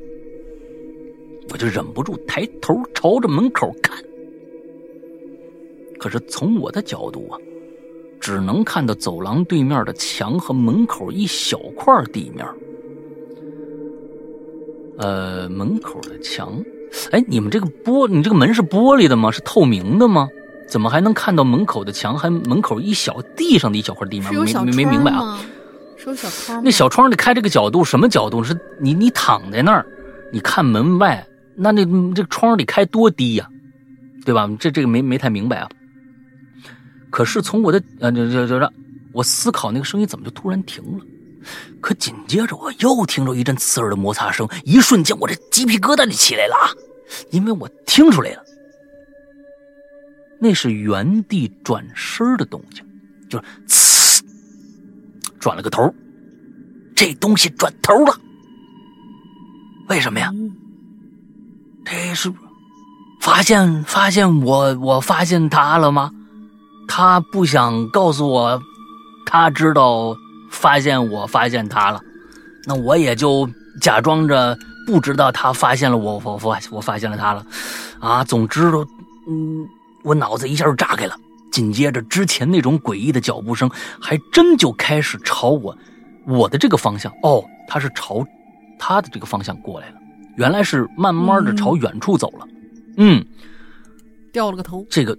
[1.52, 3.95] 我就忍不住抬头朝着门口看。
[5.99, 7.38] 可是从我的角度啊，
[8.19, 12.44] 只能看到走廊对面的墙和门口一小块地面。
[14.98, 16.60] 呃，门口的墙。
[17.12, 19.32] 哎，你们这个玻，你这个门是玻璃的吗？
[19.32, 20.28] 是透明的吗？
[20.68, 22.18] 怎么还能看到门口的墙？
[22.18, 24.34] 还门口一小地上的一小块地面？
[24.34, 25.40] 没没没明白啊？
[25.98, 26.62] 是有小窗？
[26.64, 28.44] 那小窗得开这个角度，什么角度？
[28.44, 29.86] 是你你躺在那儿，
[30.32, 33.48] 你看门外，那那这窗得开多低呀？
[34.26, 34.50] 对吧？
[34.60, 35.70] 这这个没没太明白啊。
[37.10, 38.74] 可是从我的呃这这这，
[39.12, 41.04] 我思考那个声音怎么就突然停了？
[41.80, 46.70] 可紧接着我又听着一阵刺耳的摩擦声，一瞬间我这鸡皮疙瘩就起来了啊！
[47.32, 48.44] 因为我听出来了，
[50.40, 52.86] 那是原地转身的动静，
[53.30, 54.22] 就是呲，
[55.40, 55.94] 转了个头，
[56.96, 58.16] 这东西转头了，
[59.90, 60.32] 为什么呀？
[61.84, 62.32] 这是
[63.20, 66.12] 发现发现我我发现他了吗？
[66.88, 68.62] 他不想告诉我，
[69.26, 70.16] 他知道。
[70.52, 71.99] 发现我发现他了，
[72.68, 73.49] 那我也就
[73.80, 74.56] 假装着
[74.86, 77.44] 不知道他发现了我，我我我发现了他了，
[77.99, 78.86] 啊，总之都，
[79.28, 79.65] 嗯，
[80.03, 81.15] 我脑子一下就炸开了。
[81.52, 83.69] 紧接着之前那种诡异的脚步声，
[83.99, 85.76] 还真就开始朝我
[86.26, 88.26] 我的这个方向，哦，他是朝
[88.80, 89.95] 他的这个方向过来了，
[90.38, 92.48] 原来是慢慢的朝远处走了，
[92.95, 93.26] 嗯，
[94.32, 95.18] 掉了个头，这个，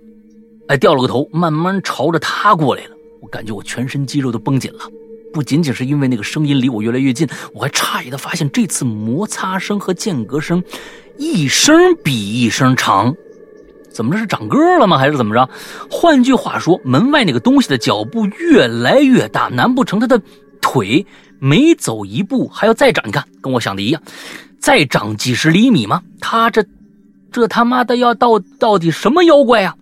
[0.69, 4.81] 哎，掉了个头，慢慢朝着他过来了，我感觉我全身肌肉都绷紧了。
[5.33, 10.63] 不仅仅是因为那个声音离我越来越近，我还诧异的发现，这次摩擦声和间隔声，
[11.17, 13.15] 一声比一声长，
[13.91, 14.99] 怎么着是长个了吗？
[14.99, 15.49] 还是怎么着？
[15.91, 20.21] 换句话说，门外那个东西的脚步越来越大，难不成他的
[20.61, 21.05] 腿
[21.39, 23.07] 每走一步还要再长？
[23.07, 24.03] 你看，跟我想的一样，
[24.61, 26.03] 再长几十厘米吗？
[26.21, 26.65] 他这，
[27.31, 29.75] 这他妈的要到到底什么妖怪呀？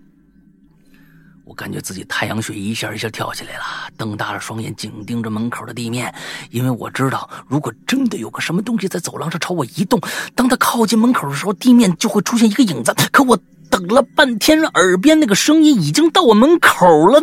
[1.50, 3.64] 我感觉自己太阳穴一下一下跳起来了，
[3.96, 6.14] 瞪大了双眼，紧盯着门口的地面，
[6.52, 10.00] 因为我知道，如果真的有个什么东西在走廊上朝我移动，
[10.36, 12.94] 当他靠近门口的时候，地面就会出现一个影子。
[13.10, 13.36] 可我
[13.68, 17.20] 等了半天，耳边那个声音已经到我门口了，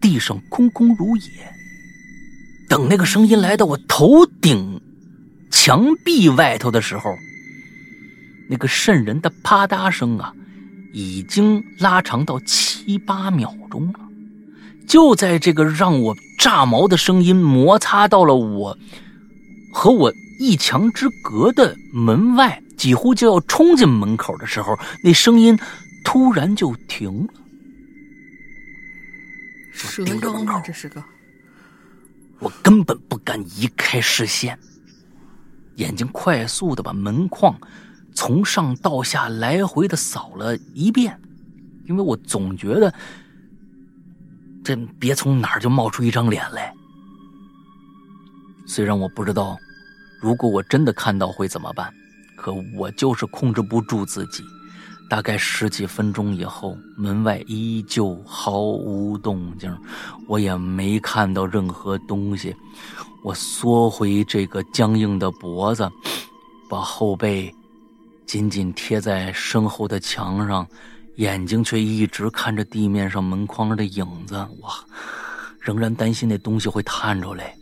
[0.00, 1.22] 地上空空如也。
[2.70, 4.80] 等那个声音来到我头顶
[5.50, 7.14] 墙壁外头的时候，
[8.48, 10.32] 那个渗人的啪嗒声啊！
[10.94, 14.00] 已经拉长到七八秒钟了，
[14.86, 18.78] 就在这个让我炸毛的声音摩擦到了我
[19.72, 25.58] 和我一墙之隔的门外，几乎就要冲进门口的时候，那声音
[26.04, 27.32] 突然就停了。
[29.72, 30.60] 蛇妖吗？
[30.64, 31.02] 这是个？
[32.38, 34.58] 我根本不敢移开视线，
[35.76, 37.56] 眼睛快速的把门框。
[38.14, 41.18] 从上到下来回的扫了一遍，
[41.92, 42.92] 因为我总觉得
[44.64, 46.72] 这别从哪儿就冒出一张脸来。
[48.66, 49.58] 虽然我不知道，
[50.22, 51.92] 如果我真的看到会怎么办，
[52.34, 54.42] 可我就是控制不住自己。
[55.10, 59.70] 大概十几分钟以后，门外依旧毫无动静，
[60.26, 62.56] 我也没看到任何东西。
[63.22, 65.86] 我缩回这个僵硬的脖子，
[66.70, 67.54] 把后背。
[68.24, 70.66] 紧紧贴在身后的墙上，
[71.16, 74.34] 眼睛却一直看着地面上门框的影子。
[74.60, 74.74] 哇，
[75.60, 77.54] 仍然担心那东西会探出来。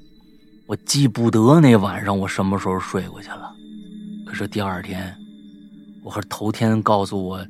[0.66, 3.52] 我记不得那晚上我什么时候睡过去了。
[4.26, 5.16] 可是第二天，
[6.02, 7.44] 我和头天告诉我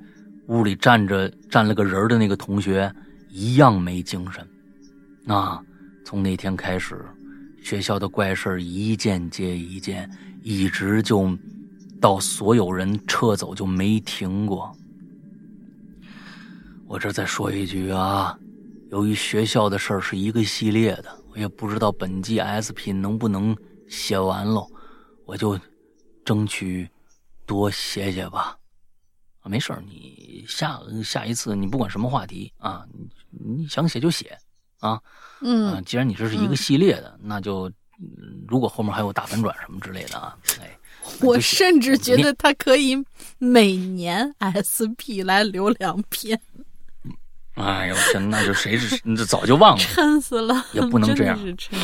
[0.46, 2.92] 屋里站着站了个人的那个同学
[3.28, 4.46] 一样没精神。
[5.24, 5.60] 那
[6.04, 7.04] 从那天开始，
[7.62, 10.10] 学校的怪事一件接一件，
[10.42, 11.36] 一直就。
[12.00, 14.74] 到所有人撤走就没停过。
[16.90, 18.36] 我这再说一句啊，
[18.90, 23.56] 由于学校的事儿是一个系列的，我也不知道本季 SP 能不能
[23.88, 24.68] 写完喽，
[25.24, 25.56] 我就
[26.24, 26.90] 争取
[27.46, 28.58] 多写写吧。
[29.38, 34.36] 啊，没事你下下一次你不管什么话题啊，你你想写就写
[34.80, 35.00] 啊。
[35.42, 37.70] 嗯，既然你这是一个系列的，那就
[38.48, 40.76] 如果后面还有大反转什么之类的啊，哎。
[41.22, 42.96] 我甚至觉得他可以
[43.38, 46.38] 每年 SP 来留两篇。
[47.54, 51.78] 哎呦天，那就谁是这早就忘了， 撑死了，也不能这样， 撑，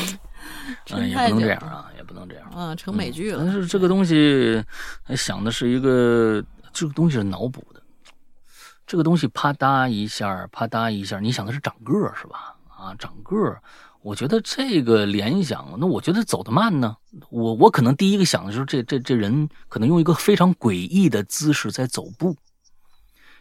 [0.92, 3.42] 嗯，也不能这样啊，也不能这样啊，成美剧了。
[3.44, 4.62] 但是这个东西，
[5.16, 7.82] 想的是一个，这个东西是脑补的，
[8.86, 12.54] 这个东西啪嗒一下，啪嗒一下，你想的是长个是吧？
[12.68, 13.56] 啊，长个
[14.02, 16.96] 我觉得这个联想，那我觉得走得慢呢。
[17.28, 22.36] 我我可能第一个想的就是这这这人可能用一个非常诡异的姿势在走步，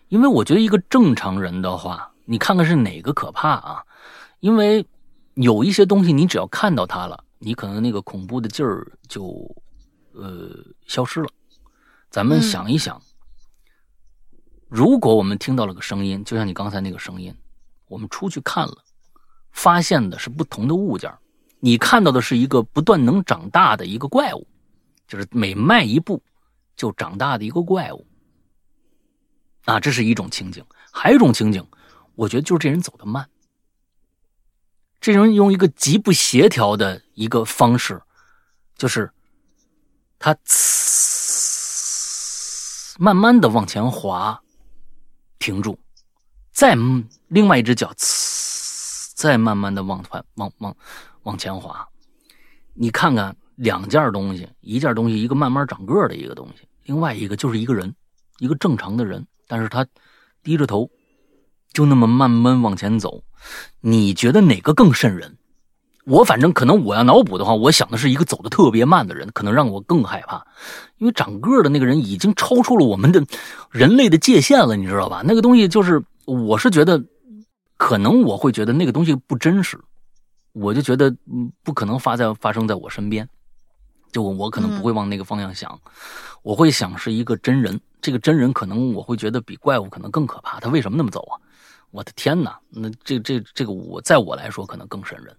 [0.08, 3.84] 因为我觉得一个正常人的话，你看看是哪个可怕啊？
[4.40, 4.86] 因为
[5.36, 9.56] 有一些东西你只要看到它了，你可能那个恐怖的劲儿就
[10.14, 10.50] 呃
[10.88, 11.30] 消失了。
[12.10, 13.02] 咱们想一想，
[14.68, 17.34] 如果我们听到了个声音，就像你刚才那个声音，
[17.88, 18.78] 我们出去看了。
[19.52, 21.10] 发现的是不同的物件，
[21.62, 24.46] 你看到的是一个不断能长大的一个怪物，
[25.08, 26.22] 就是每迈一步
[26.76, 28.06] 就长大的一个怪物。
[29.64, 30.62] 啊，这是一种情景，
[30.92, 31.66] 还有一种情景，
[32.16, 33.30] 我觉得就是这人走得慢。
[35.00, 38.02] 这人用一个极不协调的一个方式，
[38.76, 39.12] 就是
[40.18, 40.56] 他呲，
[42.98, 44.42] 慢慢的往前滑，
[45.38, 45.78] 停住，
[46.52, 46.76] 再
[47.28, 50.76] 另外一只脚呲，再慢慢的往往往往
[51.24, 51.88] 往前滑。
[52.74, 57.96] 你看看两件东西，一件东西一个慢慢长个的一个东西，另外一个就是一个人，
[58.40, 59.86] 一个正常的人，但是他
[60.42, 60.90] 低着头，
[61.76, 63.22] 就那么慢慢往前走。
[63.82, 65.38] 你觉得哪个更瘆人？
[66.06, 70.46] 我反正可能我要脑补的话，我想的是一个走的特别慢的人，可能让我更害怕，
[71.00, 73.22] 因为长个的那个人已经超出了我们的
[73.72, 75.22] 人类的界限了，你知道吧？
[75.26, 77.04] 那个东西就是，我是觉得，
[77.76, 79.78] 可能我会觉得那个东西不真实，
[80.54, 81.14] 我就觉得
[81.62, 83.28] 不可能发在发生在我身边，
[84.12, 85.78] 就我可能不会往那个方向想，
[86.42, 91.34] 我会想是一个真人，这个真人可能我会觉得比怪物可能更可怕，他为什么那么走啊？
[91.96, 95.34] 我的天哪，那这这这个我在我来说可能更瘆人。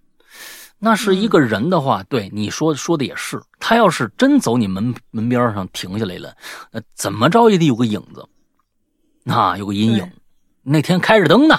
[0.78, 3.38] 那是一个人的话，对你说说的也是。
[3.60, 6.34] 他要是真走你门门边上停下来了，
[6.72, 8.26] 那怎么着也得有个影子，
[9.22, 10.10] 那，有个阴影。
[10.62, 11.58] 那天开着灯呢，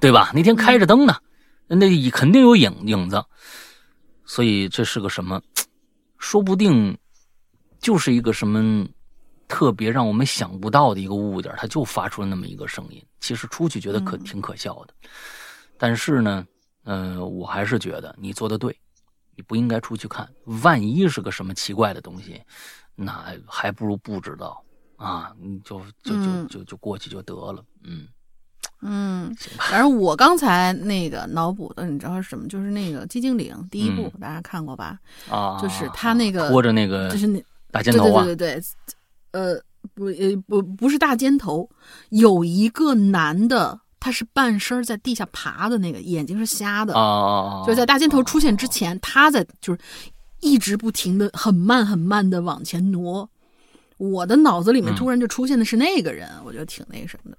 [0.00, 0.32] 对吧？
[0.34, 1.16] 那天开着灯呢，
[1.68, 3.24] 那肯定有影影子。
[4.24, 5.40] 所以这是个什么？
[6.18, 6.98] 说不定
[7.78, 8.88] 就是一个什么。
[9.50, 13.04] 特别让我们想不到的一个物件，它就发出了那么一个声音。
[13.18, 14.94] 其实出去觉得可挺可笑的，
[15.76, 16.46] 但是呢，
[16.84, 18.74] 嗯，我还是觉得你做的对，
[19.36, 20.26] 你不应该出去看。
[20.62, 22.40] 万一是个什么奇怪的东西，
[22.94, 24.64] 那还不如不知道
[24.96, 27.62] 啊，你就就就就就过去就得了。
[27.82, 28.06] 嗯
[28.82, 32.48] 嗯，反正我刚才那个脑补的，你知道是什么？
[32.48, 34.98] 就是那个《寂静岭》第一部，大家看过吧？
[35.28, 38.64] 啊，就是他那个拖着那个，就是那大尖头啊，对对对对。
[39.32, 39.60] 呃，
[39.94, 41.68] 不，呃，不，不是大尖头，
[42.10, 49.78] 有一个男的，他是半身在地下爬的那个，眼睛是瞎的啊，就在大尖头出现之前，他在就是
[50.40, 53.28] 一直不停的很慢很慢的往前挪。
[53.98, 57.36] 我的脑子里面突然就出现的是那个人，我觉得挺那什么的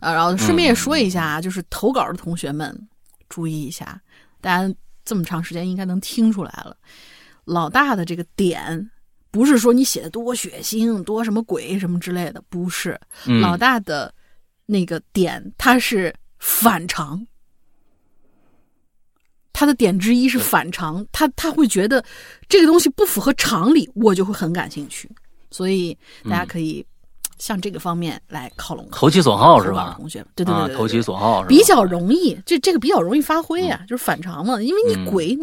[0.00, 0.12] 啊。
[0.12, 2.78] 然后顺便也说一下，就是投稿的同学们
[3.28, 3.98] 注意一下，
[4.40, 4.74] 大家
[5.04, 6.76] 这么长时间应该能听出来了，
[7.46, 8.90] 老大的这个点。
[9.34, 12.96] 不是说你写的多血腥、多什么鬼什么之类的，不是。
[13.42, 14.14] 老大的
[14.64, 17.26] 那个点，他是反常，
[19.52, 22.04] 他的点之一是反常，他他会觉得
[22.48, 25.10] 这个东西不符合常理，我就会很感兴趣，
[25.50, 25.98] 所以
[26.30, 26.86] 大家可以。
[27.38, 29.94] 向这个方面来靠拢，投其所好是吧？
[29.96, 34.60] 同学，对对对，投其所好，比较容易，这这个比较容易发挥啊，就是反常嘛。
[34.62, 35.36] 因为你鬼，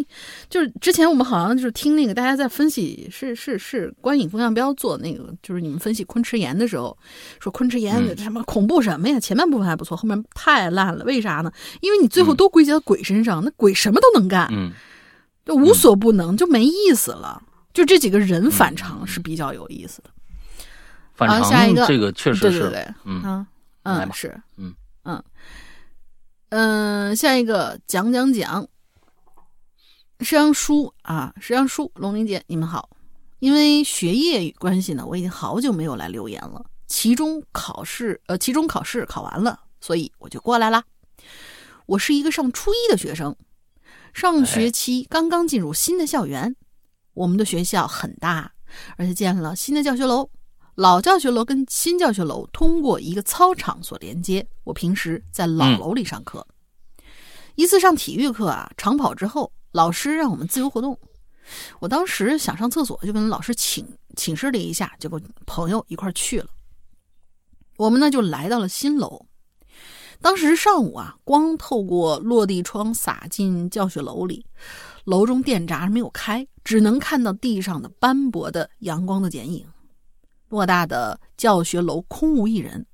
[0.49, 6.97] 就是之前我们好像就是听那个大家在分析，是是是，观影风向标做那个，就是你们分析昆池岩的时候，
[7.39, 9.19] 说昆池岩什么恐怖什么呀？
[9.19, 11.03] 前半部分还不错，后面太烂了。
[11.05, 11.51] 为啥呢？
[11.81, 14.71] 因为你最后都归结到鬼身上，那鬼什么都能干，嗯，
[15.45, 17.41] 就无所不能，就没意思了。
[17.73, 20.09] 就这几个人反常是比较有意思的。
[21.27, 23.45] 好，下一个这个确实是，对对对，嗯
[23.83, 24.73] 嗯是，嗯
[25.03, 25.23] 嗯
[26.49, 28.67] 嗯，下一个讲讲讲，
[30.19, 32.89] 石阳叔啊，石阳叔，龙玲姐，你们好。
[33.39, 36.63] 因为学业关系呢，我已经好久没有来留言了。
[36.87, 40.83] 期中考试，呃，期中考试考完了，所以我就过来啦。
[41.87, 43.35] 我是一个上初一的学生，
[44.13, 46.55] 上学期刚刚进入新的校园。
[47.13, 48.51] 我们的学校很大，
[48.97, 50.29] 而且建了新的教学楼。
[50.75, 54.47] 老教学楼跟新教学楼通过一个操场所连接。
[54.63, 56.45] 我平时在老楼里上课，
[57.55, 60.97] 一次上体育课啊，长跑之后，老师让我们自由活动。
[61.79, 63.85] 我当时想上厕所，就跟老师请
[64.15, 66.47] 请示了一下，结果朋友一块去了。
[67.77, 69.25] 我们呢就来到了新楼。
[70.21, 74.45] 当时上午啊，光透过落地窗洒进教学楼里，
[75.03, 79.65] 楼中电闸没有开，只能看到地上的斑驳的阳光的剪影。
[80.51, 82.85] 偌大的教学楼空无一人，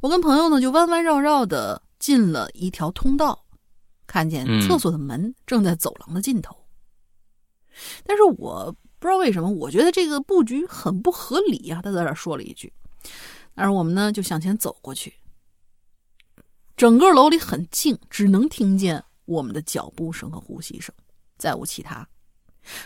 [0.00, 3.44] 我跟朋友呢就弯弯绕绕的进了一条通道，
[4.06, 6.56] 看见厕所的门正在走廊的尽头。
[8.04, 11.80] 但是我不知道为什么，我觉得这个布局很不合理啊！
[11.82, 12.72] 他在这说了一句，
[13.54, 15.12] 而我们呢就向前走过去。
[16.74, 20.94] 整个楼里很静，只能听见我们的脚步声和呼吸声，
[21.36, 22.08] 再无其他。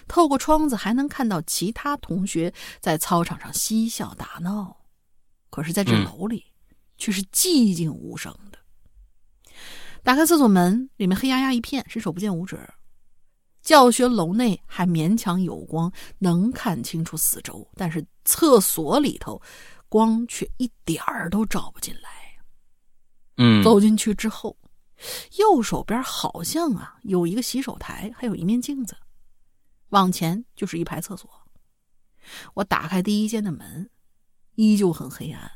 [0.09, 4.77] 透过窗子还能看到其他同学在操场上嬉笑打闹，
[5.51, 6.44] 可是在这楼里
[6.98, 8.59] 却是寂静无声的。
[10.03, 12.59] 打开厕所门，里面黑压压一片，伸手不见五指。
[13.62, 19.43] 教学楼内还勉强有光，能看清楚四周，但是厕所里头
[19.89, 22.11] 光却一点儿都照不进来。
[23.39, 24.57] 嗯，走进去之后，
[25.39, 28.97] 右手边好像啊有一个洗手台，还有一面镜子，
[29.90, 31.28] 往前就是一排厕所。
[32.54, 33.88] 我打开第一间的门，
[34.56, 35.50] 依旧很黑暗。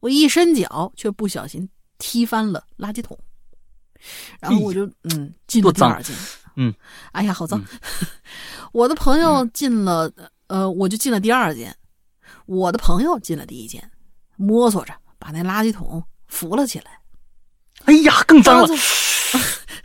[0.00, 1.68] 我一伸脚，却不小心
[1.98, 3.18] 踢翻了垃圾桶，
[4.40, 6.14] 然后我就嗯进了第二间，
[6.56, 6.74] 嗯，
[7.12, 7.64] 哎呀，好脏！
[8.72, 10.12] 我的朋友进了，
[10.48, 11.74] 呃，我就进了第二间，
[12.46, 13.90] 我的朋友进了第一间，
[14.36, 17.00] 摸索着把那垃圾桶扶了起来。
[17.84, 18.68] 哎呀，更脏了！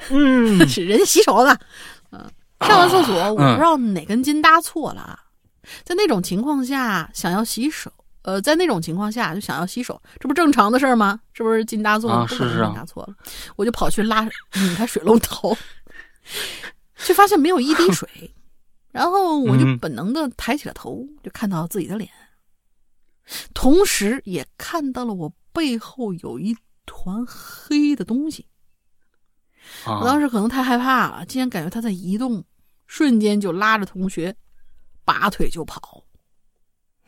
[0.10, 1.57] 嗯， 是人家洗手呢。
[2.60, 5.19] 嗯，上完厕所，我不知道哪根筋搭错了啊。
[5.84, 7.91] 在那种情况下，想要洗手，
[8.23, 11.19] 呃，在那种情况下就想要洗手，这不正常的事儿吗？
[11.34, 12.27] 这不是筋搭错了？
[12.27, 13.15] 是是啊，搭错了，
[13.56, 15.56] 我就跑去拉拧开水龙头，
[16.98, 18.34] 却发现没有一滴水，
[18.91, 22.10] 然后我就本能的抬起了头，就看到自己的脸，
[23.53, 28.48] 同时也看到了我背后有一团黑的东西。
[29.86, 32.44] 我当时可能太害怕了，竟然感觉他在移动，
[32.88, 34.36] 瞬间就拉着同学。
[35.06, 36.04] 拔腿就跑，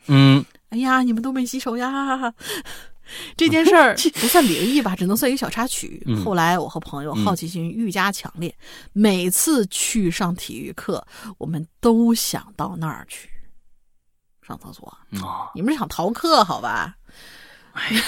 [0.08, 2.34] 嗯，哎呀，你们都没洗手呀！
[3.36, 6.04] 这件事儿不算灵异吧，只能算一个小插曲。
[6.24, 8.52] 后来我和朋友好奇心愈加强烈，
[8.92, 11.06] 每次去上体育课，
[11.38, 13.30] 我们都想到那儿去
[14.44, 14.84] 上厕所。
[15.24, 16.96] 啊，你们是想逃课好吧？
[17.74, 18.02] 哎呀，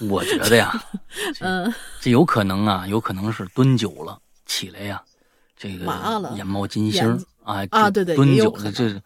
[0.00, 0.72] 我觉得呀，
[1.40, 5.02] 嗯，这有可能啊，有可能是蹲久了起来呀，
[5.56, 5.84] 这个
[6.36, 9.00] 眼冒金星啊啊，对对，蹲久了这。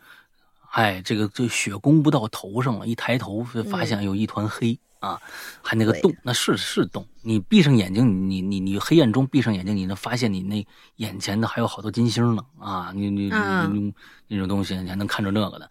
[0.70, 5.18] 哎，这个这血攻不到头上了，一抬头就发现有一团黑啊，
[5.62, 7.04] 还那个洞，那是是洞。
[7.22, 10.64] 你闭上眼睛，你你你黑暗中闭上眼睛，你能发现你那
[10.96, 12.92] 眼前的还有好多金星呢啊！
[12.94, 13.30] 你你
[13.72, 13.94] 你
[14.28, 15.68] 那种东西，你还能看着那个的。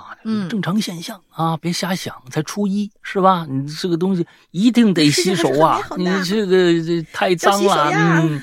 [0.00, 0.16] 啊，
[0.48, 2.14] 正常现象啊，别瞎想。
[2.30, 3.46] 才初一是吧？
[3.48, 5.80] 你这个东西一定得洗手啊！
[5.96, 7.90] 你这个这太脏了。
[7.92, 8.40] 嗯，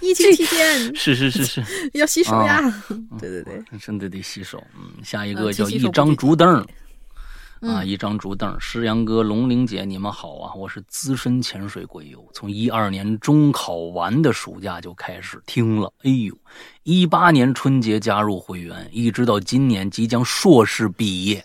[0.00, 2.60] 疫情期间是是是是要洗手呀。
[3.18, 4.62] 对对 对，真的得洗手。
[4.76, 6.64] 嗯，下一个叫一张竹凳。
[7.60, 10.54] 啊，一张竹凳，诗阳哥、龙玲姐，你们好啊！
[10.54, 16.32] 我是资深潜水鬼友，从一二年中考完的暑假就开始听了，哎呦，
[16.84, 21.44] 一八年春节加入会员，一直到今年即将硕士毕业。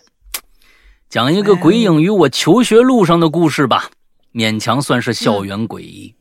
[1.08, 3.90] 讲一个鬼影与我求学路上的故事吧，
[4.32, 6.14] 勉强算是校园诡异。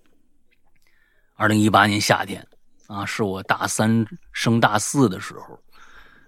[1.35, 2.43] 二零一八年夏天，
[2.87, 5.59] 啊，是我大三升大四的时候。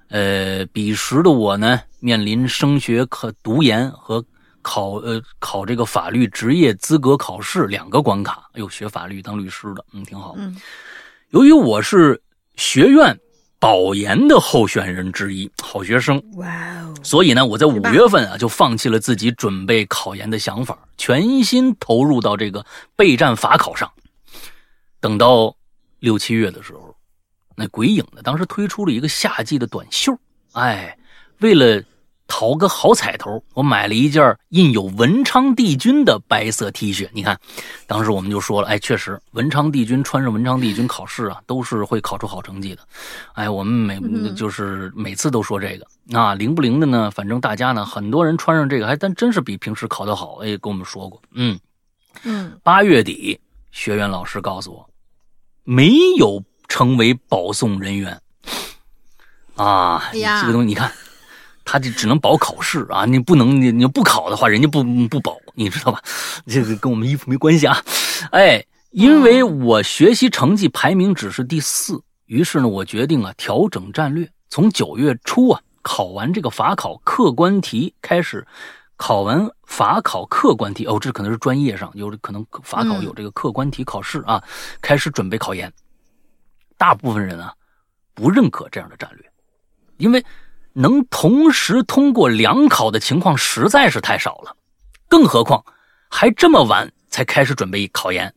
[0.10, 4.24] 呃，彼时的我呢，面临升学考读研和
[4.62, 8.48] 考呃考这个法律职业资格考试两个关卡。
[8.54, 10.36] 哎呦，学法律当律师的，嗯，挺好。
[10.38, 10.56] 嗯，
[11.30, 12.22] 由于我是
[12.56, 13.20] 学院
[13.60, 16.48] 保研的候选人之一，好学生，哇
[16.82, 22.64] 哦，所以呢，我在五月份啊就放弃了自己准备考研的想法，全心投入到这个
[22.96, 23.92] 备战法考上。
[25.00, 25.56] 等到
[26.00, 26.95] 六七月的时候。
[27.56, 28.22] 那鬼影呢？
[28.22, 30.18] 当时推出了一个夏季的短袖，
[30.54, 30.98] 哎，
[31.40, 31.84] 为了
[32.28, 37.08] 讨个好彩头，我买了一件印有文昌帝君的白色 T 恤。
[37.14, 37.40] 你看，
[37.86, 42.82] 当时我们就说了，哎，确实，文昌帝君穿上文昌帝君考试啊，都是会考出好成绩的。
[43.34, 47.12] 哎，我们每就是每次都说这个，那灵不灵的呢？
[47.12, 50.38] 反正大家呢，很多人穿上这个还但真是比平时考得好。
[50.38, 51.60] 哎，跟我们说过，嗯
[52.24, 53.40] 嗯，八月底，
[53.72, 54.90] 学员老师告诉我，
[55.64, 56.44] 没有。
[56.68, 58.22] 成为保送人员
[59.56, 60.10] 啊！
[60.12, 60.92] 这个东西你看，
[61.64, 66.02] 他就只能保考试啊，你不能你你不考的话，人家不不保，你知道吧？
[66.46, 67.82] 这个跟我们衣服没关系啊！
[68.32, 78.46] 哎，因为我学习成绩排名只是第四，于是呢，我决定啊调整战略，从九月初啊考完这个法考客观题开始，
[78.98, 84.44] 考完法考客观题哦，这可能是专业上有可能法考有这个客观题考试啊，
[84.82, 85.72] 开始准备考研。
[86.78, 87.54] 大部分人啊，
[88.14, 89.32] 不认可这样的战略，
[89.98, 90.24] 因为
[90.74, 94.56] 能同时通过两考的情况实在是太少了，
[95.08, 95.64] 更何况
[96.10, 98.34] 还这么晚才开始准备考研，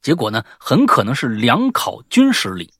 [0.00, 2.72] 结果呢，很可能是两考均失利。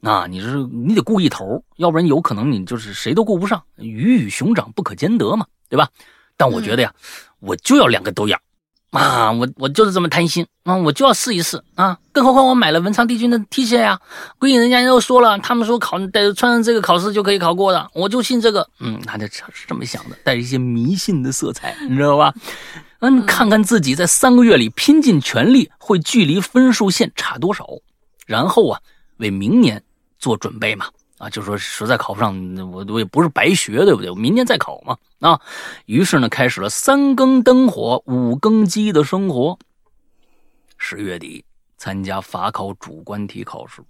[0.00, 5.88] 那你是你得顾一头，要不然有可能你就是谁都顾不上，鱼与熊掌不可兼得嘛，对吧？
[6.36, 6.92] 但我觉得呀，
[7.38, 8.36] 我就要两个都要。
[8.92, 10.76] 啊，我我就是这么贪心啊！
[10.76, 11.98] 我就要试一试啊！
[12.12, 13.98] 更何况我买了文昌帝君的 T 恤呀，
[14.38, 18.68] 归隐人家都说了，他们说考带穿上这个考试就可以考过的，我就信这个。
[18.80, 22.34] 嗯，他就是这么想的，带着一些迷信的色彩，你知道吧？
[23.00, 27.66] 嗯，看看自己在三个月里拼尽全力，会距离分数线差多少，
[28.26, 28.78] 然后啊，
[29.16, 29.82] 为明年
[30.18, 30.84] 做准备嘛。
[31.22, 32.34] 啊，就说实在考不上，
[32.72, 34.10] 我我也不是白学，对不对？
[34.10, 34.98] 我明年再考嘛。
[35.20, 35.40] 啊，
[35.86, 39.56] 于是呢，开始了三更灯火五更鸡的生活。
[40.78, 41.44] 十月底
[41.76, 43.80] 参加法考主观题考试，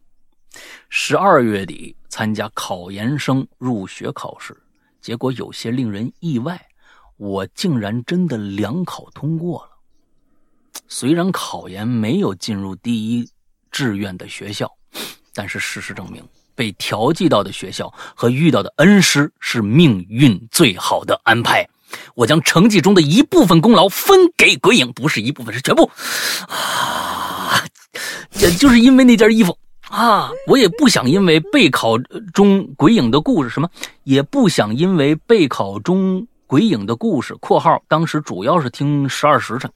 [0.90, 4.54] 十二月底参加考研生入学考试，
[5.00, 6.62] 结果有些令人意外，
[7.16, 9.70] 我竟然真的两考通过了。
[10.86, 13.26] 虽然考研没有进入第一
[13.70, 14.70] 志愿的学校，
[15.32, 16.22] 但是事实证明，
[16.54, 21.68] 被调剂到的学校和遇到的恩师是命运最好的安排。
[22.14, 25.90] 我将成绩中的一部分功劳分给鬼影，不是一部分，是全部。
[26.48, 27.62] 啊，
[28.40, 29.56] 也就是因为那件衣服
[29.88, 31.98] 啊，我也不想因为备考
[32.32, 33.68] 中鬼影的故事什么，
[34.04, 36.26] 也不想因为备考中。
[36.44, 39.72] 鬼影的故事（括号当时主要是听十二时辰），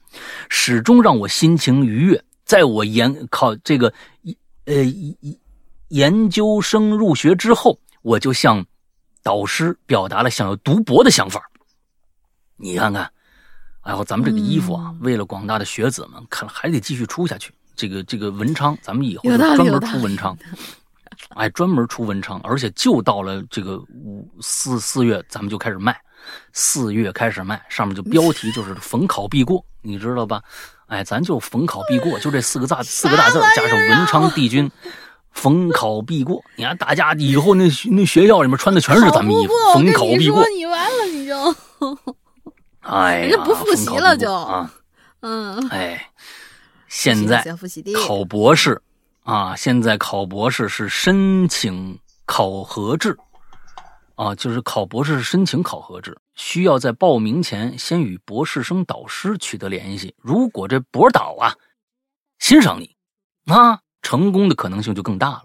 [0.47, 2.23] 始终让我心情愉悦。
[2.45, 3.91] 在我研考这个
[4.65, 5.17] 呃一
[5.89, 8.65] 研究生入学之后，我就向
[9.23, 11.41] 导师表达了想要读博的想法。
[12.55, 13.09] 你看看，
[13.81, 17.53] 哎呦，咱们这个衣服啊，为了广大的学子们，看还得继续出下去。
[17.75, 20.35] 这个这个文昌，咱们以后就专门出文昌，
[21.35, 25.95] 哎，专门出文昌，而且就到了这个五四四月，咱们就开始卖。
[26.51, 30.41] 四月开始卖，上面就标题就是“逢考必过”，你知道吧？
[30.87, 34.69] 哎，咱就“逢考必过”，就这四个字，四个大字加上文昌帝君
[35.37, 36.43] ，“逢考必过”。
[36.57, 40.43] 你看大家以后那那学校里面穿的全是咱们衣服，“逢考必过”。
[40.49, 41.55] 你完了，你就，
[42.81, 44.73] 哎呀，不复习了就啊，
[45.21, 46.09] 嗯，哎，
[46.87, 47.45] 现在
[47.95, 48.81] 考博士
[49.23, 53.17] 啊，现在考博士是申请考核制。
[54.15, 60.15] 啊，就是考博士申请考核制，需要在报名前先与博士生导师取得联系。
[60.17, 61.53] 如果这博导啊
[62.39, 62.95] 欣赏你，
[63.45, 65.43] 啊，成功的可能性就更大了。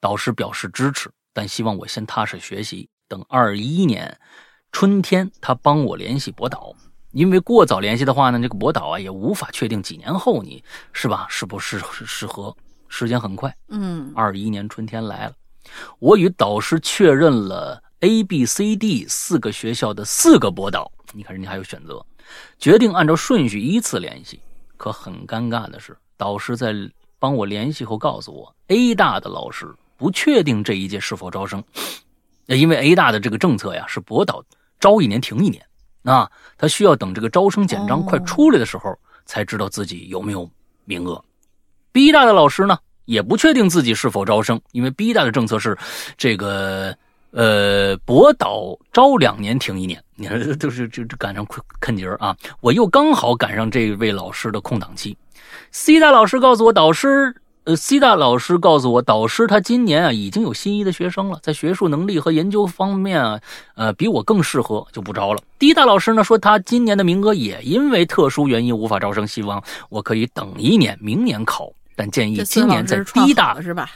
[0.00, 4.18] 导师表示支持，但希望我先踏实学习，等二一年
[4.72, 6.74] 春天他帮我联系博导。
[7.12, 10.62] 因为过早联系的话呢，这个博导啊也无法确定几年后你
[10.92, 12.56] 是吧是不是适合。
[12.88, 15.32] 时间很快，嗯，二一年春天来了，
[15.98, 17.82] 我与导师确认了。
[18.00, 22.02] A、B、C、D 四个学校的四个博导，你看人家还有选择，
[22.58, 24.40] 决定按照顺序依次联系。
[24.78, 26.72] 可很尴尬的是，导师在
[27.20, 31.62] 帮我联系后告诉我，A 大的老师不确定这一届是否招生，
[32.46, 34.42] 因为 A 大的这个政策呀是博导
[34.80, 35.64] 招一年停一年，
[36.02, 36.28] 啊，
[36.58, 40.50] 他需要等这个招生简章快出来的时候才知道自己有没有
[40.84, 41.24] 名额。
[41.92, 45.78] B 大的老师呢也不确定自己是否招生，因为 B 大的政策是
[46.16, 46.96] 这个。
[47.32, 51.46] 呃，博导招两年停一年，你看，都是就赶上
[51.78, 52.36] 坑节儿啊！
[52.60, 55.16] 我又刚好赶上这位老师的空档期。
[55.70, 57.34] C 大老师告诉我，导师，
[57.64, 63.40] 呃，C 大老师告诉我，导师他今年啊已经有心仪的学生了，在学术能力和研究方面啊，
[63.74, 65.42] 呃，比我更适合，就不招了。
[65.58, 73.90] D 大老师呢说，他今年的名额也因为特殊原因无法招生，希望我可以等一年，明年考，但建议今年在 D 大是吧？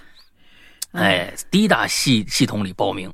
[0.93, 3.12] 哎，D 大系系统里报名。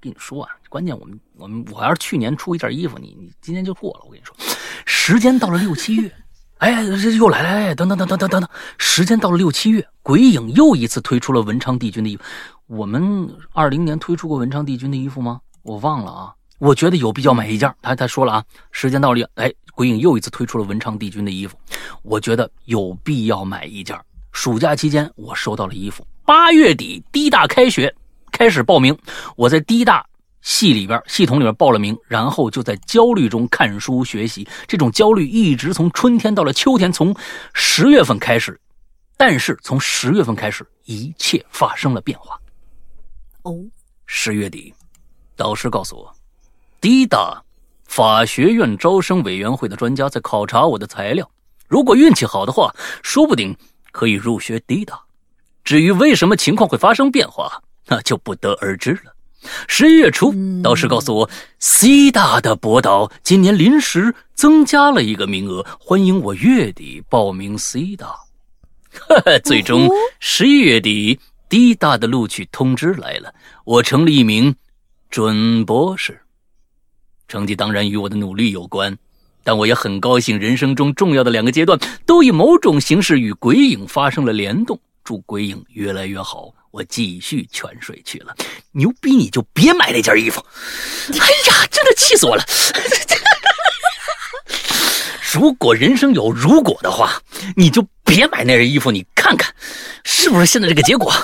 [0.00, 4.00] 跟你说啊，关键我们我们我要是去年出一件衣服，你你今年就过了。
[4.04, 4.36] 我跟你说，
[4.84, 6.12] 时间到了六七月，
[6.64, 12.22] 哎，这又来来，等等等等等等等，时间到了六七月，鬼影又一次推出了文昌帝君的衣服。
[12.68, 15.38] 我们二零年推出过文昌帝君的衣服吗？
[15.62, 16.32] 我忘了啊。
[16.58, 17.70] 我觉得有必要买一件。
[17.82, 21.54] 他他说了啊，时间到了，哎，鬼影又一次推出了文昌帝君的衣服，
[22.00, 23.94] 我觉得有必要买一件。
[24.32, 27.94] 暑假期间我收到了衣服，八月底低大开学。
[28.32, 28.96] 开始报名，
[29.36, 30.02] 我在第一大
[30.44, 34.46] 系里边系统里边报了名，然后就在焦虑中看书学习。
[34.68, 37.16] 这种焦虑一直从春天到了秋天，从
[37.54, 38.60] 十月份开始，
[39.16, 42.38] 但是从十月份开始，一切发生了变化。
[43.42, 43.56] 哦，
[44.04, 44.72] 十月底，
[45.34, 46.14] 导师告诉我，
[46.78, 47.42] 第一大
[47.86, 51.28] 法学院招生委员会的专家在考察我的材料，
[51.68, 52.70] 如果运气好的话，
[53.02, 53.56] 说不定
[53.92, 55.00] 可以入学第一大。
[55.64, 57.62] 至于为什么情况会发生变化？
[57.86, 59.13] 那就不得而知了。
[59.66, 68.14] 十一月初，导师告诉我，C 大的博导今年临时增加了一个名额，欢迎我月底报名 C 大。
[69.44, 69.88] 最终，
[70.20, 71.18] 十一月底
[71.48, 73.34] ，D 大的录取通知来了，
[73.64, 74.54] 我成了一名
[75.10, 76.20] 准博士。
[77.26, 78.96] 成绩当然与我的努力有关，
[79.42, 84.78] 但我也很高兴，人生中重要的两个阶段都以某种形式与鬼影发生了联动。
[85.02, 86.54] 祝鬼影越来越好。
[86.74, 88.34] 我继续泉水去了，
[88.72, 90.44] 牛逼你就别买那件衣服！
[91.12, 92.44] 哎呀，真的气死我了！
[95.32, 97.12] 如果人生有如果的话，
[97.54, 99.54] 你就别买那件衣服，你看看
[100.02, 101.14] 是不是现在这个结果？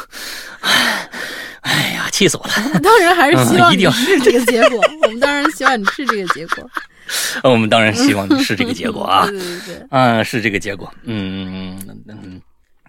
[1.62, 2.52] 哎呀，气死我了！
[2.56, 6.70] 我们当然还是希望你是这个结果，我们当然希望你是这个结果。
[7.42, 12.40] 我们当然希望你是这个结果啊， 对对对，啊，是这个结果，嗯嗯。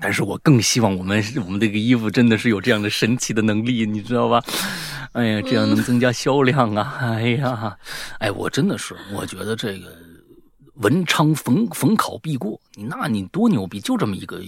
[0.01, 4.43] 但是我更希望我们 我们这个衣服真的是有这样的神奇的能力，你知道吧？
[5.13, 6.97] 哎呀，这样能增加销量啊！
[6.99, 7.77] 哎呀，
[8.19, 9.93] 哎，我真的是，我觉得这个
[10.75, 13.79] 文昌逢逢考必过，你那你多牛逼！
[13.79, 14.41] 就这么一个，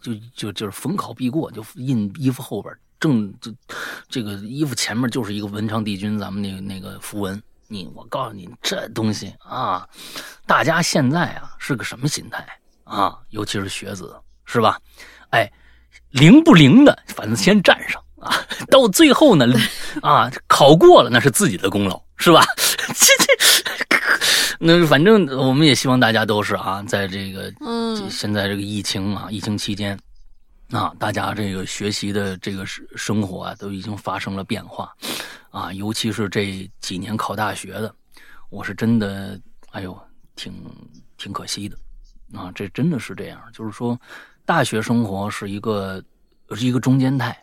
[0.00, 3.52] 就就就是逢考必过，就印衣服后边正就
[4.08, 7.40] 这个衣服前面就是一个文昌帝君，咱们那个那个符文。
[7.66, 9.86] 你我告诉你，这东西啊，
[10.46, 12.46] 大家现在啊是个什么心态
[12.84, 13.18] 啊？
[13.30, 14.16] 尤其是学子。
[14.50, 14.80] 是吧？
[15.28, 15.52] 哎，
[16.08, 18.32] 灵不灵的，反正先占上啊。
[18.70, 19.46] 到最后呢，
[20.00, 22.42] 啊，考过了那是自己的功劳，是吧？
[22.56, 23.12] 这
[23.86, 23.98] 这，
[24.58, 29.96] 那反正我们也希望大家都是啊，在这个嗯，现在这个疫情啊，疫情期间
[30.70, 34.90] 啊，大家这个学习的这个生生活啊，都已经发生了变化
[35.50, 35.70] 啊。
[35.74, 37.94] 尤其是这几年考大学的，
[38.48, 39.38] 我是真的，
[39.72, 39.96] 哎呦，
[40.36, 40.54] 挺
[41.18, 41.76] 挺可惜的
[42.32, 42.50] 啊。
[42.54, 43.98] 这真的是这样，就是说。
[44.48, 46.02] 大学生活是一个
[46.52, 47.36] 是一个中间态，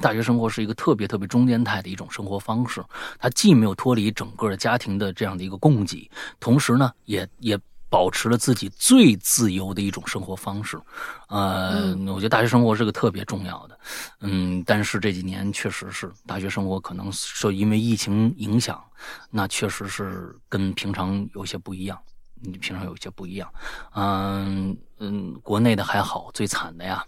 [0.00, 2.80] 大学生活是一个特别特别中间态的一种生活方式。
[3.18, 6.08] 它既没有脱离整个家庭的这样的一个供给，
[6.38, 7.58] 同时呢，也也
[7.88, 10.80] 保持了自己最自由的一种生活方式。
[11.26, 13.76] 呃，我觉得大学生活是个特别重要的。
[14.20, 18.80] 嗯，但是这几年确实是大学生活可能受因为疫情影响，
[19.28, 21.98] 那确实是跟平常有些不一样。
[22.44, 23.52] 你平常有些不一样，
[23.94, 27.04] 嗯嗯，国内的还好，最惨的呀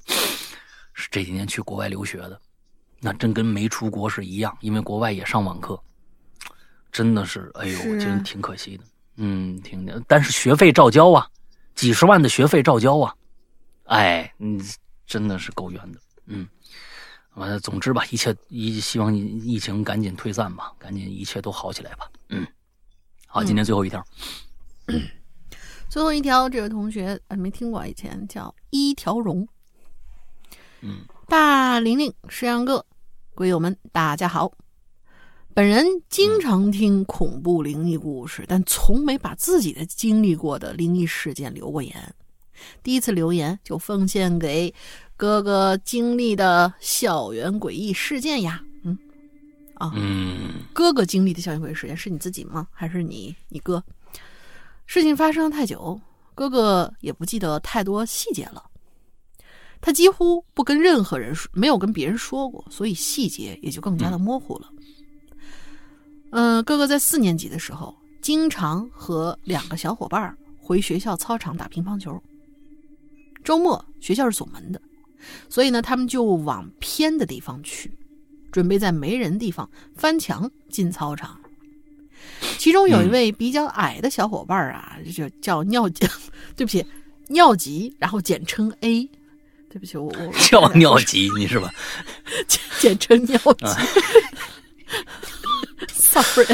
[0.94, 2.40] 是这几年去国外留学的，
[3.00, 5.78] 那真跟没出国是一样，因为国外也上网课，
[6.90, 8.84] 真的是，哎呦，真挺可惜的，
[9.16, 11.28] 嗯，挺，但是学费照交啊，
[11.74, 13.14] 几十万的学费照交啊，
[13.84, 14.62] 哎，你，
[15.06, 16.48] 真的是够冤的，嗯，
[17.34, 22.46] 完了，总之吧，一切一希望疫情赶紧退散吧，赶紧一切都好起来吧，嗯，
[23.26, 24.02] 好，今天最后一条。
[25.96, 29.48] 最后一条，这位同学呃没听过，以前叫一条龙。
[30.82, 32.84] 嗯，大玲玲、石阳哥、
[33.34, 34.52] 鬼友们，大家好。
[35.54, 42.14] 本人经常听恐怖灵异故事，但从没把自己的经历过的灵异事件留过言。
[42.82, 44.74] 第一次留言就奉献给
[45.16, 48.62] 哥哥经历的校园诡异事件呀。
[48.82, 48.98] 嗯，
[49.76, 52.68] 啊，嗯，哥哥经历的校园诡异事件是你自己吗？
[52.70, 53.82] 还是你你哥？
[54.86, 56.00] 事情发生太久，
[56.34, 58.62] 哥哥也不记得太多细节了。
[59.80, 64.70] 他几乎不跟任何人说，没有跟别人说过，所以细节也就更加的模糊了。
[66.30, 72.20] 嗯，哥哥在四年级的时候，经常和两个小伙伴回学校操场打乒乓球。
[73.44, 74.80] 周末学校是锁门的，
[75.48, 77.96] 所以呢，他们就往偏的地方去，
[78.50, 81.38] 准备在没人地方翻墙进操场。
[82.58, 86.06] 其中有一位比较矮的小伙伴啊，就叫尿急，
[86.56, 86.84] 对不起，
[87.28, 89.08] 尿急，然后简称 A，
[89.68, 91.72] 对不起，我我 叫尿急，你是吧？
[92.46, 93.66] 简简称尿急，
[95.92, 96.46] sorry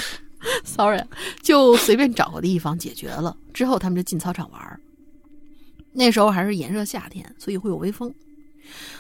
[0.64, 1.02] sorry，
[1.42, 3.36] 就随便找个地方解决了。
[3.52, 4.80] 之后他们就进操场玩
[5.92, 8.12] 那时候还是炎热夏天，所以会有微风。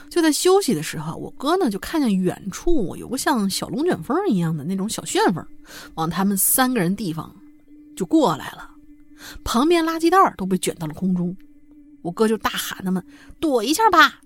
[0.08, 5.44] 就在休息的时候，我哥呢就看见远处有个像小龙卷风一样的那种小旋风，
[5.94, 7.34] 往他们三个人地方
[7.96, 8.70] 就过来了，
[9.42, 11.34] 旁边垃圾袋都被卷到了空中。
[12.02, 13.02] 我哥就大喊他们
[13.40, 14.20] 躲一下吧。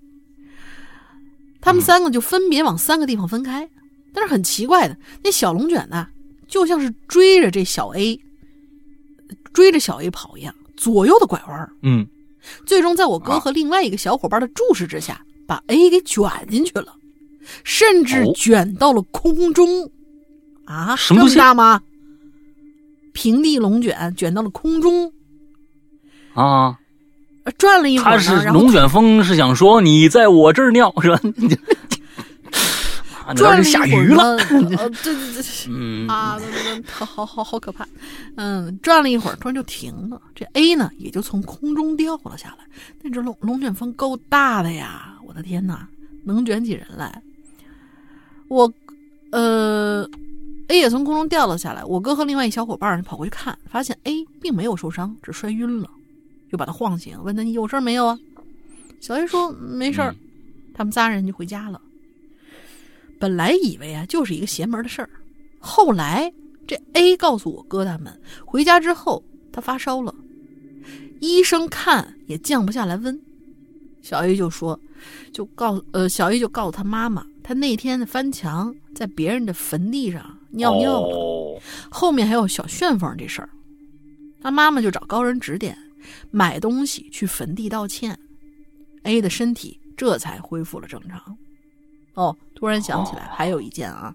[1.61, 3.69] 他们三个就分别往三个地方分开，
[4.13, 6.07] 但是很奇怪的，那小龙卷呢，
[6.47, 8.19] 就像是追着这小 A，
[9.53, 12.07] 追着小 A 跑一样，左右的拐弯嗯，
[12.65, 15.23] 最终在我哥和另外一个小伙伴的注视之下。
[15.47, 16.93] 把 A 给卷进去了，
[17.63, 19.89] 甚至卷到了空中，
[20.65, 21.81] 啊，这么大吗？
[23.13, 25.11] 平地龙卷卷到了空中，
[26.35, 26.77] 啊，
[27.57, 31.19] 转了一会儿，他是龙卷风，是想说你在我这儿尿是吧？
[33.35, 34.87] 转了下雨了，对对
[35.33, 36.39] 对， 嗯啊，
[36.89, 37.85] 好好好好可怕，
[38.35, 40.21] 嗯，转了一会儿，突然就停了。
[40.33, 42.63] 这 A 呢，也就从空中掉了下来。
[43.01, 45.16] 那只龙龙卷风够大的呀！
[45.37, 45.87] 我的天哪，
[46.23, 47.21] 能卷起人来。
[48.47, 48.73] 我，
[49.31, 50.03] 呃
[50.67, 51.83] ，A 也从空中掉了下来。
[51.85, 55.87] 我哥和另外一小伙伴跑过去看，发现 A 并没有受伤，只摔晕了，
[56.51, 58.19] 就把他晃醒，问他你有事没有啊？
[58.99, 60.15] 小 A 说没事儿。
[60.73, 61.79] 他们仨人就回家了。
[63.19, 65.09] 本来以为啊就是一个邪门的事儿，
[65.59, 66.33] 后来
[66.65, 70.15] 这 A 告诉我哥他们，回家之后他发烧了，
[71.19, 73.21] 医生看也降不下来温。
[74.01, 74.79] 小 A 就说，
[75.31, 83.49] 就告呃，小 A 就告诉他妈妈，他那天翻墙在别人的坟地上尿尿了，后面还有小旋风这事儿。
[84.41, 85.77] 他妈妈就找高人指点，
[86.31, 88.17] 买东西去坟地道歉。
[89.03, 91.37] A 的身体这才恢复了正常。
[92.13, 94.13] 哦，突然想起来，还有一件啊，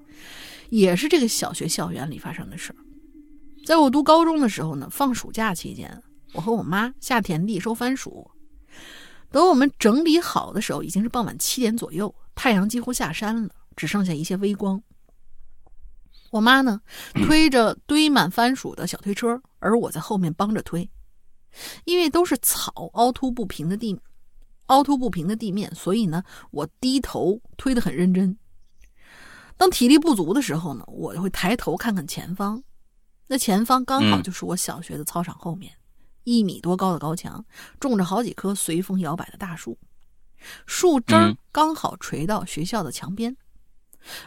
[0.71, 2.77] 也是这个小学校园里发生的事儿。
[3.65, 6.03] 在我读高中的时候呢，放暑假期间，
[6.33, 8.29] 我和我妈下田地收番薯。
[9.33, 14.81] 等我们整理好的时候，已经是傍晚七点左右，太阳几乎下山了，只剩下一些微光。
[16.31, 16.81] 我妈呢，
[17.27, 20.89] 推着堆满番薯的小推车，而我在后面帮着推。
[21.85, 23.99] 因为都是草，凹凸不平的地，
[24.67, 28.37] 凹凸不平的地面，所以呢，我低头推得很认真。
[29.59, 32.63] 当体力不足的时候呢，我就会抬头看看前方。
[33.27, 35.73] 那前方刚好就是我小学的操场后面，
[36.25, 37.45] 一米多高的高墙，
[37.81, 39.79] 种着好几棵随风摇摆的大树，
[40.67, 41.15] 树枝
[41.51, 43.37] 刚好垂到学校的墙边。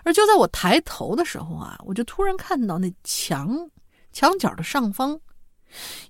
[0.04, 3.70] 而就在我抬头的时候啊，我就突然看到那墙
[4.14, 5.20] 墙角的上方，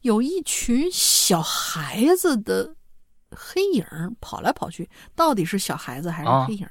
[0.02, 2.76] 有一群小孩子的
[3.32, 3.84] 黑影
[4.22, 4.88] 跑来跑去。
[5.16, 6.68] 到底是小孩子还是黑影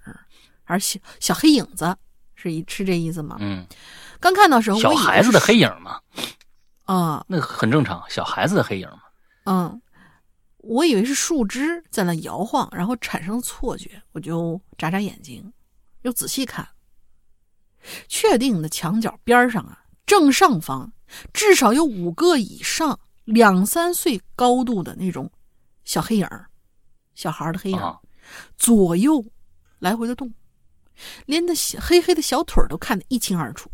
[0.63, 1.97] 还是小小黑影子？
[2.37, 3.37] 是一是这意思吗？
[3.41, 3.67] 嗯。
[4.21, 6.01] 刚看到时候，小孩子的黑影嘛，
[6.85, 9.03] 啊，那很正常，小孩子的黑影嘛。
[9.45, 9.81] 嗯，
[10.59, 15.53] 我以为是树枝在那摇晃，然后产生错觉，我就眨眨眼睛，
[16.03, 16.67] 又仔细看，
[18.09, 20.93] 确定的墙角边上啊，正上方
[21.33, 25.31] 至少有五个以上两三岁高度的那种
[25.85, 26.29] 小黑影
[27.15, 27.99] 小孩的黑影
[28.57, 29.25] 左右
[29.79, 30.33] 来回的动，
[31.27, 33.71] 连那小黑黑的小腿都看得一清二楚。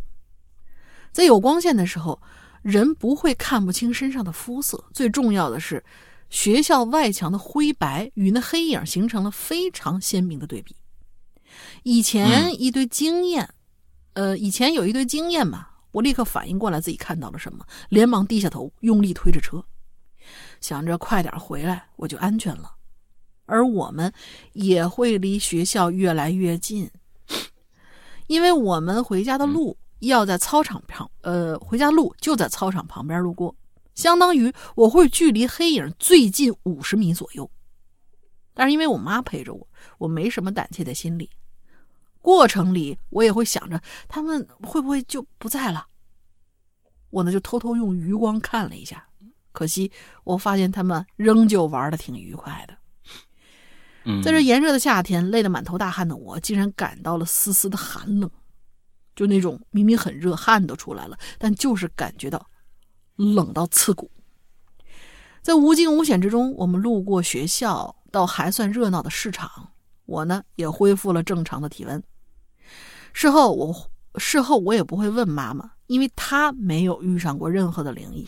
[1.13, 2.21] 在有光线的时候，
[2.63, 4.85] 人不会看不清身上的肤色。
[4.93, 5.85] 最重要的是，
[6.29, 10.77] 学校外墙的灰白与那黑影形成了非常鲜明的对比。
[11.83, 13.55] 以前一堆经验，
[14.13, 19.65] 呃，以前有一堆经验嘛，我立刻反应过来自己看到了什么，连忙低下头，用力推着车，
[20.61, 22.77] 想着快点回来，我就安全了。
[23.47, 24.13] 而我们
[24.53, 26.89] 也会离学校越来越近，
[28.29, 29.77] 因为我们回家的路。
[30.09, 33.55] 要在操场旁，呃，回家路就在操场旁边路过，
[33.95, 37.51] 相当于我会距离黑影最近五十米左右。
[38.55, 39.67] 但是因为我妈陪着我，
[39.99, 41.31] 我没什么胆怯的心理。
[42.21, 45.87] 过程里我也会想着他们会不会就不在了。
[47.09, 49.07] 我呢就偷偷用余光看了一下，
[49.53, 49.91] 可惜
[50.25, 52.77] 我发现他们仍旧玩的挺愉快的。
[54.23, 58.31] 在这炎热的夏天，累得满头大汗的我，竟然感到了丝丝的寒冷。
[59.15, 62.51] 就那种明明很热，汗都出来了，但就是感觉到
[63.17, 64.11] 冷到刺骨。
[65.43, 69.73] 在无惊无险之中，我们路过学校，到还算热闹的市场，
[70.07, 72.03] 我呢也恢复了正常的体温。
[73.13, 78.27] 事后我事后我也不会问妈妈，因为她没有遇上过任何的灵异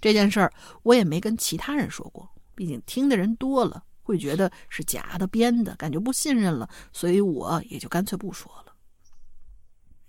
[0.00, 0.52] 这件事儿，
[0.82, 2.28] 我也没跟其他人说过。
[2.54, 8.69] 毕竟听的人多了，会觉得是假的、编的，感觉不信任了，所以我也就干脆不说了。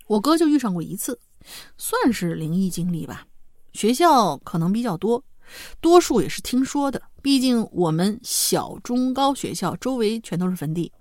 [0.06, 1.20] 我哥就遇上过一次，
[1.76, 3.26] 算是灵异经历吧。
[3.72, 5.24] 学校可能比较多，
[5.80, 7.02] 多数也是听说的。
[7.22, 10.92] 毕竟我们小中高学校周围全都是坟地，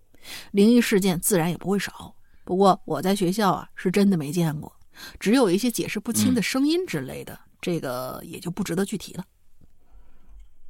[0.51, 2.15] 灵异事件自然也不会少。
[2.43, 4.71] 不过我在学校啊，是真的没见过，
[5.19, 9.25] 只有一些解释不清的声音之类的，这个也就不值得具体了。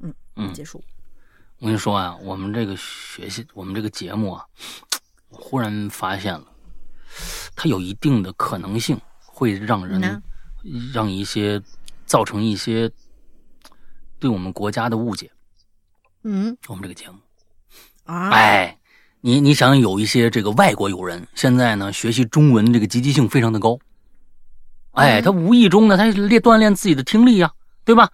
[0.00, 0.82] 嗯嗯，结束。
[1.58, 4.44] 我跟你说啊，我们这个学习，我们这个节目啊，
[5.30, 6.51] 我忽然发现了。
[7.54, 10.22] 它有一定的可能性会让人
[10.92, 11.60] 让一些
[12.06, 12.90] 造成一些
[14.18, 15.30] 对我们国家的误解。
[16.24, 17.16] 嗯，我们这个节目
[18.04, 18.78] 啊，哎，
[19.20, 23.78] 你你想有一些这个外国友人现在呢学习中文这个积极性非常的高，
[24.92, 27.52] 哎，他无意中呢他练锻炼自己的听力呀，
[27.84, 28.08] 对吧？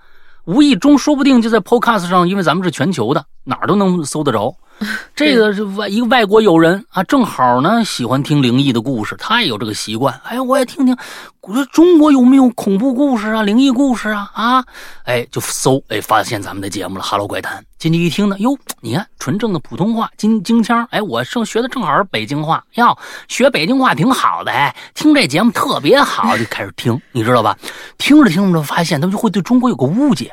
[0.44, 4.56] 无意中说不定就在 Podcast 上，因为咱们是全球的，哪儿都能搜得着。
[5.16, 10.20] 这个是外一个外国友人啊，正好呢喜欢听灵异的故事，他也有这个习惯。
[10.24, 10.96] 哎，我也听听，
[11.40, 14.30] 我说中国有没有恐怖故事啊、灵异故事啊？
[14.34, 14.64] 啊，
[15.04, 17.60] 哎，就搜，哎，发现咱们的节目了，《哈喽怪谈》。
[17.78, 20.86] 进去一听呢，哟，你看纯正的普通话，京京腔。
[20.90, 22.96] 哎，我正学的正好是北京话，哟，
[23.28, 27.56] 学北京话挺好的，哎，听这节目特别好，就开始听，你知道吧？
[27.98, 30.32] 听着听着发现，他们就会对中国有个误解，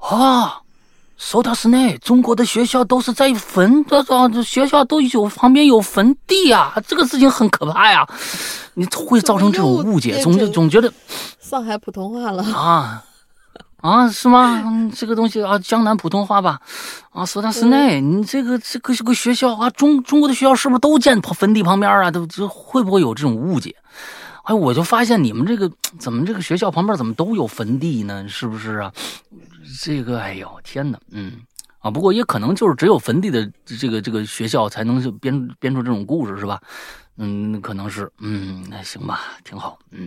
[0.00, 0.62] 啊。
[1.16, 8.06] 说他是呢，中国的学校都是在坟，这这学校都有旁边有坟地啊，这个事情很可怕呀，
[8.74, 10.92] 你会造成这种误解，总总觉得
[11.40, 13.02] 上海普通话了啊
[13.78, 14.90] 啊是吗？
[14.94, 16.60] 这个东西啊，江南普通话吧
[17.12, 22.10] 啊，说他是呢，你这个这个这个学校啊，中中国的学校是不是都建坟地旁边啊？
[22.10, 23.74] 都这会不会有这种误解？
[24.42, 28.28] 哎，我就发现你们这个怎么这个学校旁边怎么都有坟地呢？
[28.28, 28.92] 是不是啊？
[29.82, 31.40] 这个，哎呦天哪，嗯
[31.78, 36.60] 啊，不过也可能就是只有坟地的这个这个学校才能编编出这种故事，是吧？
[37.16, 40.06] 嗯，可能是，嗯，那行吧，挺好，嗯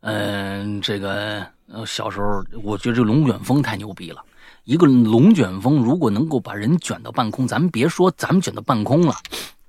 [0.00, 1.46] 嗯，这个
[1.86, 4.22] 小时候我觉得这龙卷风太牛逼了，
[4.64, 9.14] 一个龙卷风如果能够把人卷到半空，咱们别说咱们卷到半空了，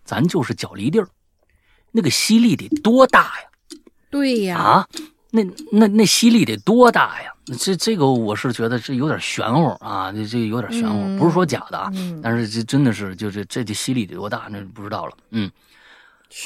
[0.03, 1.07] 咱就是脚离地儿，
[1.91, 3.47] 那个吸力得多大呀？
[4.09, 4.87] 对呀，啊，
[5.31, 7.33] 那那那吸力得多大呀？
[7.57, 11.91] 这这个我是觉得这有点玄乎啊，这这有点玄乎，不是说假的啊，
[12.21, 15.13] 但是这真的是就是这这吸力得多大，那不知道了。
[15.31, 15.49] 嗯，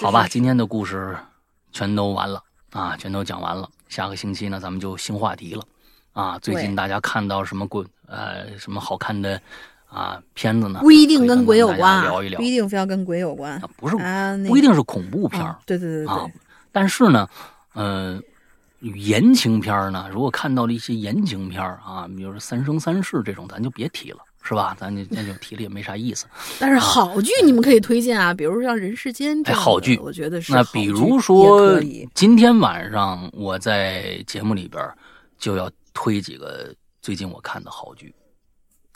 [0.02, 1.16] 好吧，今天的故事
[1.72, 2.41] 全都完了
[2.72, 3.70] 啊，全都讲完了。
[3.90, 5.64] 下个星期呢，咱们就新话题了
[6.14, 6.40] 啊。
[6.40, 9.40] 最近大家看到什么鬼呃什么好看的
[9.88, 10.80] 啊片子呢？
[10.80, 16.32] 不一定跟鬼有关，聊一聊，不一定非要跟鬼有关，不是啊，不一定是恐怖片对对对对，
[16.72, 17.28] 但是呢，
[17.74, 18.24] 嗯。
[18.81, 20.07] 言情片呢？
[20.11, 24.76] 如果看到了一些言情片啊，比如说《三生三世》这种，咱就别提了，是吧？
[24.80, 26.26] 咱就那就提了也没啥意思。
[26.60, 30.53] 但是好剧你们可以推荐啊，比如像《人世间》这好剧，我觉得是。
[30.53, 31.81] 那比如说
[32.14, 34.84] 今天晚上我在节目里边
[35.38, 38.14] 就要推几个最近我看的好剧，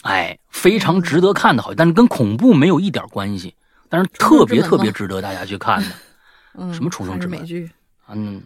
[0.04, 3.56] 哎，非常值得看的好剧，但是跟恐怖没有一点关系，
[3.88, 5.90] 但是特别特别值得大家去看的。
[6.56, 7.70] 嗯，什么重生之美剧？
[8.10, 8.44] 嗯。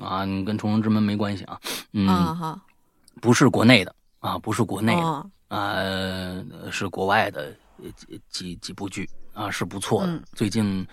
[0.00, 1.60] 啊，你跟重生之门没关系啊，
[1.92, 2.60] 嗯，哈，
[3.20, 7.56] 不是国内的啊，不是国内的啊，是国外的
[7.96, 10.22] 几几几部剧啊，是不错的。
[10.32, 10.86] 最近，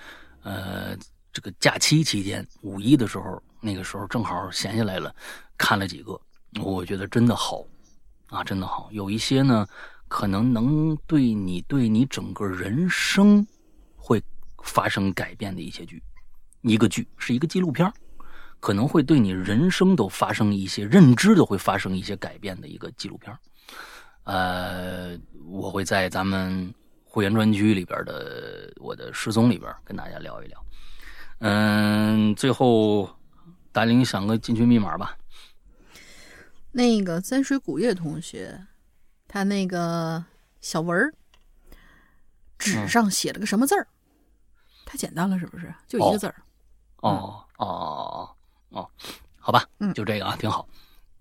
[0.43, 0.95] 呃，
[1.31, 5.13] 这个假期期间，五一的时候，那个时候正好闲下来了，
[5.57, 6.19] 看了几个，
[6.61, 7.65] 我觉得真的好
[8.27, 8.89] 啊，真的好。
[8.91, 9.67] 有一些呢，
[10.07, 13.45] 可能能对你对你整个人生
[13.95, 14.21] 会
[14.61, 16.01] 发生改变的一些剧，
[16.61, 17.91] 一个剧是一个纪录片。
[18.64, 23.38] 可能会对你人生都发生一些认知都会发生一些改变的一个纪录片
[24.23, 25.19] 呃，
[25.49, 26.73] 我会在咱们
[27.03, 30.65] 会员专区里边的我的失踪里边跟大家聊一聊。
[31.40, 33.14] 嗯，最后
[33.73, 35.18] 达林想个进群密码吧。
[36.72, 38.57] 那个三水古月同学，
[39.27, 40.23] 他那个
[40.61, 41.14] 小文儿
[42.57, 43.85] 纸上写了个什么字儿？
[44.85, 45.76] 太简单了，是不是？
[45.85, 46.35] 就一个字儿。
[47.02, 47.68] 哦哦哦。
[47.68, 48.35] 哦，
[49.39, 50.67] 好吧，嗯，就这个啊，挺好。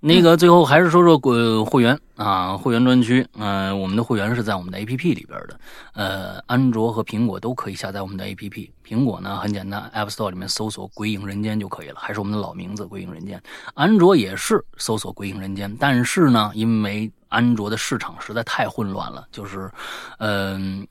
[0.05, 3.25] 那个最后还是说说会会员啊，会员专区。
[3.35, 5.61] 嗯，我们的会员是在我们的 A P P 里边的。
[5.93, 8.73] 呃，安卓和苹果都可以下载我们的 A P P。
[8.85, 13.41] 苹果呢很简单，App Store 里面搜索“鬼影人间”就可以了，还是我们的老名字“鬼影人间”。
[13.75, 19.71] 安卓也是搜索“鬼影人间”，但是呢，因为安卓的市场实在太混乱了，就是，
[20.19, 20.85] 嗯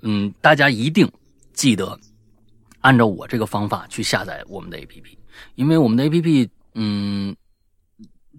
[0.00, 1.08] 嗯，大家一定
[1.52, 1.96] 记得
[2.80, 5.17] 按照我这个方法去下载我们的 A P P。
[5.54, 7.34] 因为我们的 A P P，嗯，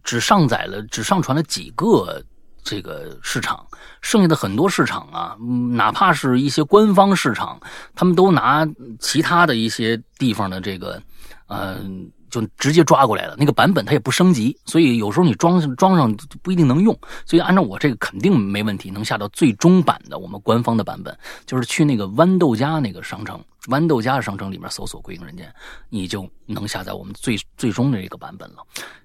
[0.03, 2.23] 只上载了，只上传了几个
[2.63, 3.65] 这个市场，
[4.01, 5.38] 剩下的很多市场啊，
[5.71, 7.59] 哪怕是一些官方市场，
[7.95, 8.67] 他们都拿
[8.99, 11.01] 其他的一些地方的这个，
[11.47, 12.11] 嗯。
[12.30, 16.95] 就直接抓过来了，那个版本它也不升级，所以有时候你装装上不一定能用。
[17.26, 21.17] 所以按照我这个肯定没问题，能下到最终版的我们官方的版本。
[21.47, 25.53] 就是去那个豌豆荚那个商城，豌豆荚的商城里面搜索“归影人间”，
[25.90, 28.57] 你就能下载我们最最终的这个版本了。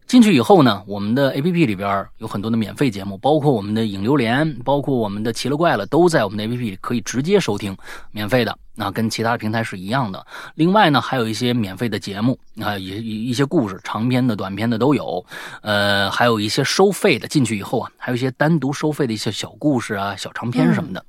[0.07, 7.77] 进去以后呢，我们的 A P P 里边有很多的免费节目，包括我们的影流连，包括我们的奇了怪了，都在我们的 A P P 里可以直接收听，
[8.11, 8.57] 免费的。
[8.77, 10.25] 那跟其他的平台是一样的。
[10.57, 15.25] 另外呢，还有一些免费的节目啊，一一些故事，长篇的、短篇的都有。
[15.63, 21.05] 呃，还有一些收费的，进去以后啊，还有一些单独收费的一些小故事啊、小长篇什么的。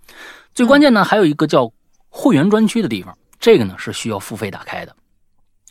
[0.54, 1.70] 最关键呢，还有一个叫
[2.10, 4.96] 会员专区的地方，这个呢是需要付费打开的。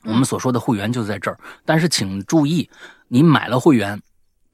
[0.05, 2.69] 我们所说的会员就在这儿，但是请注意，
[3.09, 4.01] 你买了会员。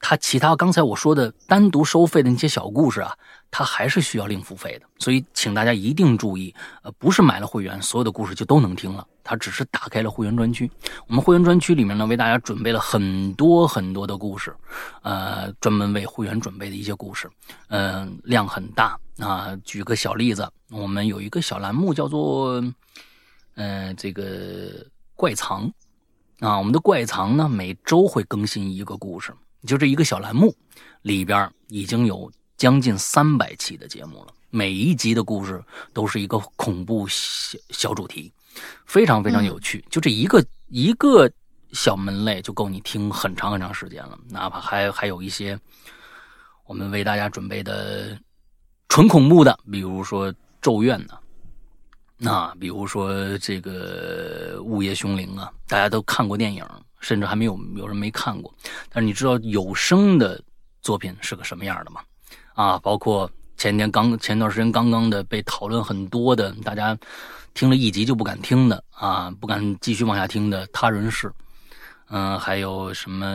[0.01, 3.15] 它其他刚才我说的单独收费的那些小故事啊，
[3.51, 6.53] 它还是需要另付费的，所以请大家一定注意，
[6.83, 10.69] 呃，不是买了会员，所有的故事就都能听了，它只是打开了会员专区。
[11.07, 14.57] 我们会员专区里面呢，为大家准备了很多很多的故事，
[15.03, 17.31] 呃，专门为会员准备的一些故事，
[17.69, 19.55] 嗯，量很大啊。
[19.65, 22.65] 举个小例子，我们有一个小栏目叫做，
[23.55, 25.71] 呃，这个怪藏，
[26.41, 29.35] 啊，我们的怪藏呢，每周会更新一个故事。
[29.67, 30.55] 就这一个小栏目，
[31.03, 34.35] 里边已经有将近三百期的节目了。
[34.51, 35.63] 每一集的故事
[35.93, 38.33] 都是一个恐怖小小主题，
[38.85, 39.85] 非常非常有趣。
[39.91, 41.31] 就这一个一个
[41.73, 44.19] 小门类就够你听很长很长时间了。
[44.29, 45.57] 哪怕还还有一些
[46.67, 48.19] 我们为大家准备的
[48.89, 51.17] 纯恐怖的，比如说《咒怨》呢，
[52.21, 56.65] 那比如说这个《午夜凶铃》啊，大家都看过电影。
[57.03, 58.55] 甚至还没有有人没看过，
[58.91, 60.39] 但是你知道有声的
[60.83, 62.03] 作品是个什么样的吗？
[62.53, 63.27] 啊，包括
[63.57, 66.95] 前天刚前段时间刚刚的被讨论很多的，大家
[67.55, 71.33] 听了一集就不敢听的啊，不敢继续往下听的他人事，
[72.11, 73.27] 嗯，还有什么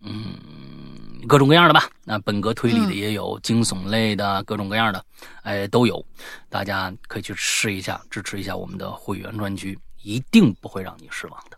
[0.00, 0.26] 嗯
[1.26, 1.88] 各种各样的吧。
[2.04, 5.04] 那本格推理的也有，惊悚类的各种各样的，
[5.42, 6.04] 哎都有，
[6.48, 11.56] 大家可以去试一下，支持一下我们的会员专区，一定不会让你失望的。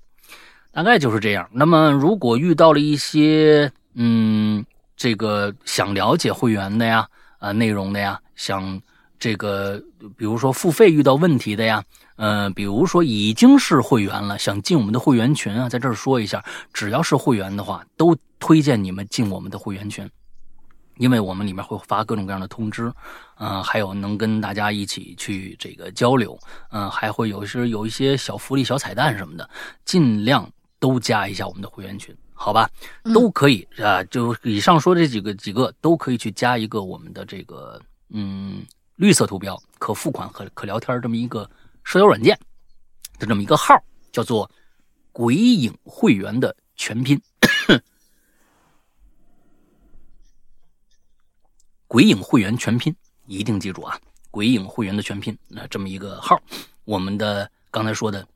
[0.73, 1.49] 大概就是这样。
[1.53, 4.65] 那么，如果遇到了一些嗯，
[4.97, 7.09] 这个想了解会员的呀，
[7.39, 8.81] 啊，内容的呀，想
[9.19, 9.82] 这个，
[10.16, 11.82] 比如说付费遇到问题的呀，
[12.19, 20.09] 嗯，比如说已经是会员了，想进我们的会员群啊，在这儿说一下，只要是会员的话，都推荐你们进我们的会员群，
[20.99, 22.93] 因为我们里面会发各种各样的通知，
[23.39, 26.39] 嗯，还有能跟大家一起去这个交流，
[26.70, 29.49] 嗯，还会有些有一些小福利、小彩蛋什么的，
[29.85, 30.49] 尽量。
[30.81, 32.70] 都加一下我们的会员群，好吧？
[33.12, 37.81] 都可以啊，就以上说这几个几个都可以去加一个我们的这个
[38.11, 38.62] 嗯
[38.95, 41.51] 绿色图标可付款和可聊天这么一个
[41.89, 42.39] 社交软件
[43.19, 43.82] 的这么一个号，
[44.12, 44.51] 叫做
[45.10, 47.19] “鬼影会员”的全拼
[51.89, 52.94] ，“鬼影会员”全拼
[53.24, 53.98] 一定记住啊
[54.31, 56.39] ，“鬼影会员”的全拼那这么一个号，
[56.85, 58.28] 我们的刚才说的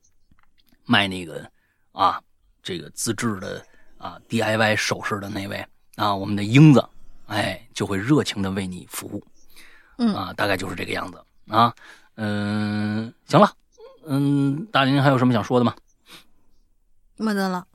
[0.86, 1.46] 卖那个
[1.92, 2.18] 啊。
[2.62, 3.66] 这个自制的
[3.98, 5.66] 啊 DIY 首饰的那位
[5.96, 6.88] 啊，我们的英子，
[7.26, 9.26] 哎，就会热情的为你服务，
[9.98, 11.74] 嗯啊，大概就是这个样子啊，
[12.16, 13.50] 嗯，行了，
[14.06, 15.74] 嗯，大林还有什么想说的吗？
[17.16, 17.66] 没得了，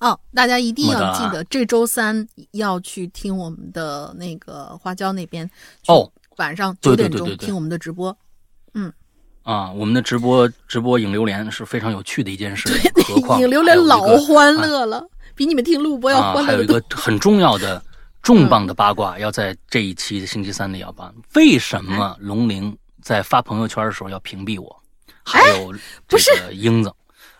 [0.00, 5.48] 哦，大家一定要记得这周三要去听我们的那个花椒那边
[5.86, 8.16] 哦，晚上九点钟听我们的直播，
[8.74, 8.92] 嗯。
[9.44, 12.68] 啊，我们的直播直播影榴莲是非常有趣的一件事，
[13.04, 15.04] 何况影榴莲老欢乐了，
[15.34, 16.42] 比你们听录播要欢乐。
[16.44, 17.82] 还有一个很重要的、
[18.22, 21.12] 重磅的八卦，要在这一期星期三里要办。
[21.34, 24.82] 为什么龙玲在发朋友圈的时候要屏蔽我？
[25.24, 25.72] 还有
[26.08, 26.92] 这个英子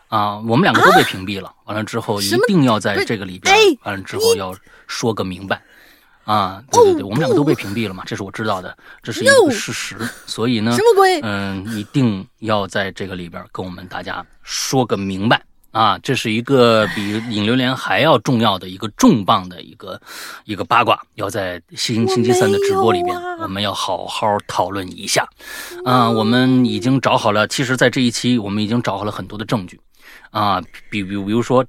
[0.08, 1.52] 啊，我们两个都被屏蔽了。
[1.64, 4.54] 完了之后，一定要在这个里边，完了之后要
[4.86, 5.62] 说个明白。
[6.24, 9.96] 啊，对对对，我们两个都被屏蔽了嘛，这是我知道的，这是一个事实。
[10.24, 11.20] 所以呢，什么鬼？
[11.22, 15.42] 嗯，一定要在这个里边跟我们大家说个明白
[15.72, 15.98] 啊！
[15.98, 20.00] 这是一个比引榴莲还要重要的一个重磅的一个
[20.44, 25.28] 一个八卦，要在星星期三的直播里边，我们要好好讨论一下。
[25.84, 29.80] 啊，我们已经找好了，其实，在这一期我们已经找好了很多的证据，
[30.30, 31.64] 啊，比比比如说，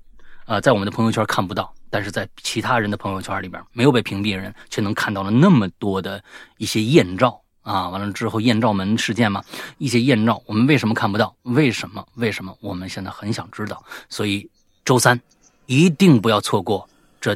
[0.46, 1.74] 呃，在我们的朋友圈看不到。
[1.90, 6.20] 但是在其他人的朋友圈里边，没有被屏蔽的人却能看到了那么多的
[6.58, 7.90] 一些艳照啊！
[7.90, 9.44] 完了之后，艳照门事件嘛，
[9.78, 11.36] 一些艳照，我们为什么看不到？
[11.44, 12.06] 为什么？
[12.16, 12.56] 为什么？
[12.62, 13.84] 我们现在很想知道。
[14.10, 14.48] 所以
[14.86, 15.20] 周三
[15.66, 16.88] 一定不要错过
[17.20, 17.36] 这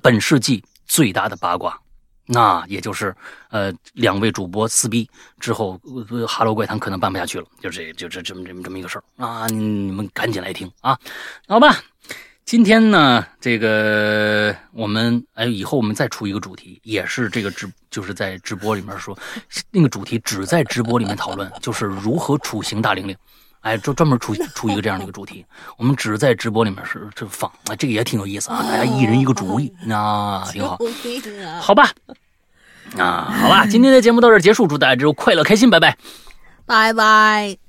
[0.00, 1.78] 本世纪最大的八卦，
[2.24, 3.14] 那也就是
[3.50, 5.08] 呃两位主播撕逼
[5.40, 5.80] 之后，
[6.26, 9.46] 哈喽怪谈可能办不下去了，就这就这这么这么这么一个事儿啊！
[9.48, 10.98] 你们赶紧来听啊，
[11.48, 11.76] 好吧。
[12.48, 19.14] 今天呢，这个我们哎，以后我们再出一个主题，也是这个直，就是在直播里面说，
[19.70, 23.14] 那个主题只在直播里面讨论，就是如何处刑大玲玲，
[23.60, 25.44] 哎，专专门出出一个这样的一个主题，
[25.76, 30.78] 我们只在直播里面是这放，啊，这个也挺有意思啊，大家一人一个主意，那挺好，
[31.60, 31.90] 好吧，
[32.96, 35.98] 啊，好吧，今天的节目到这结束，祝大家之后快乐开心，拜拜，
[36.64, 37.67] 拜拜。